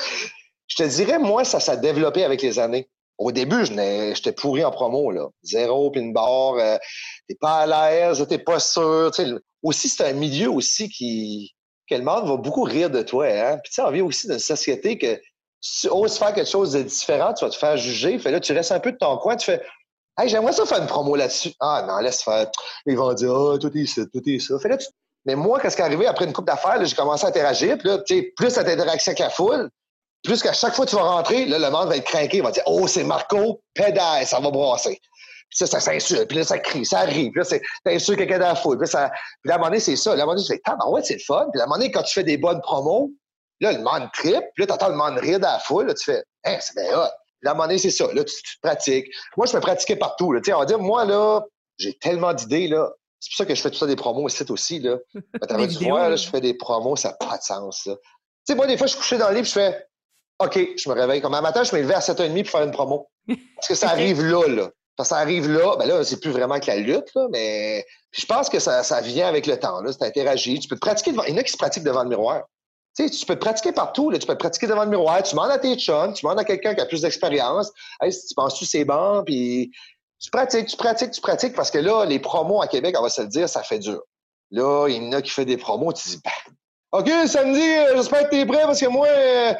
je 0.66 0.76
te 0.76 0.82
dirais, 0.84 1.18
moi, 1.18 1.44
ça 1.44 1.60
s'est 1.60 1.76
développé 1.76 2.24
avec 2.24 2.40
les 2.40 2.58
années. 2.58 2.88
Au 3.22 3.30
début, 3.30 3.64
j'étais 3.64 4.32
pourri 4.32 4.64
en 4.64 4.72
promo, 4.72 5.12
là. 5.12 5.28
Zéro, 5.44 5.90
puis 5.92 6.00
une 6.00 6.12
barre. 6.12 6.54
Euh, 6.54 6.76
t'es 7.28 7.36
pas 7.40 7.60
à 7.60 7.66
l'aise, 7.66 8.24
t'es 8.28 8.38
pas 8.38 8.58
sûr. 8.58 9.12
Tu 9.14 9.22
aussi, 9.62 9.88
c'est 9.88 10.04
un 10.08 10.12
milieu 10.12 10.50
aussi 10.50 10.88
qui. 10.88 11.54
que 11.88 11.94
le 11.94 12.02
monde 12.02 12.26
va 12.26 12.36
beaucoup 12.36 12.64
rire 12.64 12.90
de 12.90 13.02
toi, 13.02 13.26
hein. 13.26 13.58
Puis, 13.62 13.70
tu 13.70 13.74
sais, 13.74 13.82
on 13.82 13.90
vient 13.92 14.04
aussi 14.04 14.26
d'une 14.26 14.40
société 14.40 14.98
que 14.98 15.20
tu 15.60 15.88
oses 15.88 16.18
faire 16.18 16.34
quelque 16.34 16.50
chose 16.50 16.72
de 16.72 16.82
différent, 16.82 17.32
tu 17.32 17.44
vas 17.44 17.50
te 17.50 17.56
faire 17.56 17.76
juger. 17.76 18.18
Fait 18.18 18.32
là, 18.32 18.40
tu 18.40 18.52
restes 18.52 18.72
un 18.72 18.80
peu 18.80 18.90
de 18.90 18.98
ton 18.98 19.16
coin, 19.18 19.36
tu 19.36 19.46
fais 19.46 19.62
Hey, 20.18 20.28
j'aimerais 20.28 20.52
ça 20.52 20.66
faire 20.66 20.80
une 20.80 20.88
promo 20.88 21.14
là-dessus. 21.14 21.52
Ah 21.60 21.84
non, 21.88 21.98
laisse 21.98 22.22
faire. 22.22 22.50
Ils 22.86 22.96
vont 22.96 23.12
dire 23.14 23.32
Ah, 23.32 23.56
tout 23.58 23.76
est 23.76 23.86
ça, 23.86 24.02
tout 24.12 24.22
est 24.26 24.40
ça. 24.40 24.58
Fait 24.58 24.68
là, 24.68 24.76
Mais 25.26 25.36
moi, 25.36 25.60
qu'est-ce 25.60 25.76
qui 25.76 25.82
est 25.82 25.84
arrivé 25.84 26.06
après 26.08 26.24
une 26.24 26.32
coupe 26.32 26.46
d'affaires, 26.46 26.84
j'ai 26.84 26.96
commencé 26.96 27.24
à 27.24 27.28
interagir. 27.28 27.78
Puis 27.78 27.88
là, 27.88 27.98
tu 27.98 28.16
sais, 28.16 28.32
plus 28.36 28.50
cette 28.50 28.68
interaction 28.68 29.10
avec 29.10 29.20
la 29.20 29.30
foule, 29.30 29.70
plus 30.22 30.42
qu'à 30.42 30.52
chaque 30.52 30.74
fois 30.74 30.84
que 30.84 30.90
tu 30.90 30.96
vas 30.96 31.02
rentrer, 31.02 31.46
là, 31.46 31.58
le 31.58 31.70
monde 31.70 31.88
va 31.88 31.96
être 31.96 32.04
craqué, 32.04 32.38
il 32.38 32.42
va 32.42 32.50
dire 32.50 32.62
Oh, 32.66 32.86
c'est 32.86 33.04
Marco, 33.04 33.62
pédale, 33.74 34.26
ça 34.26 34.40
va 34.40 34.50
brasser. 34.50 35.00
Puis 35.48 35.58
ça, 35.58 35.66
ça 35.66 35.80
s'insulte, 35.80 36.28
puis 36.28 36.38
là, 36.38 36.44
ça 36.44 36.58
crie, 36.58 36.86
ça 36.86 37.00
rit, 37.00 37.30
puis 37.30 37.42
là, 37.42 37.58
t'insultes 37.84 38.18
quelqu'un 38.18 38.38
dans 38.38 38.48
la 38.48 38.54
foule. 38.54 38.78
Puis, 38.78 38.88
ça, 38.88 39.10
puis 39.42 39.48
là, 39.48 39.54
à 39.54 39.56
un 39.56 39.58
moment 39.58 39.70
donné, 39.70 39.80
c'est 39.80 39.96
ça. 39.96 40.14
Là, 40.16 40.22
à 40.22 40.24
un 40.24 40.26
moment 40.26 40.34
donné, 40.36 40.46
tu 40.46 40.54
fais 40.54 40.62
Ah, 40.64 40.76
ben 40.78 40.90
ouais, 40.90 41.02
c'est 41.02 41.14
le 41.14 41.20
fun. 41.20 41.46
Puis 41.52 41.60
à 41.60 41.64
un 41.64 41.66
moment 41.66 41.78
donné, 41.78 41.90
quand 41.90 42.02
tu 42.02 42.14
fais 42.14 42.24
des 42.24 42.38
bonnes 42.38 42.60
promos, 42.60 43.10
Là, 43.62 43.70
le 43.72 43.78
monde 43.78 44.10
trip, 44.12 44.42
puis 44.54 44.64
là, 44.64 44.66
t'entends 44.66 44.88
le 44.88 44.96
monde 44.96 45.18
rire 45.18 45.38
dans 45.38 45.52
la 45.52 45.60
foule, 45.60 45.86
là, 45.86 45.94
tu 45.94 46.02
fais, 46.02 46.24
hein, 46.44 46.58
c'est 46.60 46.74
bien 46.74 46.98
hot. 46.98 47.08
Là, 47.42 47.50
à 47.50 47.50
un 47.50 47.54
moment 47.54 47.68
donné, 47.68 47.78
c'est 47.78 47.92
ça. 47.92 48.12
Là, 48.12 48.24
tu, 48.24 48.34
te 48.34 48.60
pratiques. 48.60 49.06
Moi, 49.36 49.46
je 49.46 49.56
me 49.56 49.60
pratiquais 49.60 49.94
partout. 49.94 50.32
Là. 50.32 50.40
On 50.48 50.58
va 50.58 50.66
dire, 50.66 50.80
moi, 50.80 51.04
là, 51.04 51.42
j'ai 51.78 51.94
tellement 51.94 52.34
d'idées, 52.34 52.66
là. 52.66 52.90
C'est 53.20 53.30
pour 53.30 53.36
ça 53.36 53.46
que 53.46 53.54
je 53.54 53.62
fais 53.62 53.70
tout 53.70 53.76
ça 53.76 53.86
des 53.86 53.94
promos 53.94 54.26
ici 54.26 54.44
aussi, 54.48 54.80
là. 54.80 54.96
Quand 55.48 55.68
tu 55.68 55.84
vois, 55.84 56.08
là, 56.08 56.16
je 56.16 56.28
fais 56.28 56.40
des 56.40 56.54
promos, 56.54 56.96
ça 56.96 57.10
n'a 57.10 57.14
pas 57.14 57.38
de 57.38 57.42
sens, 57.42 57.86
là. 57.86 57.94
Tu 57.94 58.52
sais, 58.52 58.54
moi, 58.56 58.66
des 58.66 58.76
fois, 58.76 58.88
je 58.88 58.92
suis 58.92 59.00
couché 59.00 59.16
dans 59.16 59.28
le 59.28 59.36
lit, 59.36 59.42
puis 59.42 59.50
je 59.50 59.54
fais, 59.54 59.86
OK, 60.44 60.58
je 60.76 60.88
me 60.88 60.94
réveille. 60.94 61.20
Comme 61.20 61.34
un 61.34 61.40
matin, 61.40 61.62
je 61.62 61.74
me 61.74 61.80
levé 61.80 61.94
à 61.94 62.00
7h30 62.00 62.42
pour 62.42 62.50
faire 62.50 62.62
une 62.62 62.72
promo. 62.72 63.08
Parce 63.26 63.68
que 63.68 63.74
ça 63.74 63.88
arrive 63.90 64.22
là, 64.22 64.46
là. 64.48 64.70
Quand 64.96 65.04
ça 65.04 65.16
arrive 65.16 65.50
là, 65.50 65.76
ben 65.78 65.86
là, 65.86 66.04
c'est 66.04 66.20
plus 66.20 66.30
vraiment 66.30 66.60
que 66.60 66.66
la 66.66 66.76
lutte, 66.76 67.14
là, 67.14 67.26
mais 67.30 67.86
puis 68.12 68.22
je 68.22 68.26
pense 68.26 68.50
que 68.50 68.58
ça, 68.58 68.82
ça 68.82 69.00
vient 69.00 69.26
avec 69.26 69.46
le 69.46 69.58
temps. 69.58 69.80
Là, 69.80 69.90
c'est 69.90 70.04
interagi. 70.04 70.60
Tu 70.60 70.68
peux 70.68 70.76
te 70.76 70.80
pratiquer 70.80 71.12
devant. 71.12 71.24
Il 71.24 71.32
y 71.32 71.34
en 71.34 71.38
a 71.38 71.42
qui 71.42 71.52
se 71.52 71.56
pratiquent 71.56 71.82
devant 71.82 72.02
le 72.02 72.10
miroir. 72.10 72.42
Tu, 72.94 73.04
sais, 73.04 73.10
tu 73.10 73.24
peux 73.24 73.34
te 73.34 73.40
pratiquer 73.40 73.72
partout. 73.72 74.10
Là. 74.10 74.18
Tu 74.18 74.26
peux 74.26 74.34
te 74.34 74.38
pratiquer 74.38 74.66
devant 74.66 74.84
le 74.84 74.90
miroir. 74.90 75.22
Tu 75.22 75.34
demandes 75.34 75.50
à 75.50 75.58
tes 75.58 75.74
chums, 75.76 76.12
tu 76.12 76.22
demandes 76.24 76.38
à 76.38 76.44
quelqu'un 76.44 76.74
qui 76.74 76.82
a 76.82 76.86
plus 76.86 77.00
d'expérience. 77.00 77.72
Hey, 78.02 78.12
si 78.12 78.26
tu 78.26 78.34
penses-tu 78.34 78.66
c'est 78.66 78.84
bon? 78.84 79.22
Puis 79.24 79.72
tu 80.20 80.30
pratiques, 80.30 80.66
tu 80.66 80.76
pratiques, 80.76 81.12
tu 81.12 81.22
pratiques. 81.22 81.54
Parce 81.54 81.70
que 81.70 81.78
là, 81.78 82.04
les 82.04 82.18
promos 82.18 82.60
à 82.60 82.66
Québec, 82.66 82.94
on 82.98 83.02
va 83.02 83.08
se 83.08 83.22
le 83.22 83.28
dire, 83.28 83.48
ça 83.48 83.62
fait 83.62 83.78
dur. 83.78 84.02
Là, 84.50 84.88
il 84.88 85.02
y 85.02 85.08
en 85.08 85.12
a 85.12 85.22
qui 85.22 85.30
fait 85.30 85.46
des 85.46 85.56
promos. 85.56 85.94
Tu 85.94 86.06
dis, 86.06 86.20
bah, 86.22 86.98
OK, 86.98 87.08
samedi, 87.26 87.62
euh, 87.62 87.96
j'espère 87.96 88.28
que 88.28 88.34
tu 88.34 88.40
es 88.40 88.44
prêt 88.44 88.64
parce 88.64 88.78
que 88.78 88.88
moi, 88.88 89.06
euh, 89.08 89.54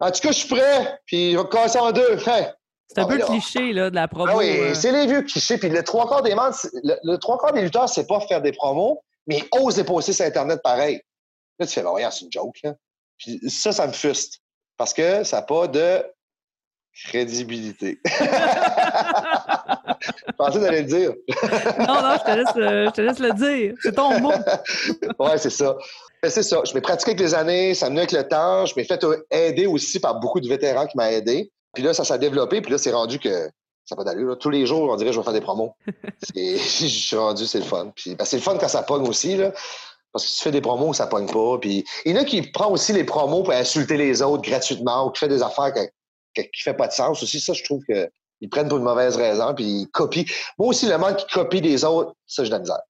en 0.00 0.10
tout 0.10 0.20
cas, 0.20 0.28
je 0.28 0.38
suis 0.38 0.48
prêt. 0.48 1.00
Puis 1.06 1.30
il 1.30 1.36
va 1.36 1.44
casser 1.44 1.78
en 1.78 1.92
deux. 1.92 2.18
C'est 2.18 3.00
un 3.00 3.04
ah, 3.04 3.06
peu 3.06 3.18
cliché 3.18 3.72
là, 3.72 3.90
de 3.90 3.94
la 3.94 4.08
promo. 4.08 4.30
Ah 4.30 4.36
oui, 4.36 4.58
euh. 4.58 4.74
c'est 4.74 4.92
les 4.92 5.06
vieux 5.06 5.22
clichés. 5.22 5.58
Puis 5.58 5.68
le 5.68 5.82
trois 5.82 6.08
quarts 6.08 6.22
des 6.22 6.34
membres, 6.34 6.56
le, 6.82 7.16
trois 7.16 7.38
quarts 7.38 7.52
des 7.52 7.62
lutteurs, 7.62 7.88
c'est 7.88 8.06
pas 8.06 8.20
faire 8.20 8.40
des 8.42 8.52
promos, 8.52 9.02
mais 9.26 9.38
ils 9.38 9.48
osent 9.60 9.76
déposer 9.76 10.12
sur 10.12 10.24
Internet 10.24 10.60
pareil. 10.62 11.00
Là, 11.58 11.66
tu 11.66 11.72
fais, 11.72 11.82
bah, 11.82 11.90
regarde, 11.90 12.12
c'est 12.12 12.26
une 12.26 12.32
joke. 12.32 12.58
Là. 12.62 12.74
Puis 13.18 13.40
ça, 13.48 13.72
ça 13.72 13.86
me 13.86 13.92
fuste. 13.92 14.40
Parce 14.76 14.92
que 14.92 15.24
ça 15.24 15.38
n'a 15.38 15.42
pas 15.42 15.66
de 15.66 16.04
crédibilité. 17.06 17.98
je 18.04 18.20
pensais 20.36 20.60
d'aller 20.60 20.82
le 20.82 20.86
dire. 20.86 21.12
non, 21.78 22.02
non, 22.02 22.16
je 22.18 22.24
te, 22.24 22.30
laisse, 22.36 22.54
je 22.54 22.90
te 22.90 23.00
laisse 23.00 23.18
le 23.18 23.32
dire. 23.32 23.74
C'est 23.82 23.94
ton 23.94 24.20
mot. 24.20 24.32
oui, 25.18 25.30
c'est 25.38 25.50
ça. 25.50 25.76
C'est 26.22 26.42
ça. 26.42 26.62
Je 26.64 26.74
m'ai 26.74 26.80
pratiqué 26.80 27.12
avec 27.12 27.20
les 27.20 27.34
années, 27.34 27.74
ça 27.74 27.90
me 27.90 27.98
avec 27.98 28.12
le 28.12 28.26
temps. 28.26 28.66
Je 28.66 28.74
m'ai 28.76 28.84
fait 28.84 29.04
aider 29.30 29.66
aussi 29.66 30.00
par 30.00 30.18
beaucoup 30.18 30.40
de 30.40 30.48
vétérans 30.48 30.86
qui 30.86 30.96
m'ont 30.96 31.04
aidé. 31.04 31.50
Puis 31.74 31.82
là, 31.82 31.94
ça 31.94 32.04
s'est 32.04 32.18
développé. 32.18 32.60
Puis 32.60 32.72
là, 32.72 32.78
c'est 32.78 32.90
rendu 32.90 33.18
que 33.18 33.50
ça 33.84 33.94
n'a 33.94 33.96
pas 33.96 34.04
d'allure. 34.04 34.36
Tous 34.38 34.50
les 34.50 34.66
jours, 34.66 34.90
on 34.90 34.96
dirait 34.96 35.10
que 35.10 35.14
je 35.14 35.20
vais 35.20 35.24
faire 35.24 35.32
des 35.32 35.40
promos. 35.40 35.72
je 36.34 36.56
suis 36.86 37.16
rendu, 37.16 37.46
c'est 37.46 37.58
le 37.58 37.64
fun. 37.64 37.92
Puis 37.94 38.16
ben, 38.16 38.24
c'est 38.24 38.36
le 38.36 38.42
fun 38.42 38.56
quand 38.58 38.68
ça 38.68 38.82
pogne 38.82 39.06
aussi. 39.08 39.36
Là. 39.36 39.52
Parce 40.12 40.24
que 40.24 40.36
tu 40.36 40.42
fais 40.42 40.50
des 40.50 40.60
promos, 40.60 40.92
ça 40.92 41.06
pogne 41.06 41.30
pas. 41.30 41.58
Puis 41.58 41.84
il 42.04 42.12
y 42.12 42.18
en 42.18 42.22
a 42.22 42.24
qui 42.24 42.42
prend 42.42 42.70
aussi 42.70 42.92
les 42.92 43.04
promos 43.04 43.42
pour 43.42 43.52
insulter 43.52 43.96
les 43.96 44.22
autres 44.22 44.42
gratuitement 44.42 45.06
ou 45.06 45.10
qui 45.10 45.20
fait 45.20 45.28
des 45.28 45.42
affaires 45.42 45.72
qui 45.74 46.42
ne 46.42 46.44
fait 46.64 46.74
pas 46.74 46.88
de 46.88 46.92
sens 46.92 47.22
aussi. 47.22 47.40
Ça, 47.40 47.52
je 47.52 47.62
trouve 47.62 47.82
qu'ils 47.84 48.50
prennent 48.50 48.68
pour 48.68 48.78
une 48.78 48.84
mauvaise 48.84 49.16
raison, 49.16 49.54
puis 49.54 49.64
ils 49.64 49.88
copient. 49.88 50.24
Moi 50.58 50.68
aussi, 50.68 50.86
le 50.86 50.98
monde 50.98 51.16
qui 51.16 51.26
copie 51.26 51.60
des 51.60 51.84
autres, 51.84 52.14
ça, 52.26 52.42
j'ai 52.42 52.48
de 52.48 52.54
la 52.54 52.60
misère. 52.60 52.80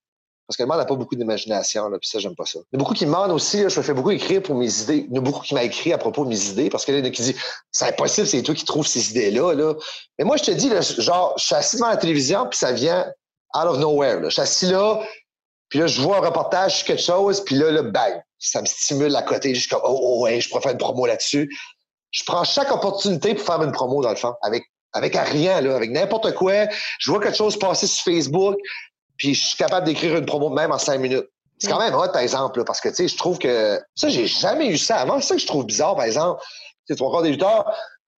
Parce 0.47 0.57
que 0.57 0.63
le 0.63 0.69
monde 0.69 0.79
n'a 0.79 0.85
pas 0.85 0.95
beaucoup 0.95 1.17
d'imagination, 1.17 1.91
puis 2.01 2.09
ça, 2.09 2.21
j'aime 2.21 2.37
pas 2.37 2.47
ça. 2.47 2.61
Il 2.73 2.75
y 2.75 2.77
a 2.77 2.79
beaucoup 2.79 2.95
qui 2.95 3.05
me 3.05 3.11
demandent 3.11 3.33
aussi, 3.33 3.69
je 3.69 3.79
me 3.79 3.83
fais 3.83 3.95
beaucoup 3.95 4.13
écrire 4.13 4.43
pour 4.43 4.55
mes 4.55 4.83
idées. 4.83 5.07
Il 5.09 5.15
y 5.15 5.19
en 5.19 5.23
a 5.23 5.25
beaucoup 5.25 5.43
qui 5.43 5.55
m'ont 5.55 5.61
écrit 5.61 5.93
à 5.93 5.99
propos 5.99 6.25
de 6.25 6.29
mes 6.29 6.47
idées, 6.47 6.71
parce 6.71 6.85
que 6.85 6.93
là, 6.93 6.99
il 6.99 7.05
y 7.05 7.05
en 7.05 7.09
a 7.09 7.11
qui 7.11 7.23
disent 7.23 7.41
c'est 7.73 7.87
impossible, 7.87 8.29
c'est 8.29 8.43
toi 8.43 8.55
qui 8.55 8.65
trouves 8.65 8.87
ces 8.87 9.11
idées-là. 9.11 9.55
Là. 9.55 9.75
Mais 10.19 10.25
moi, 10.25 10.37
je 10.37 10.45
te 10.45 10.51
dis, 10.53 10.71
genre, 10.99 11.35
je 11.37 11.47
suis 11.47 11.55
assis 11.55 11.77
devant 11.77 11.89
la 11.89 11.97
télévision, 11.97 12.47
puis 12.49 12.59
ça 12.59 12.71
vient 12.73 13.07
out 13.57 13.65
of 13.67 13.79
nowhere. 13.79 14.23
Je 14.25 14.31
suis 14.31 14.43
assis 14.43 14.67
là, 14.67 15.01
puis 15.69 15.81
là, 15.81 15.87
je 15.89 16.01
vois 16.01 16.19
un 16.19 16.21
reportage 16.21 16.79
sur 16.79 16.87
quelque 16.87 17.03
chose, 17.03 17.43
puis 17.45 17.57
là, 17.57 17.73
là, 17.73 17.83
bang, 17.83 18.23
ça 18.39 18.61
me 18.61 18.67
stimule 18.67 19.15
à 19.17 19.23
côté. 19.23 19.55
Je 19.55 19.61
suis 19.61 19.69
comme, 19.69 19.83
oh, 19.85 19.99
oh 20.01 20.23
ouais, 20.23 20.41
je 20.41 20.49
pourrais 20.49 20.63
faire 20.63 20.73
une 20.73 20.79
promo 20.79 21.07
là-dessus. 21.07 21.53
Je 22.13 22.23
prends 22.25 22.45
chaque 22.45 22.71
opportunité 22.71 23.35
pour 23.35 23.45
faire 23.45 23.63
une 23.63 23.73
promo, 23.73 24.01
dans 24.01 24.11
le 24.11 24.17
fond, 24.17 24.35
avec, 24.43 24.65
avec 24.93 25.17
rien, 25.17 25.61
là, 25.61 25.75
avec 25.75 25.91
n'importe 25.91 26.35
quoi. 26.35 26.69
Je 27.01 27.11
vois 27.11 27.21
quelque 27.21 27.37
chose 27.37 27.59
passer 27.59 27.89
sur 27.89 28.05
Facebook, 28.05 28.57
puis 29.17 29.35
je 29.35 29.47
suis 29.47 29.57
capable 29.57 29.87
d'écrire 29.87 30.17
une 30.17 30.27
promo 30.27 30.51
même 30.51 30.73
en 30.73 30.79
cinq 30.79 30.99
minutes. 30.99 31.29
C'est 31.59 31.71
quand 31.71 31.79
même 31.79 31.95
hot, 31.95 32.09
par 32.13 32.21
exemple, 32.21 32.65
parce 32.65 32.81
que, 32.81 32.91
tu 32.91 32.97
sais, 32.97 33.09
je 33.09 33.17
trouve 33.17 33.39
que 33.39 33.81
ça, 33.95 34.09
j'ai 34.09 34.27
jamais 34.27 34.69
eu 34.69 34.77
ça 34.77 34.99
avant. 34.99 35.21
C'est 35.21 35.29
ça 35.29 35.35
que 35.37 35.41
je 35.41 35.47
trouve 35.47 35.65
bizarre, 35.65 35.97
par 35.97 36.05
exemple. 36.05 36.43
Tu 36.87 36.93
sais, 36.93 36.97
trois 36.97 37.23
des 37.23 37.31
lutteurs, 37.31 37.75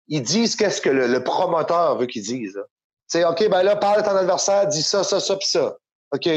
ils 0.08 0.24
disent 0.24 0.56
qu'est-ce 0.56 0.82
que 0.82 0.90
le, 0.90 1.24
promoteur 1.24 1.98
veut 1.98 2.08
qu'ils 2.08 2.24
disent. 2.24 2.60
Tu 3.10 3.20
sais, 3.20 3.26
OK, 3.26 3.48
ben 3.50 3.62
là, 3.62 3.76
parle 3.76 4.02
de 4.02 4.08
ton 4.08 4.16
adversaire, 4.16 4.68
dis 4.68 4.82
ça, 4.82 5.04
ça, 5.04 5.20
ça, 5.20 5.36
puis 5.36 5.48
ça. 5.48 5.78
OK, 6.12 6.28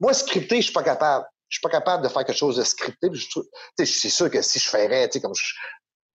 moi, 0.00 0.12
scripté, 0.12 0.56
je 0.56 0.64
suis 0.64 0.72
pas 0.72 0.82
capable. 0.82 1.24
Je 1.48 1.56
suis 1.56 1.62
pas 1.62 1.70
capable 1.70 2.02
de 2.02 2.08
faire 2.08 2.24
quelque 2.24 2.36
chose 2.36 2.56
de 2.56 2.64
scripté. 2.64 3.08
C'est 3.78 3.86
sûr 3.86 4.30
que 4.30 4.42
si 4.42 4.58
je 4.58 4.68
ferais, 4.68 5.08
comme 5.22 5.34
je, 5.34 5.44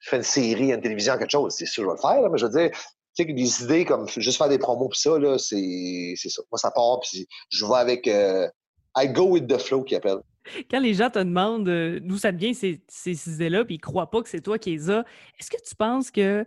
fais 0.02 0.17
une 0.17 0.23
série, 0.23 0.71
une 0.71 0.82
télévision, 0.82 1.17
quelque 1.17 1.32
chose, 1.32 1.56
c'est 1.58 1.65
sûr 1.65 1.84
que 1.84 1.89
je 1.89 1.95
vais 1.95 2.02
le 2.02 2.21
faire, 2.21 2.30
mais 2.30 2.38
je 2.38 2.45
veux 2.45 2.52
dire, 2.52 2.71
tu 2.71 2.80
sais, 3.23 3.34
des 3.34 3.63
idées 3.63 3.86
comme 3.86 4.08
juste 4.10 4.38
faire 4.38 4.49
des 4.49 4.60
promos 4.60 4.89
pis 4.89 4.99
ça, 4.99 5.17
là, 5.17 5.38
c'est 5.38 6.15
ça. 6.15 6.41
Moi, 6.51 6.58
ça 6.58 6.71
part, 6.71 6.99
puis 7.01 7.27
je 7.49 7.65
vais 7.65 7.75
avec 7.75 8.08
euh, 8.08 8.47
I 8.97 9.08
go 9.08 9.23
with 9.23 9.47
the 9.47 9.58
flow 9.58 9.84
qui 9.84 9.95
appelle 9.95 10.19
quand 10.69 10.79
les 10.79 10.93
gens 10.93 11.10
te 11.10 11.19
demandent 11.19 11.69
euh, 11.69 11.99
d'où 12.01 12.17
ça 12.17 12.32
vient 12.32 12.53
ces, 12.53 12.82
ces 12.88 13.34
idées-là, 13.34 13.65
puis 13.65 13.75
ils 13.75 13.79
croient 13.79 14.10
pas 14.10 14.21
que 14.21 14.29
c'est 14.29 14.41
toi 14.41 14.58
qui 14.58 14.71
les 14.71 14.89
as, 14.89 15.05
est-ce 15.39 15.49
que 15.49 15.62
tu 15.63 15.75
penses 15.75 16.12
que 16.12 16.45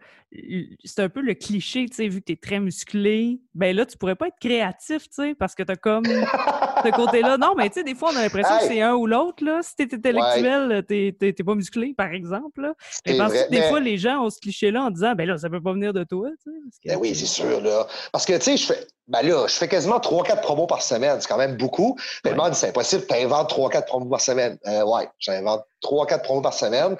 c'est 0.85 1.01
un 1.01 1.09
peu 1.09 1.21
le 1.21 1.35
cliché, 1.35 1.87
tu 1.88 1.97
sais, 1.97 2.09
vu 2.09 2.21
que 2.21 2.27
tu 2.27 2.33
es 2.33 2.37
très 2.37 2.59
musclé, 2.59 3.40
ben 3.55 3.77
là, 3.77 3.85
tu 3.85 3.99
pourrais 3.99 4.14
pas 4.14 4.29
être 4.29 4.38
créatif, 4.40 5.09
tu 5.09 5.14
sais, 5.14 5.35
parce 5.35 5.55
que 5.55 5.62
tu 5.62 5.73
as 5.73 5.77
comme 5.77 6.05
ce 6.07 6.90
côté-là. 6.95 7.37
Non, 7.37 7.55
mais 7.57 7.68
tu 7.68 7.75
sais, 7.75 7.85
des 7.85 7.95
fois, 7.95 8.11
on 8.12 8.16
a 8.16 8.23
l'impression 8.23 8.59
que 8.59 8.64
c'est 8.64 8.81
un 8.81 8.95
ou 8.95 9.07
l'autre, 9.07 9.45
là. 9.45 9.61
Si 9.62 9.77
tu 9.77 9.83
es 9.83 9.95
intellectuel, 9.95 10.85
tu 10.88 11.14
n'es 11.21 11.33
pas 11.33 11.55
musclé, 11.55 11.95
par 11.97 12.12
exemple. 12.12 12.62
Là. 12.62 12.75
Mais 13.07 13.18
pense 13.18 13.33
que 13.33 13.51
des 13.51 13.62
fois, 13.62 13.81
les 13.81 13.99
gens 13.99 14.25
ont 14.25 14.31
ce 14.31 14.40
cliché-là 14.40 14.85
en 14.85 14.90
disant, 14.90 15.14
ben 15.14 15.29
là, 15.29 15.37
ça 15.37 15.51
peut 15.51 15.62
pas 15.62 15.73
venir 15.73 15.92
de 15.92 16.05
toi, 16.05 16.29
tu 16.42 16.51
sais. 16.71 16.88
Ben 16.88 16.99
oui, 17.01 17.14
c'est 17.14 17.27
sûr, 17.27 17.61
là. 17.61 17.87
Parce 18.11 18.25
que, 18.25 18.35
tu 18.35 18.42
sais, 18.42 18.57
je 18.57 18.66
fais 18.66 18.87
ben 19.09 19.23
là, 19.23 19.47
je 19.49 19.55
fais 19.55 19.68
quasiment 19.68 19.99
3-4 19.99 20.40
promos 20.40 20.66
par 20.66 20.81
semaine. 20.81 21.21
C'est 21.21 21.29
quand 21.29 21.37
même 21.37 21.57
beaucoup. 21.57 21.99
Mais 22.25 22.31
le 22.31 22.37
monde, 22.37 22.55
c'est 22.55 22.68
impossible. 22.68 23.05
Tu 23.07 23.14
inventes 23.14 23.53
3-4 23.53 23.87
promos 23.87 24.09
par 24.09 24.21
semaine. 24.21 24.59
Euh, 24.66 24.85
ouais, 24.85 25.09
j'invente 25.18 25.64
3-4 25.83 26.23
promos 26.23 26.40
par 26.40 26.55
semaine. 26.55 26.97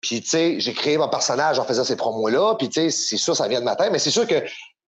Puis, 0.00 0.22
tu 0.22 0.28
sais, 0.28 0.60
j'ai 0.60 0.72
créé 0.72 0.96
mon 0.96 1.08
personnage 1.08 1.58
en 1.58 1.64
faisant 1.64 1.84
ces 1.84 1.96
promos-là. 1.96 2.54
Puis, 2.56 2.68
tu 2.68 2.80
sais, 2.80 2.90
c'est 2.90 3.16
sûr, 3.16 3.36
ça 3.36 3.48
vient 3.48 3.60
de 3.60 3.64
ma 3.64 3.76
tête. 3.76 3.92
Mais 3.92 3.98
c'est 3.98 4.10
sûr 4.10 4.26
que, 4.26 4.42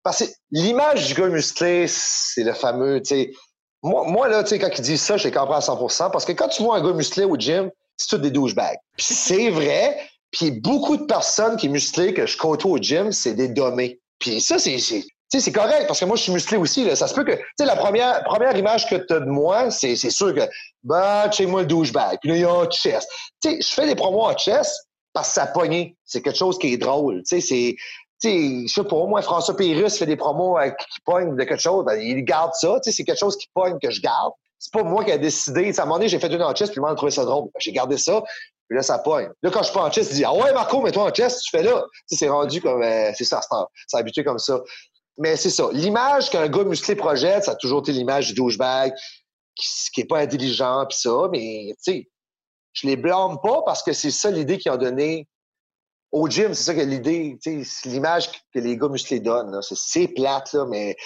parce 0.03 0.25
que 0.25 0.31
l'image 0.51 1.07
du 1.09 1.14
gars 1.14 1.29
musclé, 1.29 1.87
c'est 1.88 2.45
le 2.45 2.55
fameux, 2.55 3.01
tu 3.01 3.09
sais. 3.14 3.31
Moi, 3.83 4.05
moi, 4.09 4.29
là, 4.29 4.42
tu 4.42 4.51
sais, 4.51 4.59
quand 4.59 4.71
ils 4.77 4.83
disent 4.83 5.03
ça, 5.03 5.16
je 5.16 5.25
les 5.25 5.31
comprends 5.31 5.57
à 5.57 5.61
100% 5.61 6.11
Parce 6.11 6.25
que 6.25 6.33
quand 6.33 6.49
tu 6.49 6.62
vois 6.62 6.79
un 6.79 6.83
gars 6.83 6.92
musclé 6.92 7.25
au 7.25 7.37
gym, 7.37 7.71
c'est 7.97 8.09
tout 8.09 8.19
des 8.19 8.31
douchebags. 8.31 8.79
Puis 8.97 9.07
c'est 9.14 9.51
vrai. 9.51 9.99
Puis 10.31 10.51
beaucoup 10.51 10.97
de 10.97 11.05
personnes 11.05 11.57
qui 11.57 11.69
musclées 11.69 12.12
que 12.12 12.27
je 12.27 12.37
côtoie 12.37 12.73
au 12.73 12.79
gym, 12.79 13.12
c'est 13.12 13.35
des 13.35 13.49
dommés. 13.49 14.01
Puis 14.19 14.40
ça, 14.40 14.59
c'est 14.59 14.79
c'est 15.29 15.53
correct 15.53 15.87
parce 15.87 16.01
que 16.01 16.05
moi, 16.05 16.16
je 16.16 16.23
suis 16.23 16.33
musclé 16.33 16.57
aussi. 16.57 16.85
Là. 16.85 16.97
Ça 16.97 17.09
se 17.09 17.14
peut 17.14 17.25
que, 17.25 17.33
tu 17.33 17.42
sais, 17.59 17.66
la 17.66 17.77
première, 17.77 18.23
première 18.25 18.57
image 18.57 18.88
que 18.88 18.97
tu 18.97 19.12
as 19.12 19.21
de 19.21 19.27
moi, 19.27 19.71
c'est 19.71 19.97
sûr 19.97 20.35
que, 20.35 20.49
bah, 20.83 21.31
chez 21.31 21.47
moi 21.47 21.62
le 21.62 21.66
douchebag. 21.66 22.19
Puis 22.21 22.31
là, 22.31 22.37
il 22.37 22.40
y 22.40 22.45
a 22.45 22.51
un 22.51 22.69
chest. 22.71 23.09
Tu 23.42 23.51
sais, 23.51 23.59
je 23.61 23.69
fais 23.69 23.87
des 23.87 23.97
promos 23.97 24.23
en 24.23 24.35
chest 24.35 24.86
parce 25.16 25.29
que 25.29 25.35
ça 25.35 25.46
pogne. 25.46 25.94
C'est 26.05 26.20
quelque 26.20 26.37
chose 26.37 26.59
qui 26.59 26.74
est 26.74 26.76
drôle. 26.76 27.22
Tu 27.26 27.40
sais, 27.40 27.76
c'est, 28.20 28.66
je 28.66 28.70
sais 28.70 28.85
pas, 28.85 29.07
moi, 29.07 29.22
François 29.22 29.57
Pérus 29.57 29.96
fait 29.96 30.05
des 30.05 30.16
promos 30.16 30.59
avec, 30.59 30.76
qui 30.76 31.00
pognent 31.07 31.35
de 31.35 31.44
quelque 31.44 31.62
chose. 31.62 31.87
Ben, 31.87 31.98
il 31.98 32.22
garde 32.22 32.52
ça. 32.52 32.79
C'est 32.83 33.02
quelque 33.02 33.18
chose 33.18 33.35
qui 33.38 33.48
pogne 33.55 33.79
que 33.79 33.90
je 33.90 34.02
garde. 34.02 34.33
C'est 34.59 34.70
pas 34.74 34.83
moi 34.83 35.07
qui 35.07 35.12
a 35.12 35.16
décidé. 35.16 35.72
à 35.74 35.83
un 35.83 35.85
moment 35.87 35.96
donné, 35.96 36.11
j'ai 36.11 36.18
fait 36.18 36.26
une 36.26 36.55
chest, 36.55 36.70
puis 36.70 36.81
le 36.81 36.83
monde 36.83 36.92
a 36.92 36.96
trouvé 36.96 37.12
ça 37.12 37.24
drôle. 37.24 37.48
J'ai 37.59 37.72
gardé 37.72 37.96
ça. 37.96 38.22
Puis 38.68 38.76
là, 38.76 38.83
ça 38.83 38.98
pogne. 38.98 39.31
Là, 39.42 39.50
quand 39.50 39.61
je 39.61 39.68
suis 39.68 39.74
pas 39.74 39.85
en 39.85 39.90
chest, 39.90 40.11
il 40.11 40.16
dit 40.16 40.24
Ah 40.26 40.35
ouais, 40.35 40.52
Marco, 40.52 40.83
mais 40.83 40.92
toi 40.92 41.05
en 41.05 41.11
chest, 41.11 41.40
tu 41.44 41.50
fais 41.50 41.62
là. 41.62 41.83
C'est 42.09 42.29
rendu 42.29 42.61
comme. 42.61 42.83
Euh, 42.83 43.11
c'est 43.14 43.24
ça, 43.24 43.40
c'est 43.87 43.96
habitué 43.96 44.22
comme 44.22 44.38
ça. 44.38 44.61
Mais 45.16 45.37
c'est 45.37 45.48
ça. 45.48 45.70
L'image 45.72 46.29
qu'un 46.29 46.46
gars 46.46 46.64
musclé 46.64 46.94
projette, 46.94 47.44
ça 47.44 47.52
a 47.52 47.55
toujours 47.55 47.81
été 47.81 47.92
l'image 47.92 48.26
du 48.29 48.35
douchebag 48.35 48.92
qui, 49.55 49.66
qui 49.94 50.05
pas 50.05 50.18
intelligent, 50.18 50.85
puis 50.87 50.98
ça. 50.98 51.29
Mais, 51.33 51.74
tu 51.83 51.92
sais, 51.92 52.09
je 52.77 52.87
les 52.87 52.97
blâme 52.97 53.39
pas 53.43 53.62
parce 53.62 53.83
que 53.83 53.93
c'est 53.93 54.11
ça 54.11 54.31
l'idée 54.31 54.59
qu'ils 54.59 54.71
ont 54.71 54.77
donné 54.77 55.27
au 56.12 56.29
gym. 56.29 56.53
C'est 56.53 56.65
ça 56.65 56.75
que 56.75 56.81
l'idée, 56.81 57.39
l'image 57.85 58.31
que 58.31 58.59
les 58.59 58.77
gars 58.77 58.89
musclés 58.89 59.21
donnent. 59.21 59.59
C'est 59.62 60.09
plate, 60.09 60.53
là, 60.53 60.67
mais 60.67 60.97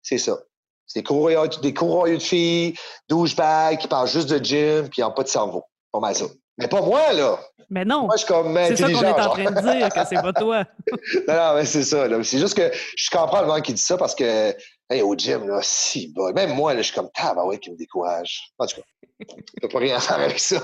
c'est 0.00 0.18
ça. 0.18 0.38
C'est 0.86 1.02
des 1.02 1.72
de 1.72 2.18
filles, 2.18 2.74
douchebags 3.08 3.78
qui 3.78 3.88
parlent 3.88 4.08
juste 4.08 4.28
de 4.28 4.42
gym 4.42 4.82
puis 4.82 4.90
qui 4.90 5.00
n'ont 5.00 5.12
pas 5.12 5.22
de 5.22 5.28
cerveau. 5.28 5.64
Pas 5.90 6.00
mal 6.00 6.14
ça. 6.14 6.26
Mais 6.58 6.68
pas 6.68 6.82
moi, 6.82 7.12
là. 7.12 7.40
Mais 7.70 7.84
non. 7.84 8.02
Moi, 8.02 8.16
je 8.16 8.24
suis 8.24 8.26
comme 8.26 8.54
C'est 8.54 8.76
ça 8.76 8.86
qu'on 8.86 9.02
est 9.02 9.10
en 9.10 9.30
train 9.30 9.50
de 9.50 9.60
dire, 9.60 9.88
que 9.88 10.06
c'est 10.06 10.22
pas 10.22 10.32
toi. 10.34 10.64
non, 11.26 11.34
non, 11.34 11.54
mais 11.56 11.64
c'est 11.64 11.82
ça. 11.82 12.06
C'est 12.22 12.38
juste 12.38 12.54
que 12.54 12.70
je 12.96 13.10
comprends 13.10 13.40
le 13.40 13.46
monde 13.46 13.62
qui 13.62 13.72
dit 13.72 13.82
ça 13.82 13.96
parce 13.96 14.14
que, 14.14 14.54
hey, 14.92 15.02
au 15.02 15.14
gym, 15.14 15.48
là, 15.48 15.60
si, 15.62 16.14
même 16.34 16.54
moi, 16.54 16.74
là, 16.74 16.82
je 16.82 16.92
suis 16.92 16.94
comme, 16.94 17.10
ouais, 17.46 17.58
qui 17.58 17.70
me 17.70 17.76
décourage. 17.76 18.52
En 18.58 18.66
tout 18.66 18.76
cas, 18.76 18.82
je 19.62 19.66
pas 19.66 19.78
rien 19.78 20.00
faire 20.00 20.20
avec 20.20 20.38
ça. 20.38 20.60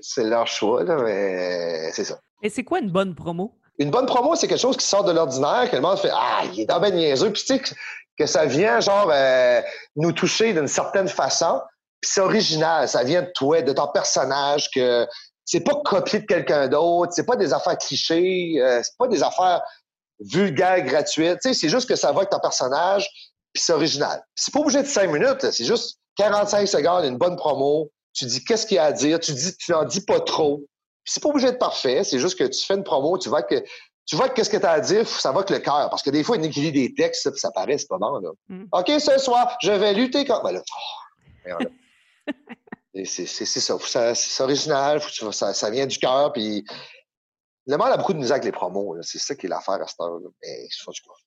C'est 0.00 0.24
leur 0.24 0.46
choix, 0.46 0.84
là, 0.84 0.96
mais 0.96 1.90
c'est 1.92 2.04
ça. 2.04 2.20
Et 2.42 2.50
c'est 2.50 2.64
quoi 2.64 2.80
une 2.80 2.90
bonne 2.90 3.14
promo? 3.14 3.52
Une 3.78 3.90
bonne 3.90 4.06
promo, 4.06 4.34
c'est 4.34 4.48
quelque 4.48 4.60
chose 4.60 4.76
qui 4.76 4.86
sort 4.86 5.04
de 5.04 5.12
l'ordinaire, 5.12 5.68
que 5.70 5.76
le 5.76 5.82
monde 5.82 5.98
fait 5.98 6.10
Ah, 6.12 6.42
il 6.52 6.60
est 6.60 6.64
dans 6.66 6.80
ben 6.80 6.94
niaiseux. 6.94 7.30
Puis 7.32 7.42
tu 7.44 7.56
sais, 7.56 7.74
que 8.18 8.26
ça 8.26 8.46
vient, 8.46 8.80
genre, 8.80 9.10
euh, 9.12 9.60
nous 9.96 10.12
toucher 10.12 10.52
d'une 10.52 10.68
certaine 10.68 11.08
façon. 11.08 11.60
Puis 12.00 12.10
c'est 12.12 12.20
original, 12.20 12.88
ça 12.88 13.04
vient 13.04 13.22
de 13.22 13.30
toi, 13.34 13.62
de 13.62 13.72
ton 13.72 13.88
personnage, 13.88 14.70
que 14.74 15.06
c'est 15.44 15.60
pas 15.60 15.74
copié 15.84 16.20
de 16.20 16.26
quelqu'un 16.26 16.68
d'autre, 16.68 17.12
c'est 17.14 17.26
pas 17.26 17.36
des 17.36 17.52
affaires 17.52 17.78
clichés, 17.78 18.56
euh, 18.58 18.80
c'est 18.82 18.96
pas 18.98 19.08
des 19.08 19.22
affaires 19.22 19.62
vulgaires, 20.20 20.82
gratuites. 20.82 21.38
Tu 21.42 21.48
sais, 21.48 21.54
c'est 21.54 21.68
juste 21.68 21.88
que 21.88 21.96
ça 21.96 22.12
va 22.12 22.18
avec 22.18 22.30
ton 22.30 22.40
personnage, 22.40 23.08
puis 23.56 23.62
c'est 23.64 23.72
original. 23.72 24.22
C'est 24.34 24.52
pas 24.52 24.60
obligé 24.60 24.82
de 24.82 24.86
cinq 24.86 25.10
minutes, 25.10 25.50
c'est 25.50 25.64
juste 25.64 25.98
45 26.18 26.68
secondes, 26.68 27.06
une 27.06 27.16
bonne 27.16 27.36
promo. 27.36 27.90
Tu 28.12 28.26
dis 28.26 28.44
qu'est-ce 28.44 28.66
qu'il 28.66 28.76
y 28.76 28.78
a 28.78 28.84
à 28.84 28.92
dire, 28.92 29.18
tu 29.18 29.32
dis, 29.32 29.56
tu 29.56 29.72
n'en 29.72 29.84
dis 29.84 30.02
pas 30.02 30.20
trop. 30.20 30.58
Puis 31.04 31.14
c'est 31.14 31.22
pas 31.22 31.30
obligé 31.30 31.46
d'être 31.46 31.58
parfait, 31.58 32.04
c'est 32.04 32.18
juste 32.18 32.38
que 32.38 32.44
tu 32.44 32.66
fais 32.66 32.74
une 32.74 32.84
promo, 32.84 33.16
tu 33.16 33.30
vois 33.30 33.42
que 33.42 33.64
tu 34.04 34.14
vois 34.14 34.28
qu'est-ce 34.28 34.50
que 34.50 34.58
tu 34.58 34.66
as 34.66 34.72
à 34.72 34.80
dire, 34.80 35.08
ça 35.08 35.32
va 35.32 35.42
que 35.42 35.54
le 35.54 35.58
cœur. 35.58 35.88
Parce 35.88 36.02
que 36.02 36.10
des 36.10 36.22
fois, 36.22 36.36
il 36.36 36.48
lit 36.48 36.70
des 36.70 36.94
textes, 36.94 37.30
puis 37.30 37.40
ça 37.40 37.50
paraît, 37.50 37.78
c'est 37.78 37.88
pas 37.88 37.98
bon. 37.98 38.20
Là. 38.20 38.30
Mm. 38.48 38.64
OK, 38.70 38.92
ce 39.00 39.18
soir, 39.18 39.56
je 39.62 39.72
vais 39.72 39.94
lutter 39.94 40.24
contre. 40.26 40.44
Ben 40.44 40.52
là, 40.52 40.62
oh, 41.58 41.64
c'est 43.04 43.26
ça. 43.26 44.14
C'est 44.14 44.42
original, 44.42 45.00
ça, 45.32 45.54
ça, 45.54 45.70
vient 45.70 45.86
du 45.86 45.98
cœur, 45.98 46.32
puis 46.32 46.64
le 47.68 47.76
monde 47.76 47.88
a 47.88 47.96
beaucoup 47.96 48.12
de 48.12 48.18
misère 48.18 48.34
avec 48.34 48.44
les 48.44 48.52
promos. 48.52 48.96
C'est 49.02 49.18
ça 49.18 49.34
qui 49.34 49.46
est 49.46 49.48
l'affaire 49.48 49.82
à 49.82 49.86
cette 49.86 50.00
heure. 50.00 50.20
Mais, 50.42 50.68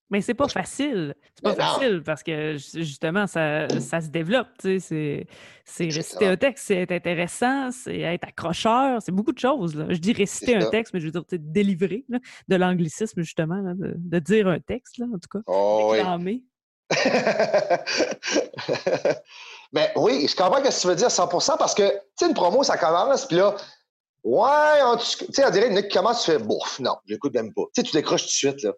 Mais 0.09 0.21
c'est 0.21 0.33
pas 0.33 0.47
facile. 0.47 1.13
C'est 1.35 1.43
pas 1.43 1.55
facile 1.55 2.01
parce 2.05 2.23
que 2.23 2.55
justement, 2.57 3.27
ça, 3.27 3.67
ça 3.79 3.99
se 3.99 4.07
développe. 4.07 4.47
C'est 4.61 5.27
réciter 5.77 6.27
un 6.27 6.37
texte, 6.37 6.67
c'est 6.67 6.77
être 6.77 6.93
intéressant, 6.93 7.71
c'est 7.71 7.99
être 7.99 8.27
accrocheur, 8.27 9.01
c'est 9.01 9.11
beaucoup 9.11 9.33
de 9.33 9.39
choses. 9.39 9.75
Là. 9.75 9.87
Je 9.89 9.97
dis 9.97 10.13
réciter 10.13 10.55
un 10.55 10.69
texte, 10.69 10.93
mais 10.93 11.01
je 11.01 11.05
veux 11.07 11.11
dire 11.11 11.25
délivrer 11.31 12.05
de 12.47 12.55
l'anglicisme, 12.55 13.21
justement, 13.21 13.61
de, 13.75 14.19
dire 14.19 14.47
un 14.47 14.59
texte, 14.59 14.97
là, 14.97 15.07
en 15.13 15.19
tout 15.19 15.29
cas. 15.29 15.39
Oh, 15.45 15.93
Mais 19.71 19.91
oui, 19.95 20.27
je 20.27 20.35
comprends 20.35 20.57
ce 20.57 20.63
que 20.63 20.81
tu 20.81 20.87
veux 20.87 20.95
dire 20.95 21.09
100% 21.09 21.57
parce 21.59 21.75
que, 21.75 21.87
tu 21.87 21.97
sais, 22.15 22.27
une 22.27 22.33
promo, 22.33 22.63
ça 22.63 22.77
commence, 22.77 23.27
puis 23.27 23.37
là, 23.37 23.55
ouais, 24.23 24.97
tu 24.99 25.25
sais, 25.33 25.45
on 25.45 25.49
dirait 25.49 25.67
une 25.69 25.81
qui 25.81 25.89
commence, 25.89 26.23
tu 26.23 26.31
fais, 26.31 26.39
bouf, 26.39 26.79
non, 26.79 26.95
j'écoute 27.05 27.33
même 27.33 27.53
pas. 27.53 27.63
Tu 27.73 27.81
sais, 27.81 27.83
tu 27.83 27.93
décroches 27.93 28.23
tout 28.23 28.27
de 28.27 28.31
suite, 28.31 28.63
là. 28.63 28.73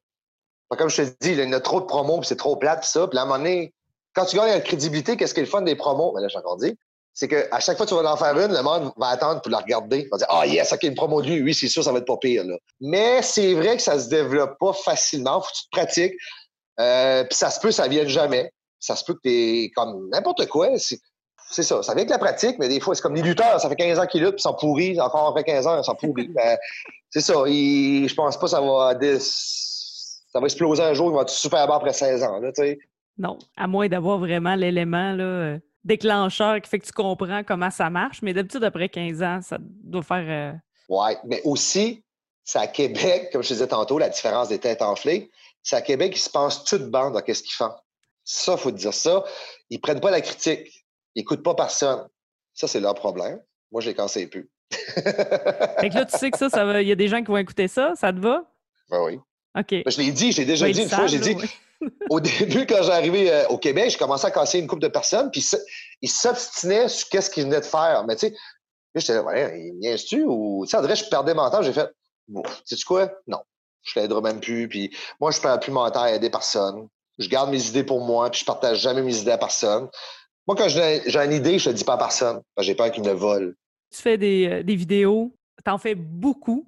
Comme 0.78 0.90
je 0.90 1.04
te 1.04 1.10
dis, 1.20 1.32
il 1.34 1.50
y 1.50 1.54
a 1.54 1.60
trop 1.60 1.82
de 1.82 1.86
promos, 1.86 2.20
puis 2.20 2.28
c'est 2.28 2.38
trop 2.38 2.56
plate, 2.56 2.82
puis 2.82 2.90
ça. 2.90 3.06
Puis 3.08 3.20
à 3.20 3.24
un 3.24 3.26
moment 3.26 3.38
donné, 3.38 3.74
quand 4.14 4.26
tu 4.26 4.38
gagnes 4.38 4.52
la 4.52 4.62
crédibilité, 4.62 5.18
qu'est-ce 5.18 5.34
qui 5.34 5.42
est 5.42 5.44
le 5.44 5.50
fun 5.50 5.62
des 5.62 5.76
promos? 5.76 6.14
Ben 6.14 6.22
là, 6.22 6.30
j'ai 6.30 6.38
encore 6.38 6.58
dit. 6.58 6.78
C'est 7.14 7.28
qu'à 7.28 7.60
chaque 7.60 7.76
fois 7.76 7.86
que 7.86 7.92
tu 7.92 8.02
vas 8.02 8.10
en 8.10 8.16
faire 8.16 8.40
une, 8.40 8.54
le 8.54 8.62
monde 8.62 8.94
va 8.96 9.08
attendre 9.08 9.42
pour 9.42 9.52
la 9.52 9.58
regarder. 9.58 10.04
Il 10.06 10.10
va 10.10 10.18
dire, 10.18 10.28
ah, 10.30 10.44
oh, 10.44 10.50
yes, 10.50 10.72
OK, 10.72 10.84
une 10.84 10.96
promo 10.96 11.22
de 11.22 11.28
lui. 11.28 11.42
Oui, 11.42 11.54
c'est 11.54 11.68
sûr, 11.68 11.84
ça 11.84 11.92
va 11.92 11.98
être 12.00 12.08
pas 12.08 12.16
pire, 12.16 12.46
là. 12.46 12.56
Mais 12.80 13.22
c'est 13.22 13.54
vrai 13.54 13.76
que 13.76 13.84
ça 13.84 14.00
se 14.00 14.08
développe 14.08 14.58
pas 14.60 14.72
facilement. 14.72 15.42
Faut 15.42 15.50
que 15.50 15.58
tu 15.58 15.64
te 15.66 15.70
pratiques. 15.72 16.14
Euh, 16.80 17.26
puis 17.26 17.38
ça 17.38 17.50
se 17.50 17.60
peut, 17.60 17.72
ça 17.72 17.90
vienne 17.90 18.08
jamais 18.08 18.50
ça 18.82 18.96
se 18.96 19.06
peut 19.06 19.14
que 19.14 19.22
t'es 19.22 19.72
comme 19.74 20.10
n'importe 20.10 20.48
quoi. 20.48 20.70
C'est 21.52 21.64
ça. 21.64 21.84
Ça 21.84 21.94
vient 21.94 22.04
avec 22.04 22.10
la 22.10 22.18
pratique, 22.18 22.58
mais 22.60 22.70
des 22.70 22.80
fois, 22.80 22.96
c'est 22.96 23.02
comme 23.02 23.16
les 23.16 23.22
lutteurs. 23.22 23.60
Ça 23.60 23.68
fait 23.68 23.76
15 23.76 24.00
ans 24.00 24.08
qu'ils 24.08 24.22
luttent, 24.22 24.36
puis 24.36 24.40
ils 24.40 24.44
sont 24.44 24.54
pourris. 24.54 25.00
Encore 25.02 25.28
après 25.28 25.44
15 25.44 25.68
ans, 25.68 25.78
ils 25.78 25.84
sont 25.84 25.96
pourris. 25.96 26.30
Ben, 26.34 26.58
c'est 27.10 27.22
ça. 27.22 27.34
je 27.34 28.14
pense 28.16 28.38
pas 28.38 28.44
que 28.44 28.50
ça 28.50 28.62
va, 28.62 28.98
ça 29.10 30.40
va 30.40 30.46
exploser 30.46 30.82
un 30.82 30.94
jour. 30.94 31.12
Ils 31.12 31.14
vont 31.14 31.22
être 31.22 31.30
super 31.30 31.68
bons 31.68 31.74
après 31.74 31.92
16 31.92 32.24
ans. 32.24 32.40
Là, 32.40 32.52
non, 33.18 33.38
à 33.58 33.68
moins 33.68 33.90
d'avoir 33.90 34.18
vraiment 34.18 34.56
l'élément 34.56 35.12
là, 35.12 35.58
déclencheur 35.84 36.62
qui 36.62 36.70
fait 36.70 36.80
que 36.80 36.86
tu 36.86 36.94
comprends 36.94 37.44
comment 37.44 37.70
ça 37.70 37.90
marche. 37.90 38.22
Mais 38.22 38.34
d'habitude, 38.34 38.64
après 38.64 38.88
15 38.88 39.22
ans, 39.22 39.40
ça 39.42 39.58
doit 39.60 40.04
faire. 40.04 40.26
Euh... 40.28 40.58
Oui, 40.88 41.12
mais 41.26 41.42
aussi, 41.44 42.04
c'est 42.46 42.60
à 42.60 42.68
Québec, 42.68 43.30
comme 43.32 43.44
je 43.44 43.50
te 43.50 43.54
disais 43.54 43.68
tantôt, 43.68 43.98
la 43.98 44.10
différence 44.10 44.48
des 44.48 44.60
têtes 44.60 44.82
enflées. 44.82 45.30
C'est 45.64 45.76
à 45.76 45.82
Québec 45.82 46.14
qu'ils 46.14 46.22
se 46.22 46.30
pensent 46.30 46.64
toutes 46.64 46.90
bandes 46.90 47.14
dans 47.14 47.20
ce 47.20 47.44
qu'ils 47.44 47.54
font. 47.54 47.74
Ça, 48.24 48.58
faut 48.58 48.72
dire 48.72 48.94
ça. 48.94 49.24
Ils 49.70 49.80
prennent 49.80 50.00
pas 50.00 50.12
la 50.12 50.22
critique. 50.22 50.86
Ils 51.16 51.20
n'écoutent 51.20 51.44
pas 51.44 51.56
personne. 51.56 52.08
Ça, 52.54 52.68
c'est 52.68 52.80
leur 52.80 52.96
problème. 52.96 53.40
Moi, 53.72 53.82
j'ai 53.82 53.94
cassé 53.94 54.28
plus. 54.28 54.50
fait 54.72 55.90
que 55.90 55.96
là, 55.96 56.06
tu 56.06 56.18
sais 56.18 56.32
que 56.32 56.38
ça, 56.38 56.50
ça 56.50 56.66
va... 56.66 56.82
il 56.82 56.88
y 56.88 56.92
a 56.92 56.96
des 56.96 57.08
gens 57.08 57.20
qui 57.20 57.28
vont 57.28 57.38
écouter 57.38 57.68
ça. 57.68 57.94
Ça 57.96 58.12
te 58.14 58.20
va? 58.20 58.44
Ben 58.90 59.04
oui. 59.04 59.20
OK. 59.58 59.70
Ben, 59.70 59.84
je 59.86 59.98
l'ai 59.98 60.12
dit, 60.12 60.32
j'ai 60.32 60.46
déjà 60.46 60.70
dit 60.70 60.82
une 60.82 60.90
fois, 60.90 61.08
j'ai 61.08 61.20
dit, 61.20 61.36
au 62.10 62.20
début, 62.20 62.66
quand 62.66 62.82
j'ai 62.84 62.92
arrivé 62.92 63.32
euh, 63.32 63.48
au 63.48 63.58
Québec, 63.58 63.90
j'ai 63.90 63.98
commencé 63.98 64.26
à 64.26 64.32
casser 64.32 64.60
une 64.60 64.68
couple 64.68 64.84
de 64.84 64.88
personnes, 64.88 65.30
puis 65.32 65.46
ils 66.02 66.10
s'obstinaient 66.10 66.88
sur 66.88 67.10
qu'est-ce 67.10 67.30
qu'ils 67.30 67.44
venaient 67.44 67.60
de 67.60 67.66
faire. 67.66 68.06
Mais 68.08 68.16
tu 68.16 68.28
sais, 68.28 68.36
j'étais 68.96 69.14
là, 69.14 69.24
ouais, 69.24 69.60
il 69.60 69.80
niaise-tu? 69.80 70.24
Ou, 70.26 70.66
tu 70.66 70.72
sais, 70.72 70.78
André, 70.78 70.96
je 70.96 71.06
perdais 71.06 71.34
mon 71.34 71.50
temps, 71.50 71.62
j'ai 71.62 71.74
fait, 71.74 71.90
bon, 72.28 72.44
sais-tu 72.66 72.86
quoi? 72.86 73.12
Non. 73.28 73.42
Je 73.84 74.00
l'aiderai 74.00 74.22
même 74.22 74.40
plus, 74.40 74.68
puis 74.70 74.96
moi, 75.20 75.32
je 75.32 75.42
perds 75.42 75.60
plus 75.60 75.72
mon 75.72 75.90
temps 75.90 76.04
à 76.04 76.12
aider 76.12 76.30
personne 76.30 76.88
je 77.22 77.30
garde 77.30 77.50
mes 77.50 77.68
idées 77.68 77.84
pour 77.84 78.02
moi, 78.02 78.30
puis 78.30 78.42
je 78.42 78.46
partage 78.46 78.80
jamais 78.80 79.02
mes 79.02 79.18
idées 79.18 79.32
à 79.32 79.38
personne. 79.38 79.88
Moi, 80.48 80.56
quand 80.58 80.68
j'ai 80.68 81.02
une 81.16 81.34
idée, 81.34 81.60
je 81.60 81.70
ne 81.70 81.74
le 81.74 81.78
dis 81.78 81.84
pas 81.84 81.94
à 81.94 81.98
personne. 81.98 82.42
J'ai 82.60 82.76
peur 82.76 82.92
qu'il 82.92 83.04
me 83.04 83.12
vole. 83.12 83.56
Tu 83.92 84.02
fais 84.02 84.18
des, 84.18 84.48
euh, 84.48 84.64
des 84.64 84.76
vidéos, 84.76 85.36
tu 85.64 85.72
en 85.72 85.78
fais 85.78 85.96
beaucoup. 85.96 86.68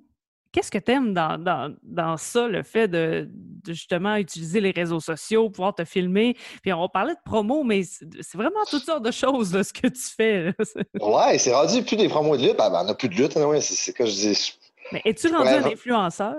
Qu'est-ce 0.54 0.70
que 0.70 0.78
tu 0.78 0.92
aimes 0.92 1.16
dans, 1.16 2.18
ça, 2.18 2.48
le 2.48 2.62
fait 2.62 2.88
de, 2.88 3.28
justement 3.68 4.18
utiliser 4.18 4.62
les 4.62 4.70
réseaux 4.70 5.00
sociaux, 5.00 5.50
pouvoir 5.50 5.74
te 5.74 5.84
filmer? 5.84 6.38
Puis 6.62 6.72
on 6.72 6.88
parlait 6.88 7.16
de 7.16 7.20
promo, 7.26 7.64
mais 7.64 7.82
c'est 7.84 8.36
vraiment 8.36 8.64
toutes 8.70 8.86
sortes 8.86 9.04
de 9.04 9.10
choses, 9.10 9.50
ce 9.64 9.74
que 9.74 9.88
tu 9.88 10.02
fais. 10.16 10.54
ouais, 11.02 11.40
c'est 11.40 11.56
rendu 11.56 11.82
plus 11.84 11.96
des 11.96 12.08
promos 12.08 12.38
de 12.38 12.44
lutte. 12.44 12.58
Ben, 12.58 12.72
on 12.72 12.84
n'a 12.84 12.94
plus 12.94 13.10
de 13.10 13.16
lutte, 13.16 13.36
hein, 13.36 13.60
c'est 13.62 13.74
ce 13.74 13.92
que 13.92 14.06
je 14.06 14.12
dis. 14.12 14.54
Mais 14.92 15.02
es-tu 15.06 15.28
rendu 15.34 15.50
un 15.50 15.66
influenceur? 15.66 16.36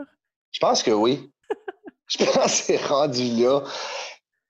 Je 0.53 0.61
pense 0.61 0.85
que 0.85 0.93
oui. 0.93 1.33
je 2.07 2.19
pense 2.19 2.35
que 2.35 2.51
c'est 2.51 2.87
rendu 2.87 3.25
là. 3.43 3.65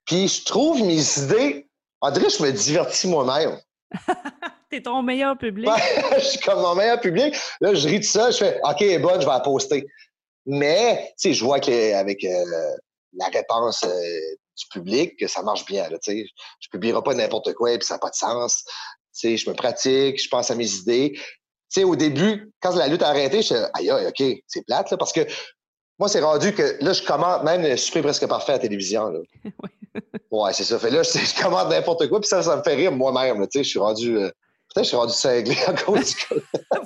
Puis 0.05 0.27
je 0.27 0.45
trouve 0.45 0.83
mes 0.83 1.01
idées. 1.23 1.67
André, 2.01 2.29
je 2.29 2.43
me 2.43 2.51
divertis 2.51 3.07
moi-même. 3.07 3.59
T'es 4.69 4.81
ton 4.81 5.01
meilleur 5.01 5.37
public. 5.37 5.69
je 6.17 6.23
suis 6.23 6.39
comme 6.39 6.61
mon 6.61 6.75
meilleur 6.75 6.99
public. 6.99 7.35
Là, 7.61 7.73
je 7.73 7.87
ris 7.87 7.99
de 7.99 8.03
ça, 8.03 8.31
je 8.31 8.37
fais 8.37 8.59
OK, 8.63 9.01
bonne, 9.01 9.21
je 9.21 9.25
vais 9.25 9.31
la 9.31 9.39
poster. 9.39 9.85
Mais, 10.45 11.13
tu 11.19 11.29
sais, 11.29 11.33
je 11.33 11.43
vois 11.43 11.59
qu'avec 11.59 12.23
euh, 12.23 12.75
la 13.13 13.27
réponse 13.27 13.83
euh, 13.83 14.19
du 14.57 14.65
public, 14.71 15.17
que 15.19 15.27
ça 15.27 15.41
marche 15.41 15.65
bien. 15.65 15.89
Là, 15.89 15.97
tu 15.99 16.11
sais. 16.11 16.25
je 16.59 16.69
publierai 16.69 17.01
pas 17.03 17.13
n'importe 17.13 17.53
quoi 17.53 17.71
et 17.71 17.77
puis 17.77 17.87
ça 17.87 17.95
n'a 17.95 17.99
pas 17.99 18.09
de 18.09 18.15
sens. 18.15 18.63
Tu 18.65 18.71
sais, 19.13 19.37
je 19.37 19.49
me 19.49 19.55
pratique, 19.55 20.21
je 20.21 20.27
pense 20.29 20.51
à 20.51 20.55
mes 20.55 20.71
idées. 20.75 21.13
Tu 21.13 21.21
sais, 21.69 21.83
au 21.83 21.95
début, 21.95 22.51
quand 22.61 22.75
la 22.75 22.87
lutte 22.87 23.01
a 23.01 23.09
arrêté, 23.09 23.41
je 23.41 23.55
aïe, 23.73 23.89
aïe, 23.89 24.07
OK, 24.07 24.43
c'est 24.47 24.65
plate, 24.65 24.91
là, 24.91 24.97
parce 24.97 25.13
que 25.13 25.21
moi, 25.97 26.09
c'est 26.09 26.21
rendu 26.21 26.53
que 26.53 26.77
là, 26.81 26.93
je 26.93 27.03
commande 27.03 27.43
même 27.43 27.63
le 27.63 27.77
super 27.77 28.03
presque 28.03 28.27
parfait 28.27 28.53
à 28.53 28.55
la 28.55 28.59
télévision. 28.59 29.09
Là. 29.09 29.19
ouais, 30.31 30.53
c'est 30.53 30.63
ça. 30.63 30.79
Fait 30.79 30.89
là, 30.89 31.03
je, 31.03 31.43
commande 31.43 31.69
n'importe 31.69 32.07
quoi, 32.09 32.19
puis 32.19 32.27
ça, 32.27 32.41
ça 32.41 32.55
me 32.55 32.63
fait 32.63 32.75
rire 32.75 32.91
moi-même. 32.91 33.41
Tu 33.47 33.59
sais, 33.59 33.63
je 33.63 33.69
suis 33.69 33.79
rendu. 33.79 34.17
Euh, 34.17 34.29
peut-être 34.29 34.75
que 34.75 34.83
je 34.83 34.87
suis 34.87 34.97
rendu 34.97 35.13
cinglé 35.13 35.57
à 35.67 35.73
cause 35.73 36.15
du. 36.15 36.25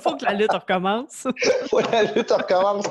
Faut 0.00 0.16
que 0.16 0.24
la 0.24 0.34
lutte 0.34 0.52
recommence. 0.52 1.26
Faut 1.70 1.78
que 1.78 1.92
la 1.92 2.02
lutte 2.04 2.30
recommence. 2.30 2.86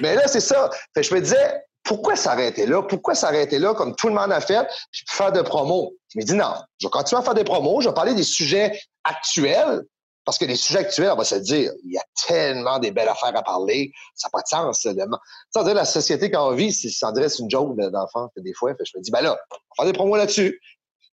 Mais 0.00 0.14
là, 0.14 0.26
c'est 0.26 0.40
ça. 0.40 0.70
Fait 0.94 1.02
je 1.02 1.14
me 1.14 1.20
disais, 1.20 1.64
pourquoi 1.82 2.16
s'arrêter 2.16 2.66
là? 2.66 2.82
Pourquoi 2.82 3.14
s'arrêter 3.14 3.58
là 3.58 3.74
comme 3.74 3.94
tout 3.94 4.08
le 4.08 4.14
monde 4.14 4.32
a 4.32 4.40
fait, 4.40 4.66
puis 4.90 5.04
faire 5.08 5.32
de 5.32 5.42
promos? 5.42 5.94
Je 6.08 6.18
me 6.18 6.24
dis 6.24 6.34
non, 6.34 6.54
je 6.80 6.86
vais 6.86 6.90
continuer 6.90 7.20
à 7.20 7.24
faire 7.24 7.34
des 7.34 7.44
promos, 7.44 7.80
je 7.80 7.88
vais 7.88 7.94
parler 7.94 8.14
des 8.14 8.22
sujets 8.22 8.80
actuels, 9.04 9.82
parce 10.24 10.38
que 10.38 10.44
les 10.44 10.56
sujets 10.56 10.80
actuels, 10.80 11.10
on 11.12 11.16
va 11.16 11.24
se 11.24 11.34
dire, 11.36 11.72
il 11.84 11.92
y 11.92 11.98
a 11.98 12.04
tellement 12.26 12.78
des 12.78 12.90
belles 12.90 13.08
affaires 13.08 13.36
à 13.36 13.42
parler, 13.42 13.92
ça 14.14 14.28
n'a 14.28 14.30
pas 14.30 14.42
de 14.42 14.48
sens. 14.48 14.80
Ça 14.80 14.90
veut 14.90 15.64
dire, 15.64 15.74
la 15.74 15.84
société 15.84 16.30
qu'on 16.30 16.52
vit, 16.52 16.72
ça 16.72 17.12
dirait 17.12 17.28
c'est 17.28 17.42
une 17.42 17.50
joke 17.50 17.76
d'enfant, 17.76 18.30
des 18.36 18.54
fois. 18.54 18.72
je 18.78 18.98
me 18.98 19.02
dis, 19.02 19.10
ben 19.10 19.20
là, 19.20 19.38
on 19.50 19.54
va 19.54 19.58
faire 19.76 19.86
des 19.86 19.92
promos 19.92 20.16
là-dessus. 20.16 20.60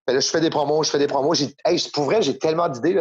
Ben 0.06 0.14
là, 0.14 0.22
je 0.22 0.28
fais 0.30 0.42
des 0.42 0.50
promos, 0.50 0.84
je 0.84 0.90
fais 0.90 0.98
des 0.98 1.08
promos. 1.08 1.36
Hey, 1.66 1.80
pour 1.94 2.06
vrai, 2.06 2.22
j'ai 2.22 2.38
tellement 2.38 2.68
d'idées. 2.68 3.00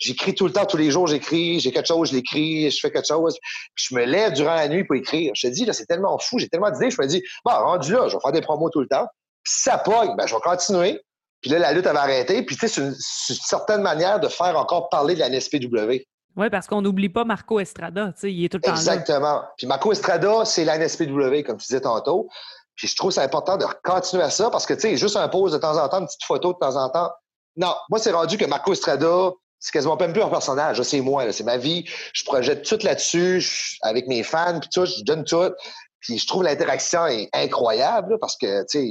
J'écris 0.00 0.34
tout 0.34 0.46
le 0.46 0.52
temps, 0.52 0.66
tous 0.66 0.76
les 0.76 0.90
jours, 0.90 1.06
j'écris. 1.06 1.60
J'ai 1.60 1.70
quelque 1.70 1.86
chose, 1.86 2.10
je 2.10 2.16
l'écris, 2.16 2.70
je 2.70 2.80
fais 2.80 2.90
quelque 2.90 3.06
chose. 3.06 3.38
je 3.76 3.94
me 3.94 4.04
lève 4.04 4.32
durant 4.32 4.54
la 4.54 4.68
nuit 4.68 4.84
pour 4.84 4.96
écrire. 4.96 5.32
Je 5.34 5.46
te 5.46 5.52
dis, 5.52 5.64
là, 5.64 5.72
c'est 5.72 5.86
tellement 5.86 6.18
fou, 6.18 6.38
j'ai 6.38 6.48
tellement 6.48 6.70
d'idées. 6.70 6.90
Je 6.90 7.00
me 7.00 7.06
dis, 7.06 7.22
bon, 7.44 7.52
rendu 7.52 7.92
là, 7.92 8.08
je 8.08 8.16
vais 8.16 8.20
faire 8.20 8.32
des 8.32 8.40
promos 8.40 8.70
tout 8.70 8.80
le 8.80 8.88
temps. 8.88 9.06
Puis 9.44 9.54
ça 9.62 9.78
pogne, 9.78 10.16
ben, 10.16 10.26
je 10.26 10.34
vais 10.34 10.40
continuer. 10.40 11.00
Puis 11.40 11.50
là, 11.50 11.58
la 11.58 11.72
lutte 11.72 11.86
avait 11.86 11.98
arrêté. 11.98 12.42
Puis, 12.42 12.56
tu 12.56 12.68
sais, 12.68 12.68
c'est 12.68 12.80
une, 12.80 12.94
certaine 12.94 13.82
manière 13.82 14.20
de 14.20 14.28
faire 14.28 14.56
encore 14.56 14.88
parler 14.88 15.14
de 15.14 15.20
la 15.20 15.28
NSPW. 15.28 16.04
Oui, 16.36 16.50
parce 16.50 16.66
qu'on 16.66 16.82
n'oublie 16.82 17.08
pas 17.08 17.24
Marco 17.24 17.60
Estrada. 17.60 18.12
Tu 18.12 18.20
sais, 18.20 18.32
il 18.32 18.44
est 18.44 18.48
tout 18.48 18.58
le 18.58 18.62
temps 18.62 18.70
Exactement. 18.72 19.42
Puis 19.56 19.66
Marco 19.66 19.92
Estrada, 19.92 20.44
c'est 20.44 20.64
la 20.64 20.78
NSPW, 20.78 21.42
comme 21.44 21.56
tu 21.56 21.66
disais 21.66 21.80
tantôt. 21.80 22.28
Puis 22.74 22.86
je 22.86 22.96
trouve 22.96 23.10
c'est 23.10 23.22
important 23.22 23.56
de 23.56 23.66
continuer 23.82 24.22
à 24.22 24.30
ça 24.30 24.50
parce 24.50 24.64
que, 24.64 24.74
tu 24.74 24.80
sais, 24.80 24.96
juste 24.96 25.16
un 25.16 25.28
pause 25.28 25.52
de 25.52 25.58
temps 25.58 25.76
en 25.76 25.88
temps, 25.88 25.98
une 25.98 26.06
petite 26.06 26.24
photo 26.24 26.52
de 26.52 26.58
temps 26.58 26.76
en 26.76 26.88
temps. 26.90 27.10
Non, 27.56 27.74
moi, 27.90 27.98
c'est 27.98 28.12
rendu 28.12 28.38
que 28.38 28.44
Marco 28.44 28.72
Estrada, 28.72 29.32
c'est 29.58 29.72
quasiment 29.72 29.96
même 29.96 30.12
plus 30.12 30.22
un 30.22 30.28
personnage. 30.28 30.80
C'est 30.82 31.00
moi, 31.00 31.32
c'est 31.32 31.42
ma 31.42 31.56
vie. 31.56 31.84
Je 32.12 32.24
projette 32.24 32.62
tout 32.62 32.78
là-dessus 32.82 33.76
avec 33.82 34.06
mes 34.06 34.22
fans, 34.22 34.60
puis 34.60 34.68
tout, 34.72 34.86
je 34.86 35.02
donne 35.02 35.24
tout. 35.24 35.52
Puis 36.00 36.18
je 36.18 36.26
trouve 36.28 36.44
l'interaction 36.44 37.00
incroyable 37.32 38.16
parce 38.20 38.36
que, 38.36 38.60
tu 38.70 38.78
sais, 38.78 38.88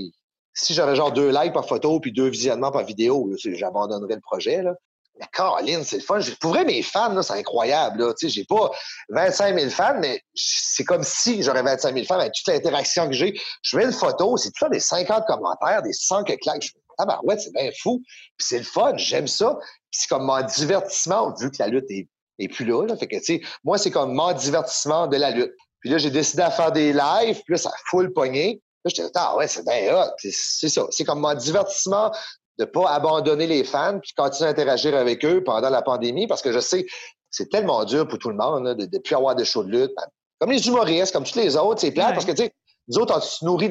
si 0.58 0.74
j'avais 0.74 0.96
genre 0.96 1.12
deux 1.12 1.30
likes 1.30 1.54
par 1.54 1.68
photo 1.68 2.00
puis 2.00 2.12
deux 2.12 2.30
visionnements 2.30 2.72
par 2.72 2.84
vidéo, 2.84 3.32
j'abandonnerais 3.38 4.16
le 4.16 4.22
projet. 4.22 4.64
Là. 4.64 4.74
Mais 5.20 5.26
Caroline, 5.32 5.84
c'est 5.84 5.98
le 5.98 6.04
fun. 6.04 6.20
Pour 6.42 6.52
vrai, 6.52 6.66
mes 6.66 6.82
fans, 6.82 7.22
c'est 7.22 7.34
incroyable. 7.34 8.04
Là. 8.04 8.14
J'ai 8.22 8.44
pas 8.46 8.72
25 9.10 9.58
000 9.58 9.70
fans, 9.70 9.98
mais 10.00 10.22
c'est 10.34 10.84
comme 10.84 11.04
si 11.04 11.44
j'aurais 11.44 11.64
25 11.64 11.94
000 11.94 12.06
fans 12.06 12.20
avec 12.20 12.34
toute 12.34 12.48
l'interaction 12.48 13.08
que 13.08 13.14
j'ai. 13.14 13.40
Je 13.62 13.78
mets 13.78 13.86
une 13.86 13.92
photo, 13.92 14.38
c'est 14.38 14.50
tout 14.50 14.60
ça 14.60 14.70
des 14.70 14.80
50 14.80 15.26
commentaires, 15.28 15.82
des 15.84 15.94
100 15.94 16.24
que 16.24 16.34
claques. 16.34 16.72
ah 16.98 17.06
ben 17.06 17.20
ouais, 17.24 17.38
c'est 17.38 17.54
bien 17.54 17.70
fou. 17.82 18.02
Puis 18.38 18.48
c'est 18.48 18.60
le 18.60 18.64
fun, 18.64 18.94
j'aime 18.98 19.28
ça. 19.28 19.58
Puis 19.92 20.02
c'est 20.02 20.10
comme 20.10 20.26
mon 20.26 20.42
divertissement, 20.42 21.34
vu 21.40 21.52
que 21.52 21.58
la 21.60 21.68
lutte 21.68 21.90
est, 21.90 22.08
plus 22.50 22.66
là. 22.66 22.86
là. 22.86 22.98
Fait 22.98 23.08
que, 23.08 23.18
tu 23.18 23.24
sais, 23.24 23.42
moi, 23.64 23.78
c'est 23.78 23.92
comme 23.92 24.14
mon 24.14 24.34
divertissement 24.34 25.08
de 25.08 25.18
la 25.18 25.32
lutte. 25.32 25.54
Puis 25.82 25.90
là, 25.92 25.98
j'ai 26.00 26.12
décidé 26.12 26.42
à 26.42 26.52
faire 26.52 26.72
des 26.72 26.94
lives, 26.94 27.42
puis 27.44 27.54
là, 27.54 27.58
ça 27.58 27.70
a 27.70 27.76
full 27.90 28.12
pogné. 28.12 28.62
J'étais, 28.90 29.10
ah 29.16 29.36
ouais, 29.36 29.48
c'est 29.48 29.66
bien 29.66 29.96
hot. 29.96 30.12
C'est 30.18 30.70
ça. 30.70 30.86
C'est 30.90 31.04
comme 31.04 31.20
mon 31.20 31.34
divertissement 31.34 32.12
de 32.60 32.66
pas 32.66 32.90
abandonner 32.90 33.48
les 33.48 33.64
fans 33.64 34.00
puis 34.00 34.14
continuer 34.16 34.48
à 34.48 34.52
interagir 34.52 34.96
avec 34.96 35.24
eux 35.24 35.44
pendant 35.44 35.70
la 35.70 35.82
pandémie 35.82 36.28
parce 36.28 36.42
que 36.42 36.52
je 36.52 36.60
sais 36.60 36.88
c'est 37.30 37.50
tellement 37.50 37.86
dur 37.86 38.08
pour 38.08 38.20
tout 38.20 38.30
le 38.30 38.36
monde 38.36 38.76
de 38.76 38.90
ne 38.92 39.00
plus 39.00 39.16
avoir 39.16 39.36
de 39.36 39.44
shows 39.44 39.64
de 39.64 39.70
lutte. 39.70 39.96
Comme 40.40 40.52
les 40.52 40.68
humoristes, 40.68 41.14
comme 41.14 41.24
tous 41.24 41.38
les 41.38 41.56
autres, 41.58 41.82
c'est 41.82 41.92
plat 41.92 42.12
parce 42.12 42.26
que, 42.26 42.32
tu 42.32 42.44
sais, 42.44 42.52
nous 42.88 43.00
autres, 43.00 43.16
on 43.18 43.22
se 43.22 43.44
nourrit 43.44 43.70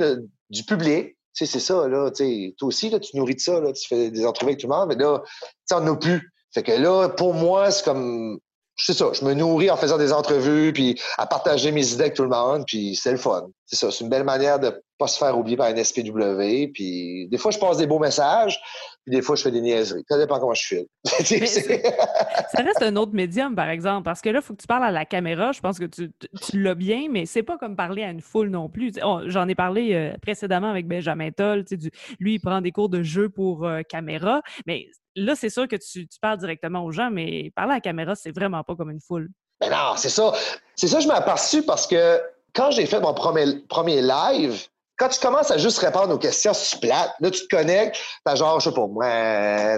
du 0.50 0.62
public. 0.64 1.16
Tu 1.34 1.44
sais, 1.44 1.52
c'est 1.52 1.60
ça, 1.60 1.86
là. 1.86 2.10
Tu 2.10 2.54
toi 2.58 2.68
aussi, 2.68 2.90
là, 2.90 2.98
tu 2.98 3.16
nourris 3.16 3.34
de 3.34 3.40
ça, 3.40 3.60
là. 3.60 3.72
Tu 3.72 3.86
fais 3.86 4.10
des 4.10 4.26
entrevues 4.26 4.50
avec 4.50 4.60
tout 4.60 4.68
le 4.68 4.74
monde, 4.74 4.88
mais 4.88 4.96
là, 4.96 5.20
tu 5.24 5.44
sais, 5.66 5.74
on 5.74 5.80
n'a 5.80 5.94
plus. 5.94 6.32
Fait 6.52 6.62
que 6.62 6.72
là, 6.72 7.08
pour 7.08 7.34
moi, 7.34 7.70
c'est 7.70 7.84
comme 7.84 8.38
c'est 8.78 8.92
ça, 8.92 9.06
je 9.12 9.24
me 9.24 9.32
nourris 9.32 9.70
en 9.70 9.76
faisant 9.76 9.96
des 9.96 10.12
entrevues, 10.12 10.72
puis 10.72 11.00
à 11.16 11.26
partager 11.26 11.72
mes 11.72 11.92
idées 11.92 12.02
avec 12.02 12.14
tout 12.14 12.22
le 12.22 12.28
monde, 12.28 12.64
puis 12.66 12.94
c'est 12.94 13.10
le 13.10 13.16
fun. 13.16 13.48
C'est 13.66 13.76
ça, 13.76 13.90
c'est 13.90 14.04
une 14.04 14.10
belle 14.10 14.24
manière 14.24 14.60
de 14.60 14.80
pas 14.96 15.08
se 15.08 15.18
faire 15.18 15.36
oublier 15.36 15.56
par 15.56 15.66
un 15.66 15.76
SPW, 15.76 16.68
puis 16.72 17.28
des 17.28 17.36
fois, 17.36 17.50
je 17.50 17.58
passe 17.58 17.76
des 17.76 17.86
beaux 17.86 17.98
messages, 17.98 18.60
puis 19.04 19.14
des 19.14 19.22
fois, 19.22 19.34
je 19.34 19.42
fais 19.42 19.50
des 19.50 19.60
niaiseries. 19.60 20.04
Ça 20.08 20.16
dépend 20.18 20.38
comment 20.38 20.54
je 20.54 20.64
suis. 20.64 20.88
ça 21.04 22.62
reste 22.62 22.82
un 22.82 22.96
autre 22.96 23.12
médium, 23.12 23.54
par 23.56 23.68
exemple, 23.68 24.04
parce 24.04 24.20
que 24.20 24.30
là, 24.30 24.38
il 24.38 24.42
faut 24.42 24.54
que 24.54 24.60
tu 24.60 24.68
parles 24.68 24.84
à 24.84 24.92
la 24.92 25.04
caméra. 25.04 25.50
Je 25.52 25.60
pense 25.60 25.78
que 25.78 25.84
tu, 25.84 26.12
l'as 26.54 26.76
bien, 26.76 27.08
mais 27.10 27.26
c'est 27.26 27.42
pas 27.42 27.58
comme 27.58 27.76
parler 27.76 28.04
à 28.04 28.10
une 28.10 28.20
foule 28.20 28.48
non 28.48 28.68
plus. 28.68 28.92
Oh, 29.04 29.20
j'en 29.26 29.48
ai 29.48 29.54
parlé 29.54 29.94
euh, 29.94 30.16
précédemment 30.22 30.70
avec 30.70 30.86
Benjamin 30.86 31.30
Toll. 31.30 31.64
Du, 31.64 31.90
lui, 32.20 32.34
il 32.34 32.40
prend 32.40 32.60
des 32.60 32.72
cours 32.72 32.88
de 32.88 33.02
jeu 33.02 33.28
pour 33.28 33.66
euh, 33.66 33.82
caméra, 33.82 34.42
mais 34.66 34.86
là, 35.16 35.34
c'est 35.34 35.50
sûr 35.50 35.66
que 35.66 35.76
tu, 35.76 36.06
parles 36.22 36.38
directement 36.38 36.84
aux 36.84 36.92
gens, 36.92 37.10
mais 37.10 37.50
parler 37.56 37.72
à 37.72 37.76
la 37.76 37.80
caméra, 37.80 38.14
c'est 38.14 38.32
vraiment 38.32 38.62
pas 38.62 38.76
comme 38.76 38.90
une 38.90 39.00
foule. 39.00 39.28
Mais 39.60 39.70
ben 39.70 39.76
non, 39.76 39.96
c'est 39.96 40.10
ça. 40.10 40.32
C'est 40.74 40.88
ça, 40.88 41.00
je 41.00 41.08
m'ai 41.08 41.14
aperçu 41.14 41.62
parce 41.62 41.86
que 41.86 42.20
quand 42.56 42.70
j'ai 42.70 42.86
fait 42.86 43.00
mon 43.00 43.12
premier, 43.12 44.00
live, 44.00 44.66
quand 44.96 45.08
tu 45.10 45.20
commences 45.20 45.50
à 45.50 45.58
juste 45.58 45.78
répondre 45.78 46.14
aux 46.14 46.18
questions, 46.18 46.52
tu 46.52 46.78
plates. 46.78 47.14
Là, 47.20 47.30
tu 47.30 47.46
te 47.46 47.54
connectes, 47.54 48.00
t'as 48.24 48.34
genre, 48.34 48.58
je 48.60 48.70
sais 48.70 48.74
pas, 48.74 48.86
moi, 48.86 49.06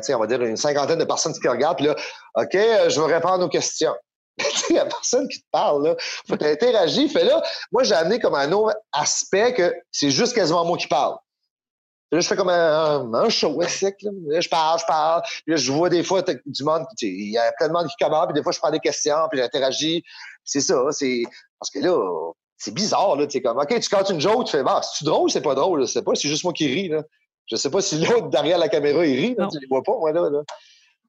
on 0.08 0.18
va 0.18 0.26
dire 0.28 0.42
une 0.42 0.56
cinquantaine 0.56 1.00
de 1.00 1.04
personnes 1.04 1.32
qui 1.32 1.48
regardent, 1.48 1.76
puis 1.76 1.86
là, 1.86 1.96
OK, 2.36 2.54
euh, 2.54 2.88
je 2.88 3.00
vais 3.00 3.14
répondre 3.14 3.44
aux 3.44 3.48
questions. 3.48 3.94
il 4.70 4.74
n'y 4.74 4.78
a 4.78 4.86
personne 4.86 5.26
qui 5.28 5.40
te 5.40 5.46
parle, 5.50 5.88
là. 5.88 5.96
Faut 6.28 6.40
interagis. 6.40 7.08
Fait 7.08 7.24
là, 7.24 7.42
moi, 7.72 7.82
j'ai 7.82 7.94
amené 7.94 8.20
comme 8.20 8.36
un 8.36 8.52
autre 8.52 8.76
aspect 8.92 9.52
que 9.52 9.74
c'est 9.90 10.12
juste 10.12 10.32
quasiment 10.32 10.64
moi 10.64 10.78
qui 10.78 10.86
parle. 10.86 11.16
Là, 12.12 12.20
je 12.20 12.28
fais 12.28 12.36
comme 12.36 12.48
un, 12.48 13.12
un 13.12 13.28
show 13.28 13.60
sec. 13.62 13.96
Là. 14.02 14.40
je 14.40 14.48
parle, 14.48 14.78
je 14.78 14.86
parle. 14.86 15.22
Puis 15.22 15.42
là, 15.48 15.56
je 15.56 15.72
vois 15.72 15.88
des 15.88 16.04
fois 16.04 16.22
du 16.22 16.62
monde, 16.62 16.84
il 17.02 17.32
y 17.32 17.38
a 17.38 17.50
plein 17.58 17.66
de 17.66 17.72
monde 17.72 17.88
qui 17.88 18.02
commence, 18.02 18.26
puis 18.26 18.34
des 18.34 18.42
fois, 18.44 18.52
je 18.52 18.60
prends 18.60 18.70
des 18.70 18.78
questions, 18.78 19.16
puis 19.30 19.40
j'interagis. 19.40 20.04
C'est 20.44 20.60
ça, 20.60 20.80
c'est... 20.92 21.24
Parce 21.58 21.70
que 21.70 21.80
là, 21.80 22.32
c'est 22.58 22.74
bizarre, 22.74 23.16
là. 23.16 23.26
Tu 23.26 23.40
comme, 23.40 23.58
OK, 23.58 23.80
tu 23.80 23.88
cantes 23.88 24.10
une 24.10 24.20
joke, 24.20 24.46
tu 24.46 24.52
fais, 24.52 24.62
bah, 24.62 24.80
c'est-tu 24.82 25.04
drôle, 25.04 25.30
c'est 25.30 25.40
pas 25.40 25.54
drôle, 25.54 25.80
je 25.80 25.86
sais 25.86 26.02
pas, 26.02 26.14
c'est 26.14 26.28
juste 26.28 26.44
moi 26.44 26.52
qui 26.52 26.66
ris, 26.66 26.88
là. 26.88 27.02
Je 27.46 27.56
sais 27.56 27.70
pas 27.70 27.80
si 27.80 28.04
l'autre 28.04 28.28
derrière 28.28 28.58
la 28.58 28.68
caméra, 28.68 29.06
il 29.06 29.18
rit, 29.18 29.34
là, 29.36 29.48
tu 29.50 29.58
les 29.58 29.66
vois 29.68 29.82
pas, 29.82 29.96
moi, 29.96 30.12
là. 30.12 30.28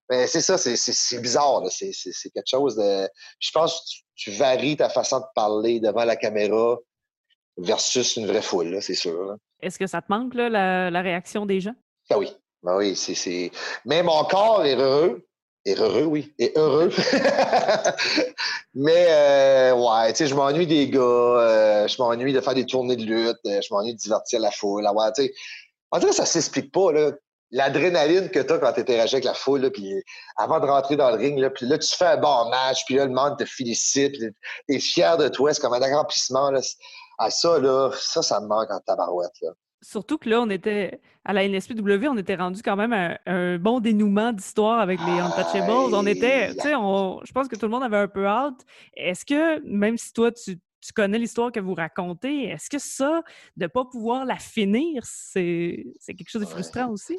Mais 0.09 0.25
c'est 0.25 0.41
ça, 0.41 0.57
c'est 0.57 1.21
bizarre, 1.21 1.61
c'est 1.69 1.91
quelque 2.33 2.49
chose 2.49 2.75
de... 2.75 3.07
Je 3.39 3.51
pense 3.51 3.79
que 3.79 4.05
tu, 4.15 4.31
varies 4.31 4.77
ta 4.77 4.89
façon 4.89 5.19
de 5.19 5.25
parler 5.35 5.79
devant 5.79 6.03
la 6.03 6.15
caméra 6.15 6.77
versus 7.57 8.15
une 8.15 8.25
vraie 8.25 8.41
foule, 8.41 8.81
c'est 8.81 8.95
sûr. 8.95 9.35
Est-ce 9.61 9.77
que 9.77 9.85
ça 9.85 10.01
te 10.01 10.07
manque, 10.09 10.33
là, 10.33 10.89
la, 10.89 11.01
réaction 11.01 11.45
des 11.45 11.59
gens? 11.59 11.75
Ah 12.09 12.17
oui. 12.17 12.35
Ben 12.63 12.75
oui, 12.75 12.95
c'est. 12.95 13.51
Mais 13.85 14.03
mon 14.03 14.23
corps 14.25 14.65
est 14.65 14.75
heureux. 14.75 15.25
Est 15.65 15.77
heureux, 15.77 16.05
oui. 16.05 16.33
Est 16.39 16.57
heureux. 16.57 16.89
Mais, 18.73 19.07
euh, 19.09 19.73
ouais, 19.75 20.13
tu 20.13 20.17
sais, 20.17 20.27
je 20.27 20.35
m'ennuie 20.35 20.67
des 20.67 20.89
gars. 20.89 20.99
Euh, 21.01 21.87
je 21.87 22.01
m'ennuie 22.01 22.33
de 22.33 22.39
faire 22.39 22.53
des 22.53 22.65
tournées 22.65 22.95
de 22.95 23.03
lutte. 23.03 23.37
Euh, 23.45 23.59
je 23.61 23.73
m'ennuie 23.73 23.93
de 23.93 23.99
divertir 23.99 24.39
la 24.39 24.51
foule. 24.51 24.87
Ouais, 24.87 25.11
tu 25.15 25.23
sais. 25.23 25.33
En 25.91 25.99
tout 25.99 26.07
cas, 26.07 26.13
ça 26.13 26.25
s'explique 26.25 26.71
pas, 26.71 26.91
là. 26.93 27.11
L'adrénaline 27.51 28.29
que 28.29 28.39
tu 28.39 28.53
as 28.53 28.59
quand 28.59 28.73
tu 28.73 28.81
interagis 28.81 29.15
avec 29.15 29.25
la 29.25 29.33
foule, 29.33 29.71
puis 29.71 30.03
avant 30.37 30.59
de 30.59 30.67
rentrer 30.67 30.95
dans 30.95 31.09
le 31.09 31.17
ring, 31.17 31.39
là, 31.39 31.49
puis 31.49 31.65
là, 31.65 31.79
tu 31.79 31.95
fais 31.95 32.05
un 32.05 32.17
bon 32.17 32.47
match, 32.49 32.85
puis 32.85 32.95
là, 32.95 33.05
le 33.05 33.11
monde 33.11 33.39
te 33.39 33.45
félicite, 33.45 34.13
tu 34.13 34.33
es 34.69 34.79
fier 34.79 35.17
de 35.17 35.27
toi, 35.29 35.51
c'est 35.51 35.59
comme 35.59 35.73
un 35.73 35.81
accomplissement. 35.81 36.51
Là. 36.51 36.61
Ah, 37.17 37.31
ça, 37.31 37.57
là, 37.59 37.91
ça, 37.99 38.21
ça 38.21 38.39
me 38.39 38.47
manque 38.47 38.69
en 38.69 38.79
tabarouette. 38.81 39.33
Là. 39.41 39.49
Surtout 39.81 40.17
que 40.17 40.29
là, 40.29 40.41
on 40.41 40.49
était 40.49 40.99
à 41.23 41.33
la 41.33 41.47
NSPW, 41.47 42.07
on 42.09 42.17
était 42.17 42.35
rendu 42.35 42.61
quand 42.61 42.75
même 42.75 42.91
un, 42.91 43.17
un 43.25 43.57
bon 43.57 43.79
dénouement 43.79 44.33
d'histoire 44.33 44.79
avec 44.79 44.99
les 44.99 45.19
Untouchables. 45.19 45.93
On 45.93 46.05
était, 46.05 46.49
tu 46.49 46.61
sais, 46.61 46.71
je 46.71 47.31
pense 47.31 47.47
que 47.47 47.55
tout 47.55 47.65
le 47.65 47.71
monde 47.71 47.83
avait 47.83 47.97
un 47.97 48.07
peu 48.07 48.27
hâte. 48.27 48.65
Est-ce 48.95 49.23
que, 49.25 49.59
même 49.65 49.97
si 49.97 50.11
toi, 50.11 50.31
tu, 50.31 50.59
tu 50.81 50.93
connais 50.93 51.17
l'histoire 51.17 51.51
que 51.51 51.59
vous 51.59 51.75
racontez, 51.75 52.45
est-ce 52.45 52.69
que 52.69 52.79
ça, 52.79 53.21
de 53.57 53.63
ne 53.63 53.67
pas 53.67 53.85
pouvoir 53.85 54.25
la 54.25 54.37
finir, 54.37 55.03
c'est 55.05 55.85
quelque 56.07 56.29
chose 56.29 56.41
de 56.41 56.47
frustrant 56.47 56.89
aussi? 56.89 57.17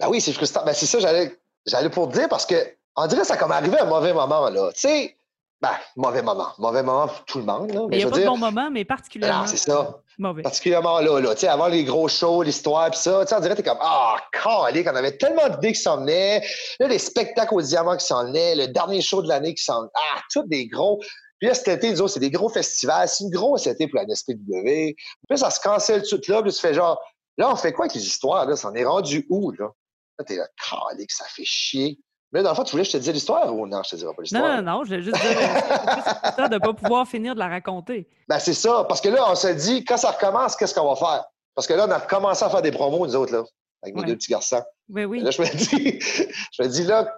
Ben 0.00 0.08
oui, 0.08 0.20
c'est 0.20 0.32
frustrant. 0.32 0.64
Ben 0.64 0.72
c'est 0.74 0.86
ça, 0.86 0.98
j'allais 0.98 1.90
pour 1.90 2.08
te 2.08 2.18
dire 2.18 2.28
parce 2.28 2.46
que, 2.46 2.56
on 2.96 3.06
dirait 3.06 3.22
que 3.22 3.26
ça 3.26 3.36
comme 3.36 3.52
arrivé 3.52 3.78
à 3.78 3.84
un 3.84 3.88
mauvais 3.88 4.12
moment, 4.12 4.50
là. 4.50 4.70
Tu 4.74 4.80
sais, 4.80 5.16
ben, 5.62 5.70
mauvais 5.94 6.22
moment. 6.22 6.48
Mauvais 6.58 6.82
moment 6.82 7.06
pour 7.06 7.24
tout 7.24 7.38
le 7.38 7.44
monde. 7.44 7.72
Là. 7.72 7.82
Mais 7.88 7.98
il 7.98 8.04
n'y 8.04 8.04
a 8.04 8.10
pas 8.10 8.18
de 8.18 8.26
bon 8.26 8.36
moment, 8.36 8.68
mais 8.68 8.84
particulièrement. 8.84 9.42
Non, 9.42 9.46
c'est 9.46 9.58
ça. 9.58 10.00
Mauvais. 10.18 10.42
Particulièrement 10.42 10.98
là, 10.98 11.20
là. 11.20 11.34
Tu 11.34 11.42
sais, 11.42 11.48
avant 11.48 11.68
les 11.68 11.84
gros 11.84 12.08
shows, 12.08 12.42
l'histoire, 12.42 12.90
puis 12.90 12.98
ça, 12.98 13.20
tu 13.22 13.28
sais, 13.28 13.36
on 13.36 13.40
dirait, 13.40 13.54
t'es 13.54 13.62
comme, 13.62 13.78
ah, 13.80 14.16
oh, 14.16 14.20
calé, 14.32 14.82
qu'on 14.82 14.96
avait 14.96 15.16
tellement 15.16 15.48
d'idées 15.48 15.72
qui 15.72 15.80
s'en 15.80 15.98
venaient. 15.98 16.44
Là, 16.80 16.88
les 16.88 16.98
spectacles 16.98 17.54
au 17.54 17.62
diamant 17.62 17.96
qui 17.96 18.04
s'en 18.04 18.26
venaient, 18.26 18.56
le 18.56 18.66
dernier 18.68 19.00
show 19.02 19.22
de 19.22 19.28
l'année 19.28 19.54
qui 19.54 19.62
s'en 19.62 19.84
Ah, 19.84 20.20
tous 20.32 20.42
des 20.48 20.66
gros. 20.66 21.00
Puis 21.38 21.46
là, 21.46 21.54
cet 21.54 21.68
été, 21.68 21.94
c'est 22.08 22.20
des 22.20 22.30
gros 22.30 22.48
festivals. 22.48 23.08
C'est 23.08 23.22
une 23.22 23.30
grosse 23.30 23.68
été 23.68 23.86
pour 23.86 24.00
la 24.00 24.06
NSPW. 24.06 24.96
Puis 25.28 25.38
ça 25.38 25.50
se 25.50 25.60
cancelle 25.60 26.02
tout 26.02 26.20
là, 26.26 26.42
puis 26.42 26.52
tu 26.52 26.58
fais 26.58 26.74
genre, 26.74 27.00
là, 27.38 27.52
on 27.52 27.56
fait 27.56 27.72
quoi 27.72 27.84
avec 27.84 27.94
les 27.94 28.04
histoires, 28.04 28.46
là? 28.46 28.56
Ça 28.56 28.68
en 28.68 28.74
est 28.74 28.84
rendu 28.84 29.26
où, 29.30 29.52
là? 29.52 29.68
Là, 30.18 30.24
t'es 30.24 30.36
là, 30.36 30.48
calé, 30.68 31.06
que 31.06 31.14
ça 31.14 31.24
fait 31.26 31.44
chier. 31.44 32.00
Mais 32.32 32.42
dans 32.42 32.50
le 32.50 32.56
fond, 32.56 32.64
tu 32.64 32.72
voulais 32.72 32.84
que 32.84 32.90
je 32.90 32.96
te 32.96 33.02
dise 33.02 33.12
l'histoire 33.12 33.54
ou 33.54 33.66
non, 33.66 33.82
je 33.82 33.90
te 33.90 33.96
dirai 33.96 34.14
pas 34.14 34.22
l'histoire? 34.22 34.42
Non, 34.42 34.56
non, 34.56 34.78
non, 34.78 34.84
je 34.84 34.88
voulais 34.88 35.02
juste 35.02 35.20
dire 35.20 35.38
c'est 36.36 36.48
de 36.48 36.54
ne 36.54 36.58
pas 36.58 36.72
pouvoir 36.72 37.06
finir 37.06 37.34
de 37.34 37.38
la 37.38 37.48
raconter. 37.48 38.08
Ben, 38.26 38.38
c'est 38.38 38.54
ça. 38.54 38.84
Parce 38.88 39.02
que 39.02 39.10
là, 39.10 39.30
on 39.30 39.34
se 39.34 39.48
dit, 39.48 39.84
quand 39.84 39.98
ça 39.98 40.12
recommence, 40.12 40.56
qu'est-ce 40.56 40.74
qu'on 40.74 40.88
va 40.88 40.96
faire? 40.96 41.24
Parce 41.54 41.66
que 41.66 41.74
là, 41.74 41.86
on 41.86 41.90
a 41.90 42.00
commencé 42.00 42.42
à 42.42 42.48
faire 42.48 42.62
des 42.62 42.72
promos, 42.72 43.06
nous 43.06 43.16
autres, 43.16 43.32
là, 43.34 43.44
avec 43.82 43.94
mes 43.94 44.04
deux 44.04 44.16
petits 44.16 44.30
garçons. 44.30 44.62
Oui, 44.88 45.04
oui. 45.04 45.20
Là, 45.20 45.30
je 45.30 45.42
me 45.42 45.46
dis, 45.56 46.00
je 46.00 46.62
me 46.62 46.68
dis, 46.68 46.84
là, 46.84 47.14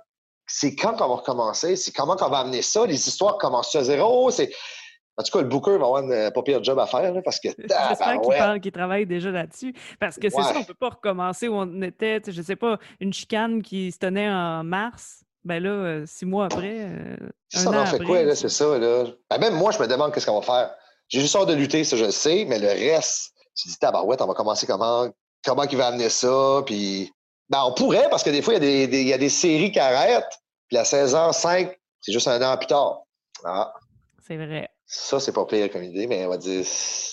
c'est 0.47 0.75
quand 0.75 0.97
qu'on 0.97 1.09
va 1.09 1.15
recommencer? 1.15 1.77
C'est 1.77 1.93
comment 1.93 2.17
qu'on 2.17 2.29
va 2.29 2.39
amener 2.39 2.63
ça? 2.63 2.85
Les 2.85 3.09
histoires 3.09 3.39
commencent 3.39 3.75
à 3.77 3.85
zéro? 3.85 4.31
C'est. 4.31 4.53
En 5.17 5.23
tout 5.23 5.31
cas, 5.31 5.43
le 5.43 5.49
booker 5.49 5.79
va 5.79 5.87
avoir 5.87 6.03
un 6.03 6.31
pas 6.31 6.43
pire 6.43 6.63
job 6.63 6.79
à 6.79 6.87
faire 6.87 7.13
là, 7.13 7.23
parce 7.23 7.39
que. 7.39 7.49
J'espère 7.59 8.21
qu'il 8.21 8.37
parle, 8.37 8.61
qu'il 8.61 8.73
travaille 8.73 9.07
déjà 9.07 9.31
là-dessus. 9.31 9.73
Parce 10.01 10.17
que 10.17 10.29
c'est 10.29 10.43
ça, 10.43 10.53
on 10.57 10.61
ne 10.61 10.65
peut 10.65 10.75
pas 10.75 10.91
recommencer 10.91 11.47
où 11.49 11.55
on 11.55 11.83
était, 11.83 12.21
je 12.27 12.37
ne 12.37 12.45
sais 12.45 12.57
pas, 12.57 12.79
une 13.01 13.13
chicane 13.13 13.63
qui 13.63 13.93
se 13.93 13.99
tenait 13.99 14.29
en 14.29 14.65
mars. 14.65 15.25
Ben 15.45 15.63
là, 15.63 15.71
euh, 15.71 16.05
six 16.07 16.25
mois 16.25 16.47
après. 16.47 16.87
Euh, 16.89 17.17
ça, 17.51 17.71
on 17.71 17.77
en 17.77 17.87
fait 17.87 18.03
quoi, 18.03 18.23
là? 18.23 18.35
C'est 18.35 18.49
ça, 18.49 18.79
là? 18.79 19.05
Ben, 19.31 19.39
même 19.39 19.55
moi, 19.55 19.71
je 19.73 19.79
me 19.79 19.87
demande 19.87 20.13
qu'est-ce 20.13 20.27
qu'on 20.27 20.41
va 20.41 20.47
faire. 20.47 20.71
J'ai 21.09 21.21
juste 21.21 21.37
hâte 21.37 21.49
de 21.49 21.55
lutter, 21.55 21.85
ça, 21.85 21.97
je 21.97 22.07
le 22.07 22.11
sais, 22.11 22.47
mais 22.49 22.59
le 22.59 22.69
reste, 22.69 23.35
tu 23.55 23.69
dis, 23.69 23.77
tabarouette, 23.77 24.23
on 24.23 24.27
va 24.27 24.35
commencer 24.35 24.67
comment? 24.67 25.07
Comment 25.45 25.65
il 25.65 25.77
va 25.77 25.89
amener 25.89 26.09
ça? 26.09 26.63
Puis. 26.65 27.13
Ben, 27.51 27.63
on 27.63 27.75
pourrait, 27.75 28.09
parce 28.09 28.23
que 28.23 28.31
des 28.31 28.41
fois, 28.41 28.55
il 28.55 28.65
y, 28.65 28.83
a 28.85 28.87
des, 28.87 29.03
y 29.03 29.13
a 29.13 29.19
des 29.19 29.29
séries 29.29 29.71
qui 29.71 29.79
arrêtent, 29.79 30.41
puis 30.67 30.77
la 30.77 30.85
saison 30.85 31.31
5, 31.31 31.79
c'est 32.01 32.13
juste 32.13 32.27
un 32.27 32.41
an 32.41 32.57
plus 32.57 32.67
tard. 32.67 33.03
Ah. 33.45 33.75
C'est 34.27 34.39
vrai. 34.39 34.71
Ça, 34.87 35.19
c'est 35.21 35.33
pas 35.33 35.45
pire 35.47 35.71
comme 35.71 35.83
idée, 35.83 36.07
mais 36.07 36.27
on 36.27 36.31
va 36.31 36.37
dire. 36.37 36.65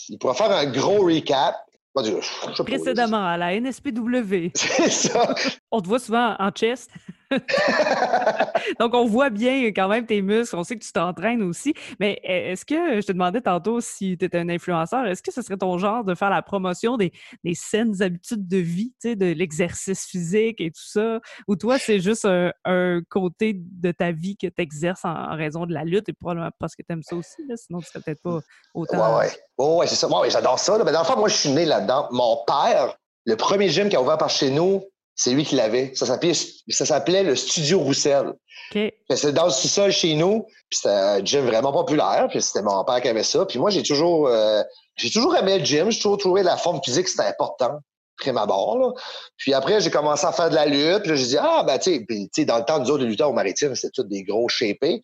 Il 0.10 0.18
pourra 0.18 0.34
faire 0.34 0.52
un 0.52 0.66
gros 0.66 1.06
recap. 1.06 1.56
On 1.94 2.02
va 2.02 2.08
dire, 2.08 2.20
Précédemment 2.66 3.26
à 3.26 3.38
la 3.38 3.60
NSPW. 3.60 4.52
C'est 4.56 4.90
ça. 4.90 5.36
On 5.72 5.82
te 5.82 5.88
voit 5.88 6.00
souvent 6.00 6.36
en 6.40 6.50
chest. 6.52 6.90
Donc, 8.80 8.94
on 8.94 9.06
voit 9.06 9.30
bien 9.30 9.68
quand 9.68 9.88
même 9.88 10.06
tes 10.06 10.22
muscles. 10.22 10.56
On 10.56 10.64
sait 10.64 10.78
que 10.78 10.84
tu 10.84 10.92
t'entraînes 10.92 11.42
aussi. 11.42 11.74
Mais 12.00 12.22
e, 12.24 12.52
est-ce 12.52 12.66
que, 12.66 13.02
je 13.02 13.06
te 13.06 13.12
demandais 13.12 13.42
tantôt 13.42 13.82
si 13.82 14.18
tu 14.18 14.26
étais 14.26 14.38
un 14.38 14.50
influenceur, 14.50 15.06
est-ce 15.06 15.22
que 15.22 15.32
ce 15.32 15.42
serait 15.42 15.58
ton 15.58 15.78
genre 15.78 16.04
de 16.04 16.16
faire 16.16 16.30
la 16.30 16.42
promotion 16.42 16.98
des, 16.98 17.12
des 17.44 17.54
saines 17.54 18.02
habitudes 18.02 18.48
de 18.48 18.58
vie, 18.58 18.94
de 19.04 19.34
l'exercice 19.34 20.06
physique 20.06 20.60
et 20.62 20.72
tout 20.72 20.84
ça? 20.86 21.20
Ou 21.48 21.56
toi, 21.56 21.78
c'est 21.78 22.00
juste 22.00 22.26
un, 22.26 23.02
côté 23.10 23.54
de 23.56 23.92
ta 23.92 24.12
vie 24.12 24.38
que 24.38 24.48
tu 24.48 24.62
exerces 24.62 25.06
en, 25.06 25.36
raison 25.36 25.66
de 25.66 25.74
la 25.74 25.84
lutte 25.84 26.10
et 26.10 26.14
probablement 26.14 26.52
parce 26.60 26.76
que 26.76 26.84
tu 26.84 26.92
aimes 26.94 27.04
ça 27.04 27.16
aussi, 27.16 27.42
sinon 27.56 27.80
tu 27.80 27.88
serais 27.88 28.02
peut-être 28.02 28.22
pas 28.22 28.40
autant. 28.74 29.18
Ouais, 29.18 29.28
ouais, 29.58 29.88
c'est 29.88 29.96
ça. 29.96 30.08
Ouais, 30.08 30.30
j'adore 30.30 30.60
ça. 30.60 30.78
Mais 30.84 30.92
dans 30.92 31.00
le 31.00 31.06
fond, 31.06 31.18
moi, 31.18 31.30
je 31.30 31.36
suis 31.36 31.50
né 31.50 31.66
là-dedans. 31.66 32.08
Mon 32.12 32.44
père, 32.46 32.98
le 33.26 33.36
premier 33.36 33.70
gym 33.70 33.90
qui 33.90 33.96
a 33.96 34.02
ouvert 34.02 34.18
par 34.18 34.30
chez 34.30 34.50
nous, 34.50 34.84
c'est 35.24 35.32
lui 35.34 35.44
qui 35.44 35.54
l'avait. 35.54 35.92
Ça 35.94 36.08
s'appelait, 36.08 37.24
le 37.24 37.36
Studio 37.36 37.80
Roussel. 37.80 38.34
C'était 38.74 39.32
dans 39.32 39.46
le 39.46 39.52
sous-sol 39.52 39.92
chez 39.92 40.16
nous. 40.16 40.48
Puis 40.68 40.80
c'était 40.82 40.90
un 40.90 41.24
gym 41.24 41.46
vraiment 41.46 41.72
populaire. 41.72 42.28
Puis 42.28 42.42
c'était 42.42 42.64
mon 42.64 42.84
père 42.84 43.02
qui 43.02 43.08
avait 43.08 43.22
ça. 43.22 43.46
Puis 43.46 43.60
moi, 43.60 43.70
j'ai 43.70 43.84
toujours, 43.84 44.28
euh, 44.28 44.64
j'ai 44.96 45.12
toujours 45.12 45.36
aimé 45.36 45.60
le 45.60 45.64
gym. 45.66 45.92
J'ai 45.92 46.00
toujours 46.00 46.18
trouvé 46.18 46.42
la 46.42 46.58
forme 46.58 46.82
physique, 46.84 47.08
c'était 47.08 47.28
important. 47.28 47.82
Prime 48.18 48.38
abord, 48.38 48.80
là. 48.80 48.94
Puis 49.38 49.54
après, 49.54 49.80
j'ai 49.80 49.92
commencé 49.92 50.26
à 50.26 50.32
faire 50.32 50.50
de 50.50 50.56
la 50.56 50.66
lutte. 50.66 51.06
Là, 51.06 51.16
j'ai 51.16 51.28
dit, 51.28 51.38
ah, 51.40 51.64
ben, 51.68 51.78
tu 51.78 52.04
sais, 52.34 52.46
dans 52.46 52.58
le 52.58 52.66
temps, 52.66 52.80
nous 52.80 52.90
autres, 52.90 53.04
de 53.04 53.08
lutteurs 53.08 53.30
au 53.30 53.34
maritime, 53.34 53.76
c'était 53.76 53.92
tous 53.94 54.08
des 54.08 54.24
gros 54.24 54.50
shapés. 54.50 55.04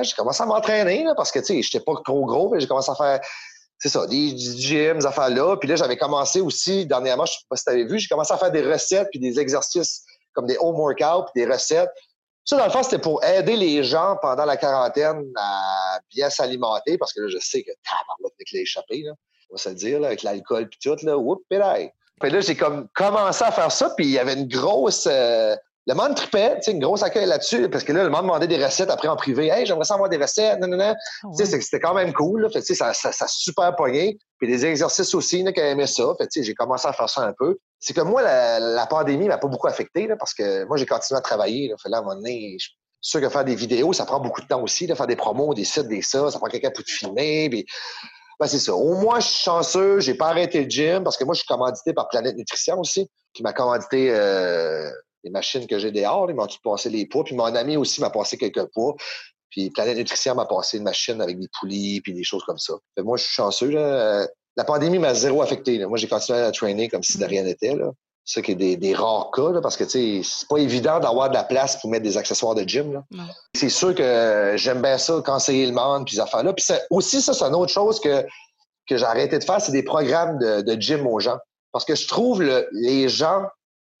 j'ai 0.00 0.12
commencé 0.16 0.42
à 0.42 0.46
m'entraîner, 0.46 1.04
là, 1.04 1.14
parce 1.16 1.30
que, 1.30 1.38
tu 1.38 1.44
sais, 1.44 1.62
j'étais 1.62 1.84
pas 1.84 1.94
trop 2.04 2.24
gros, 2.26 2.50
mais 2.50 2.58
j'ai 2.58 2.66
commencé 2.66 2.90
à 2.90 2.96
faire 2.96 3.20
c'est 3.82 3.88
ça, 3.88 4.06
des, 4.06 4.36
gyms, 4.36 4.98
des 4.98 5.06
affaires-là. 5.06 5.56
Puis 5.56 5.68
là, 5.68 5.74
j'avais 5.74 5.96
commencé 5.96 6.40
aussi, 6.40 6.86
dernièrement, 6.86 7.26
je 7.26 7.32
ne 7.32 7.38
sais 7.38 7.46
pas 7.50 7.56
si 7.56 7.64
tu 7.64 7.70
avais 7.70 7.84
vu, 7.84 7.98
j'ai 7.98 8.06
commencé 8.06 8.32
à 8.32 8.36
faire 8.36 8.52
des 8.52 8.62
recettes 8.62 9.08
puis 9.10 9.18
des 9.18 9.40
exercices 9.40 10.04
comme 10.34 10.46
des 10.46 10.56
home 10.60 10.76
workouts 10.76 11.24
puis 11.32 11.44
des 11.44 11.52
recettes. 11.52 11.90
Ça, 12.44 12.56
dans 12.58 12.64
le 12.64 12.70
fond, 12.70 12.84
c'était 12.84 13.00
pour 13.00 13.24
aider 13.24 13.56
les 13.56 13.82
gens 13.82 14.16
pendant 14.22 14.44
la 14.44 14.56
quarantaine 14.56 15.24
à 15.36 15.98
bien 16.14 16.30
s'alimenter 16.30 16.96
parce 16.96 17.12
que 17.12 17.22
là, 17.22 17.28
je 17.28 17.38
sais 17.38 17.64
que 17.64 17.72
tabarouette 17.84 18.34
avec 18.38 18.52
l'échappée, 18.52 19.02
là, 19.02 19.14
on 19.50 19.54
va 19.54 19.58
se 19.58 19.68
le 19.68 19.74
dire, 19.74 20.04
avec 20.04 20.22
l'alcool 20.22 20.68
puis 20.68 20.78
tout, 20.80 20.96
là, 21.04 21.18
whoop, 21.18 21.42
Puis 21.48 21.58
là, 21.58 22.40
j'ai 22.40 22.54
comme 22.54 22.86
commencé 22.94 23.42
à 23.42 23.50
faire 23.50 23.72
ça, 23.72 23.90
puis 23.96 24.06
il 24.06 24.12
y 24.12 24.18
avait 24.20 24.34
une 24.34 24.46
grosse, 24.46 25.08
euh, 25.10 25.56
le 25.86 25.94
monde 25.94 26.14
tripait, 26.14 26.56
tu 26.56 26.62
sais, 26.62 26.70
une 26.72 26.80
grosse 26.80 27.02
accueil 27.02 27.26
là-dessus, 27.26 27.68
parce 27.68 27.82
que 27.82 27.92
là, 27.92 28.04
le 28.04 28.10
monde 28.10 28.22
demandait 28.22 28.46
des 28.46 28.64
recettes 28.64 28.90
après 28.90 29.08
en 29.08 29.16
privé. 29.16 29.48
Hey, 29.48 29.66
j'aimerais 29.66 29.84
savoir 29.84 30.08
des 30.08 30.16
recettes, 30.16 30.60
non, 30.60 30.68
non, 30.68 30.76
non. 30.76 30.94
Ah 30.94 31.28
tu 31.36 31.44
sais, 31.44 31.60
c'était 31.60 31.80
quand 31.80 31.94
même 31.94 32.12
cool, 32.12 32.42
là. 32.42 32.48
Fait, 32.50 32.60
tu 32.60 32.66
sais, 32.66 32.74
ça, 32.74 32.94
ça, 32.94 33.10
ça 33.10 33.26
super 33.28 33.74
pogné. 33.74 34.18
Puis 34.38 34.48
des 34.48 34.64
exercices 34.64 35.14
aussi, 35.14 35.42
là, 35.42 35.52
qui 35.52 35.60
aimaient 35.60 35.86
ça. 35.86 36.04
Fait, 36.18 36.28
tu 36.28 36.40
sais, 36.40 36.46
j'ai 36.46 36.54
commencé 36.54 36.86
à 36.86 36.92
faire 36.92 37.08
ça 37.10 37.22
un 37.22 37.32
peu. 37.36 37.58
C'est 37.80 37.94
que 37.94 38.00
moi, 38.00 38.22
la, 38.22 38.60
la 38.60 38.86
pandémie 38.86 39.26
m'a 39.26 39.38
pas 39.38 39.48
beaucoup 39.48 39.66
affecté, 39.66 40.06
là, 40.06 40.16
parce 40.16 40.34
que 40.34 40.64
moi, 40.64 40.76
j'ai 40.76 40.86
continué 40.86 41.18
à 41.18 41.20
travailler, 41.20 41.68
là. 41.68 41.74
Fait 41.82 41.88
là, 41.88 41.98
à 41.98 42.00
un 42.00 42.04
moment 42.04 42.14
donné, 42.14 42.56
je 42.60 42.68
sûr 43.02 43.20
que 43.20 43.28
faire 43.28 43.44
des 43.44 43.56
vidéos, 43.56 43.92
ça 43.92 44.06
prend 44.06 44.20
beaucoup 44.20 44.40
de 44.40 44.46
temps 44.46 44.62
aussi, 44.62 44.86
de 44.86 44.94
faire 44.94 45.08
des 45.08 45.16
promos, 45.16 45.54
des 45.54 45.64
sites, 45.64 45.88
des 45.88 46.02
ça, 46.02 46.30
ça 46.30 46.38
prend 46.38 46.48
quelqu'un 46.48 46.70
pour 46.70 46.84
te 46.84 46.90
filmer, 46.90 47.50
puis 47.50 47.66
ben, 48.38 48.46
c'est 48.46 48.60
ça. 48.60 48.74
Au 48.74 48.94
moins, 48.94 49.20
je 49.20 49.26
suis 49.26 49.42
chanceux, 49.42 50.00
j'ai 50.00 50.14
pas 50.14 50.28
arrêté 50.28 50.64
le 50.64 50.70
gym, 50.70 51.04
parce 51.04 51.16
que 51.16 51.24
moi, 51.24 51.34
je 51.34 51.40
suis 51.40 51.48
commandité 51.48 51.92
par 51.92 52.08
Planète 52.08 52.36
Nutrition 52.36 52.78
aussi, 52.78 53.10
qui 53.34 53.42
m'a 53.42 53.52
commandité 53.52 54.14
euh, 54.14 54.88
les 55.24 55.30
machines 55.30 55.66
que 55.66 55.78
j'ai 55.78 55.90
dehors. 55.90 56.30
Ils 56.30 56.34
m'ont 56.34 56.46
tout 56.46 56.58
passé 56.62 56.90
les 56.90 57.06
poids? 57.06 57.24
Puis 57.24 57.34
mon 57.34 57.44
ami 57.44 57.76
aussi 57.76 58.00
m'a 58.00 58.10
passé 58.10 58.36
quelques 58.36 58.66
poids. 58.72 58.94
Puis 59.50 59.70
Planète 59.70 59.98
Nutrition 59.98 60.34
m'a 60.34 60.46
passé 60.46 60.78
une 60.78 60.84
machine 60.84 61.20
avec 61.20 61.38
des 61.38 61.48
poulies 61.60 62.00
puis 62.00 62.14
des 62.14 62.24
choses 62.24 62.42
comme 62.44 62.58
ça. 62.58 62.74
moi, 62.98 63.16
je 63.16 63.24
suis 63.24 63.34
chanceux. 63.34 63.70
Là. 63.70 64.26
La 64.56 64.64
pandémie 64.64 64.98
m'a 64.98 65.14
zéro 65.14 65.42
affecté. 65.42 65.84
Moi, 65.86 65.98
j'ai 65.98 66.08
continué 66.08 66.40
à 66.40 66.50
traîner 66.50 66.88
comme 66.88 67.02
si 67.02 67.18
de 67.18 67.24
rien 67.24 67.42
n'était. 67.42 67.76
C'est 68.24 68.40
ça 68.40 68.42
qui 68.42 68.52
est 68.52 68.56
des, 68.56 68.76
des 68.76 68.94
rares 68.94 69.30
cas, 69.34 69.50
là, 69.50 69.60
parce 69.60 69.76
que 69.76 69.88
c'est 69.88 70.22
pas 70.48 70.58
évident 70.58 71.00
d'avoir 71.00 71.28
de 71.28 71.34
la 71.34 71.42
place 71.42 71.80
pour 71.80 71.90
mettre 71.90 72.04
des 72.04 72.16
accessoires 72.16 72.54
de 72.54 72.62
gym. 72.62 73.02
C'est 73.54 73.68
sûr 73.68 73.94
que 73.94 74.54
j'aime 74.56 74.80
bien 74.80 74.96
ça, 74.96 75.20
conseiller 75.24 75.66
le 75.66 75.72
monde, 75.72 76.06
puis 76.06 76.14
ces 76.14 76.20
affaires-là. 76.20 76.52
Puis 76.52 76.64
aussi, 76.90 77.20
ça, 77.20 77.34
c'est 77.34 77.44
une 77.44 77.54
autre 77.54 77.72
chose 77.72 77.98
que, 78.00 78.24
que 78.88 78.96
j'ai 78.96 79.04
arrêté 79.04 79.38
de 79.38 79.44
faire, 79.44 79.60
c'est 79.60 79.72
des 79.72 79.82
programmes 79.82 80.38
de, 80.38 80.60
de, 80.60 80.80
gym 80.80 81.06
aux 81.06 81.18
gens. 81.18 81.38
Parce 81.72 81.84
que 81.84 81.94
je 81.94 82.06
trouve 82.06 82.42
le, 82.42 82.68
les 82.72 83.08
gens 83.08 83.42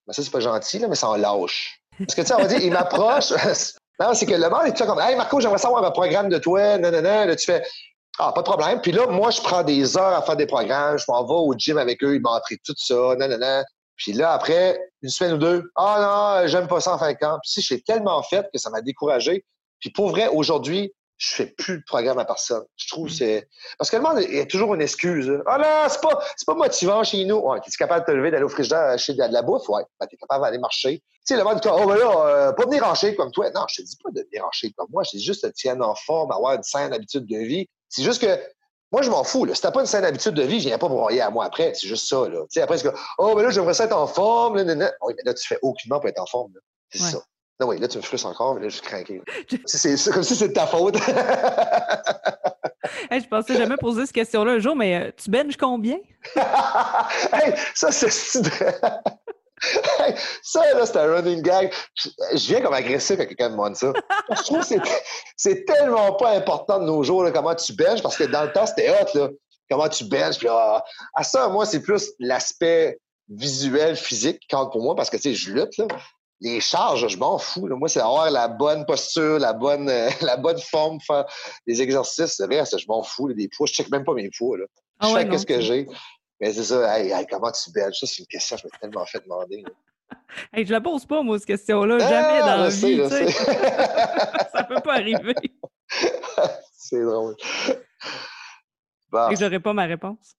ben, 0.06 0.12
ça, 0.12 0.22
c'est 0.22 0.30
pas 0.30 0.40
gentil, 0.40 0.78
là, 0.78 0.88
mais 0.88 0.94
ça 0.94 1.08
en 1.08 1.16
lâche. 1.16 1.80
Parce 1.98 2.14
que, 2.14 2.22
tu 2.22 2.26
sais, 2.26 2.34
on 2.34 2.38
va 2.38 2.46
dire, 2.46 2.60
il 2.60 2.72
m'approche. 2.72 3.30
non, 4.00 4.14
c'est 4.14 4.26
que 4.26 4.34
le 4.34 4.48
monde 4.48 4.66
est 4.66 4.76
tout 4.76 4.84
comme, 4.84 5.00
hey, 5.00 5.14
Marco, 5.16 5.40
j'aimerais 5.40 5.58
savoir 5.58 5.84
un 5.84 5.90
programme 5.90 6.28
de 6.28 6.38
toi. 6.38 6.78
Non. 6.78 6.90
Là, 6.90 7.36
tu 7.36 7.44
fais, 7.44 7.62
ah, 8.18 8.32
pas 8.32 8.40
de 8.40 8.46
problème. 8.46 8.80
Puis 8.80 8.92
là, 8.92 9.06
moi, 9.06 9.30
je 9.30 9.40
prends 9.40 9.62
des 9.62 9.96
heures 9.96 10.16
à 10.16 10.22
faire 10.22 10.36
des 10.36 10.46
programmes. 10.46 10.98
Je 10.98 11.04
m'en 11.08 11.24
vais 11.24 11.34
au 11.34 11.54
gym 11.56 11.78
avec 11.78 12.02
eux. 12.02 12.14
Ils 12.16 12.20
m'entraînent 12.20 12.58
tout 12.64 12.74
ça. 12.76 12.94
Non. 12.94 13.62
Puis 13.96 14.12
là, 14.12 14.32
après, 14.32 14.80
une 15.02 15.10
semaine 15.10 15.34
ou 15.34 15.38
deux, 15.38 15.70
ah 15.76 16.40
non, 16.42 16.48
j'aime 16.48 16.66
pas 16.66 16.80
ça 16.80 16.94
en 16.94 16.98
fin 16.98 17.12
de 17.12 17.18
camp. 17.18 17.38
Puis 17.42 17.52
si 17.52 17.62
j'ai 17.62 17.80
tellement 17.80 18.22
fait 18.22 18.48
que 18.52 18.58
ça 18.58 18.70
m'a 18.70 18.80
découragé. 18.80 19.44
Puis 19.80 19.90
pour 19.90 20.10
vrai, 20.10 20.28
aujourd'hui, 20.28 20.92
je 21.22 21.34
fais 21.34 21.46
plus 21.46 21.78
de 21.78 21.84
programme 21.86 22.18
à 22.18 22.24
personne. 22.24 22.64
Je 22.76 22.88
trouve 22.88 23.06
que 23.06 23.12
mm. 23.12 23.16
c'est. 23.16 23.48
Parce 23.78 23.90
que 23.90 23.96
le 23.96 24.02
monde, 24.02 24.18
il 24.28 24.34
y 24.34 24.40
a 24.40 24.46
toujours 24.46 24.74
une 24.74 24.82
excuse. 24.82 25.30
Ah 25.46 25.56
non, 25.56 25.88
c'est 25.88 26.00
pas, 26.00 26.20
c'est 26.36 26.46
pas 26.46 26.54
motivant 26.54 27.04
chez 27.04 27.24
nous. 27.24 27.36
Ouais, 27.36 27.58
es 27.58 27.70
capable 27.78 28.04
de 28.04 28.12
te 28.12 28.16
lever, 28.16 28.32
d'aller 28.32 28.44
au 28.44 28.48
frigidaire 28.48 28.80
acheter 28.80 29.14
de 29.14 29.22
la 29.22 29.42
bouffe? 29.42 29.68
Ouais. 29.68 29.82
Ben, 30.00 30.06
t'es 30.08 30.16
capable 30.16 30.44
d'aller 30.44 30.58
marcher. 30.58 30.98
Tu 30.98 31.04
sais, 31.24 31.36
le 31.36 31.44
monde 31.44 31.60
oh, 31.64 31.86
ben 31.86 31.94
là, 31.94 32.26
euh, 32.26 32.52
pas 32.52 32.64
venir 32.64 32.84
en 32.84 32.94
comme 33.16 33.30
toi. 33.30 33.48
Non, 33.54 33.64
je 33.68 33.82
te 33.82 33.86
dis 33.86 33.96
pas 34.02 34.10
de 34.10 34.26
venir 34.28 34.44
en 34.44 34.50
comme 34.76 34.88
moi. 34.90 35.04
Je 35.04 35.16
dis 35.16 35.24
juste 35.24 35.44
de 35.44 35.50
te 35.50 35.62
tenir 35.62 35.88
en 35.88 35.94
forme, 35.94 36.32
avoir 36.32 36.54
une 36.54 36.64
saine 36.64 36.92
habitude 36.92 37.26
de 37.26 37.38
vie. 37.38 37.68
C'est 37.88 38.02
juste 38.02 38.20
que 38.20 38.40
moi, 38.90 39.02
je 39.02 39.10
m'en 39.10 39.22
fous. 39.22 39.44
Là. 39.44 39.54
Si 39.54 39.62
t'as 39.62 39.70
pas 39.70 39.80
une 39.80 39.86
saine 39.86 40.04
habitude 40.04 40.34
de 40.34 40.42
vie, 40.42 40.60
je 40.60 40.68
viens 40.68 40.78
pas 40.78 40.88
broyer 40.88 41.20
à 41.20 41.30
moi 41.30 41.44
après. 41.44 41.72
C'est 41.74 41.86
juste 41.86 42.08
ça. 42.08 42.28
Là. 42.28 42.40
Tu 42.40 42.46
sais, 42.50 42.62
après, 42.62 42.78
c'est 42.78 42.90
que, 42.90 42.96
oh, 43.18 43.34
ben 43.36 43.44
là, 43.44 43.50
j'aimerais 43.50 43.74
ça 43.74 43.84
être 43.84 43.96
en 43.96 44.08
forme. 44.08 44.56
Là, 44.56 44.64
là, 44.64 44.92
Oui, 45.02 45.14
mais 45.16 45.22
là, 45.24 45.34
tu 45.34 45.46
fais 45.46 45.58
aucunement 45.62 46.00
pour 46.00 46.08
être 46.08 46.20
en 46.20 46.26
forme. 46.26 46.52
C'est 46.90 46.98
ça. 46.98 47.22
Non, 47.62 47.68
oui, 47.68 47.78
là, 47.78 47.86
tu 47.86 47.96
me 47.96 48.02
frustres 48.02 48.26
encore, 48.26 48.56
mais 48.56 48.62
là, 48.62 48.68
je 48.68 48.74
suis 48.74 48.82
craqué. 48.82 49.22
C'est 49.66 50.10
comme 50.10 50.24
si 50.24 50.34
c'était 50.34 50.48
de 50.48 50.54
ta 50.54 50.66
faute. 50.66 50.96
hey, 53.08 53.20
je 53.20 53.28
pensais 53.28 53.56
jamais 53.56 53.76
poser 53.76 54.04
cette 54.04 54.16
question-là 54.16 54.54
un 54.54 54.58
jour, 54.58 54.74
mais 54.74 54.96
euh, 54.96 55.12
tu 55.16 55.30
benches 55.30 55.56
combien? 55.56 55.98
hey, 56.34 57.54
ça, 57.72 57.92
c'est. 57.92 58.08
hey, 60.00 60.14
ça, 60.42 60.74
là, 60.74 60.84
c'est 60.84 60.96
un 60.96 61.14
running 61.14 61.40
gag. 61.40 61.72
Je, 61.94 62.48
viens 62.48 62.62
comme 62.62 62.74
agressif 62.74 63.16
quand 63.16 63.26
quelqu'un 63.26 63.50
me 63.50 63.52
demande 63.52 63.76
ça. 63.76 63.92
je 64.30 64.42
trouve 64.42 64.68
que 64.68 64.74
c'est 65.36 65.64
tellement 65.64 66.14
pas 66.14 66.30
important 66.30 66.80
de 66.80 66.86
nos 66.86 67.04
jours, 67.04 67.22
là, 67.22 67.30
comment 67.30 67.54
tu 67.54 67.74
benches, 67.74 68.02
parce 68.02 68.16
que 68.16 68.24
dans 68.24 68.42
le 68.42 68.50
temps, 68.50 68.66
c'était 68.66 68.90
hot, 68.90 69.16
là. 69.16 69.28
Comment 69.70 69.88
tu 69.88 70.02
benches. 70.02 70.38
Puis, 70.38 70.48
ah, 70.50 70.82
à 71.14 71.22
ça, 71.22 71.46
moi, 71.46 71.64
c'est 71.64 71.80
plus 71.80 72.10
l'aspect 72.18 72.98
visuel, 73.28 73.94
physique 73.94 74.40
qui 74.40 74.48
compte 74.48 74.72
pour 74.72 74.82
moi, 74.82 74.96
parce 74.96 75.10
que, 75.10 75.16
tu 75.16 75.22
sais, 75.22 75.34
je 75.34 75.52
lutte, 75.52 75.76
là 75.76 75.86
les 76.42 76.60
charges, 76.60 77.06
je 77.06 77.16
m'en 77.16 77.38
fous. 77.38 77.68
Moi, 77.68 77.88
c'est 77.88 78.00
avoir 78.00 78.30
la 78.30 78.48
bonne 78.48 78.84
posture, 78.84 79.38
la 79.38 79.52
bonne, 79.52 79.88
euh, 79.88 80.10
la 80.20 80.36
bonne 80.36 80.58
forme, 80.58 81.00
faire 81.00 81.24
des 81.66 81.80
exercices. 81.80 82.40
Le 82.40 82.46
reste, 82.46 82.76
je 82.78 82.86
m'en 82.88 83.02
fous. 83.02 83.32
des 83.32 83.48
poids, 83.48 83.66
je 83.66 83.72
check 83.72 83.90
même 83.90 84.04
pas 84.04 84.12
mes 84.12 84.28
poids. 84.36 84.58
Là. 84.58 84.64
Ah 84.98 85.08
je 85.08 85.14
sais 85.14 85.28
qu'est-ce 85.28 85.46
que 85.46 85.60
j'ai. 85.60 85.86
Mais 86.40 86.52
c'est 86.52 86.64
ça, 86.64 86.98
hey, 86.98 87.26
comment 87.30 87.52
tu 87.52 87.70
belges? 87.70 87.98
Ça, 88.00 88.06
c'est 88.06 88.18
une 88.18 88.26
question 88.26 88.56
que 88.56 88.62
je 88.62 88.66
m'ai 88.66 88.78
tellement 88.80 89.06
fait 89.06 89.20
demander. 89.20 89.64
Hey, 90.52 90.66
je 90.66 90.72
la 90.72 90.80
pose 90.82 91.06
pas, 91.06 91.22
moi, 91.22 91.38
cette 91.38 91.46
question-là. 91.46 91.98
Jamais 91.98 92.40
dans 92.40 92.62
la 92.64 92.68
vie. 92.68 92.96
Je 92.96 93.08
sais. 93.08 93.30
ça 94.52 94.64
peut 94.64 94.80
pas 94.82 94.94
arriver. 94.96 95.34
c'est 96.74 97.02
drôle. 97.02 97.34
Bon. 99.10 99.30
Et 99.30 99.36
j'aurais 99.36 99.60
pas 99.60 99.72
ma 99.72 99.84
réponse. 99.84 100.36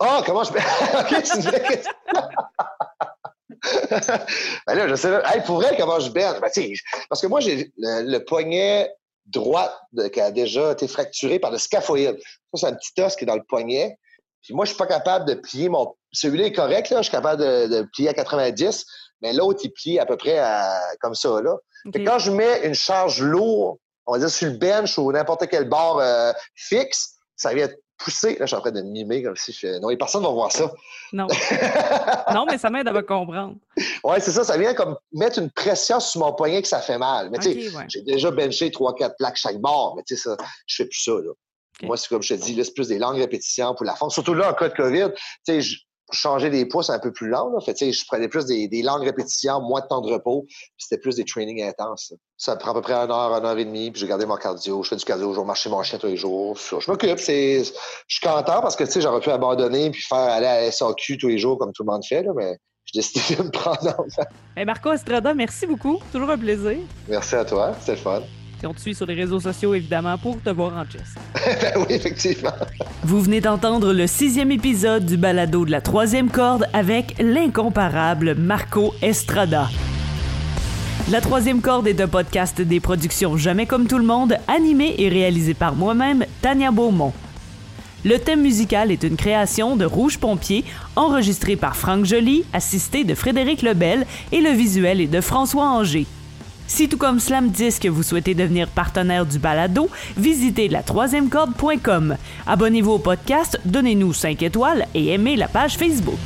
Ah, 0.00 0.18
oh, 0.18 0.22
comment 0.24 0.44
je. 0.44 0.52
ok, 0.52 1.22
tu 1.22 1.42
ben 4.66 4.74
là, 4.74 4.88
je 4.88 4.94
sais, 4.94 5.08
hey, 5.24 5.42
pour 5.44 5.56
vrai, 5.56 5.76
comment 5.78 6.00
je 6.00 6.10
berne? 6.10 6.38
Ben, 6.40 6.50
parce 7.08 7.20
que 7.20 7.26
moi, 7.26 7.40
j'ai 7.40 7.72
le, 7.78 8.18
poignet 8.18 8.92
droit 9.26 9.72
qui 10.12 10.20
a 10.20 10.30
déjà 10.30 10.72
été 10.72 10.86
fracturé 10.88 11.38
par 11.38 11.50
le 11.50 11.58
scaphoïde. 11.58 12.18
Ça, 12.54 12.60
c'est 12.60 12.66
un 12.66 12.74
petit 12.74 13.02
os 13.02 13.16
qui 13.16 13.24
est 13.24 13.26
dans 13.26 13.36
le 13.36 13.44
poignet. 13.48 13.98
Puis 14.42 14.54
moi, 14.54 14.64
je 14.64 14.70
suis 14.70 14.78
pas 14.78 14.86
capable 14.86 15.26
de 15.26 15.34
plier 15.34 15.68
mon. 15.68 15.94
Celui-là 16.12 16.46
est 16.46 16.52
correct, 16.52 16.90
là. 16.90 16.98
Je 16.98 17.04
suis 17.04 17.12
capable 17.12 17.42
de, 17.42 17.86
plier 17.92 18.10
à 18.10 18.14
90, 18.14 18.86
mais 19.22 19.32
l'autre, 19.32 19.60
il 19.64 19.70
plie 19.70 19.98
à 19.98 20.06
peu 20.06 20.16
près 20.16 20.40
comme 21.00 21.14
ça, 21.14 21.40
là. 21.42 21.56
Quand 21.92 22.18
je 22.18 22.30
mets 22.30 22.66
une 22.66 22.74
charge 22.74 23.22
lourde, 23.22 23.78
on 24.06 24.12
va 24.12 24.18
dire 24.18 24.30
sur 24.30 24.48
le 24.48 24.56
bench 24.56 24.98
ou 24.98 25.10
n'importe 25.12 25.46
quel 25.48 25.68
barre 25.68 25.98
euh, 25.98 26.32
fixe, 26.54 27.16
ça 27.36 27.52
vient 27.52 27.68
pousser. 27.98 28.36
Là, 28.38 28.46
je 28.46 28.46
suis 28.46 28.56
en 28.56 28.60
train 28.60 28.70
de 28.70 28.82
mimer 28.82 29.22
comme 29.22 29.36
si 29.36 29.52
je 29.52 29.78
Non, 29.80 29.94
personne 29.96 30.22
ne 30.22 30.26
va 30.26 30.32
voir 30.32 30.52
ça. 30.52 30.72
Non. 31.12 31.26
non, 32.34 32.46
mais 32.46 32.58
ça 32.58 32.70
m'aide 32.70 32.88
à 32.88 32.92
me 32.92 33.02
comprendre. 33.02 33.56
Oui, 34.04 34.16
c'est 34.20 34.30
ça. 34.30 34.44
Ça 34.44 34.56
vient 34.56 34.72
comme 34.72 34.96
mettre 35.12 35.40
une 35.40 35.50
pression 35.50 35.98
sur 35.98 36.20
mon 36.20 36.32
poignet 36.32 36.62
que 36.62 36.68
ça 36.68 36.80
fait 36.80 36.98
mal. 36.98 37.28
Mais 37.30 37.38
tu 37.38 37.70
sais, 37.70 37.70
j'ai 37.88 38.02
déjà 38.02 38.30
benché 38.30 38.70
3-4 38.70 39.16
plaques 39.18 39.36
chaque 39.36 39.58
barre, 39.58 39.94
mais 39.96 40.02
tu 40.06 40.16
sais, 40.16 40.22
ça, 40.22 40.36
je 40.66 40.76
fais 40.76 40.84
plus 40.84 41.02
ça. 41.02 41.12
Là. 41.12 41.32
Moi, 41.82 41.96
c'est 41.96 42.08
comme 42.08 42.22
je 42.22 42.34
te 42.34 42.40
dis, 42.40 42.62
c'est 42.62 42.72
plus 42.72 42.88
des 42.88 42.98
longues 42.98 43.18
répétitions 43.18 43.74
pour 43.74 43.84
la 43.84 43.94
forme. 43.94 44.10
Surtout 44.10 44.34
là, 44.34 44.50
en 44.50 44.54
cas 44.54 44.68
de 44.68 44.74
COVID, 44.74 45.08
tu 45.46 45.62
sais, 45.62 45.76
changer 46.12 46.50
des 46.50 46.66
poids, 46.66 46.82
c'est 46.82 46.92
un 46.92 46.98
peu 46.98 47.12
plus 47.12 47.28
long. 47.28 47.50
Là. 47.52 47.60
Fait, 47.60 47.74
je 47.78 48.06
prenais 48.06 48.28
plus 48.28 48.46
des, 48.46 48.68
des, 48.68 48.82
longues 48.82 49.02
répétitions, 49.02 49.60
moins 49.60 49.80
de 49.80 49.86
temps 49.86 50.00
de 50.00 50.12
repos, 50.12 50.44
puis 50.48 50.74
c'était 50.78 51.00
plus 51.00 51.16
des 51.16 51.24
trainings 51.24 51.62
intenses. 51.62 52.12
Ça 52.36 52.56
prend 52.56 52.70
à 52.72 52.74
peu 52.74 52.82
près 52.82 52.94
une 52.94 53.10
heure, 53.10 53.32
une 53.32 53.44
heure 53.44 53.58
et 53.58 53.64
demie, 53.64 53.90
puis 53.90 54.00
j'ai 54.00 54.06
gardé 54.06 54.26
mon 54.26 54.36
cardio. 54.36 54.82
Je 54.82 54.90
fais 54.90 54.96
du 54.96 55.04
cardio, 55.04 55.32
je 55.32 55.40
vais 55.40 55.46
marcher 55.46 55.70
mon 55.70 55.82
chien 55.82 55.98
tous 55.98 56.06
les 56.06 56.16
jours. 56.16 56.56
Je 56.56 56.90
m'occupe. 56.90 57.18
Je 57.18 57.62
suis 58.08 58.20
content 58.22 58.60
parce 58.60 58.76
que 58.76 58.84
j'aurais 59.00 59.20
pu 59.20 59.30
abandonner 59.30 59.90
puis 59.90 60.02
faire 60.02 60.18
aller 60.18 60.46
à 60.46 60.60
la 60.62 60.70
SAQ 60.70 61.18
tous 61.18 61.28
les 61.28 61.38
jours 61.38 61.58
comme 61.58 61.72
tout 61.72 61.82
le 61.82 61.90
monde 61.90 62.04
fait, 62.04 62.22
là, 62.22 62.32
mais 62.36 62.58
j'ai 62.84 63.00
décidé 63.00 63.36
de 63.36 63.42
me 63.42 63.50
prendre 63.50 63.88
en. 63.98 64.04
Hey 64.56 64.64
Marco 64.64 64.92
Estrada, 64.92 65.34
merci 65.34 65.66
beaucoup. 65.66 65.98
Toujours 66.12 66.30
un 66.30 66.38
plaisir. 66.38 66.78
Merci 67.08 67.34
à 67.34 67.44
toi. 67.44 67.74
C'était 67.80 67.92
le 67.92 67.98
fun. 67.98 68.22
Et 68.62 68.66
on 68.66 68.72
te 68.72 68.80
suit 68.80 68.94
sur 68.94 69.06
les 69.06 69.14
réseaux 69.14 69.40
sociaux, 69.40 69.74
évidemment, 69.74 70.16
pour 70.16 70.40
te 70.40 70.48
voir 70.50 70.72
en 70.74 70.84
chess. 70.84 71.14
ben 71.34 71.72
oui, 71.76 71.86
effectivement. 71.90 72.52
Vous 73.04 73.20
venez 73.20 73.40
d'entendre 73.40 73.92
le 73.92 74.06
sixième 74.06 74.50
épisode 74.50 75.04
du 75.04 75.16
balado 75.16 75.66
de 75.66 75.70
la 75.70 75.80
troisième 75.82 76.30
corde 76.30 76.66
avec 76.72 77.16
l'incomparable 77.20 78.34
Marco 78.34 78.94
Estrada. 79.02 79.68
La 81.10 81.20
troisième 81.20 81.60
corde 81.60 81.86
est 81.86 82.00
un 82.00 82.08
podcast 82.08 82.60
des 82.60 82.80
productions 82.80 83.36
Jamais 83.36 83.66
comme 83.66 83.86
tout 83.86 83.98
le 83.98 84.04
monde, 84.04 84.38
animé 84.48 84.94
et 84.98 85.08
réalisé 85.08 85.54
par 85.54 85.76
moi-même, 85.76 86.24
Tania 86.40 86.70
Beaumont. 86.70 87.12
Le 88.04 88.18
thème 88.18 88.40
musical 88.40 88.90
est 88.90 89.02
une 89.02 89.16
création 89.16 89.76
de 89.76 89.84
Rouge 89.84 90.18
Pompier, 90.18 90.64
enregistré 90.96 91.56
par 91.56 91.76
Franck 91.76 92.04
Joly, 92.06 92.44
assisté 92.52 93.04
de 93.04 93.14
Frédéric 93.14 93.62
Lebel, 93.62 94.06
et 94.32 94.40
le 94.40 94.50
visuel 94.50 95.00
est 95.00 95.06
de 95.06 95.20
François 95.20 95.68
Anger. 95.68 96.06
Si 96.66 96.88
tout 96.88 96.96
comme 96.96 97.20
Slam 97.20 97.52
que 97.52 97.88
vous 97.88 98.02
souhaitez 98.02 98.34
devenir 98.34 98.68
partenaire 98.68 99.26
du 99.26 99.38
balado, 99.38 99.88
visitez 100.16 100.68
la 100.68 100.82
troisième 100.82 101.28
corde.com. 101.28 102.16
Abonnez-vous 102.46 102.92
au 102.92 102.98
podcast, 102.98 103.60
donnez-nous 103.64 104.12
5 104.12 104.42
étoiles 104.42 104.86
et 104.94 105.08
aimez 105.08 105.36
la 105.36 105.48
page 105.48 105.76
Facebook. 105.76 106.18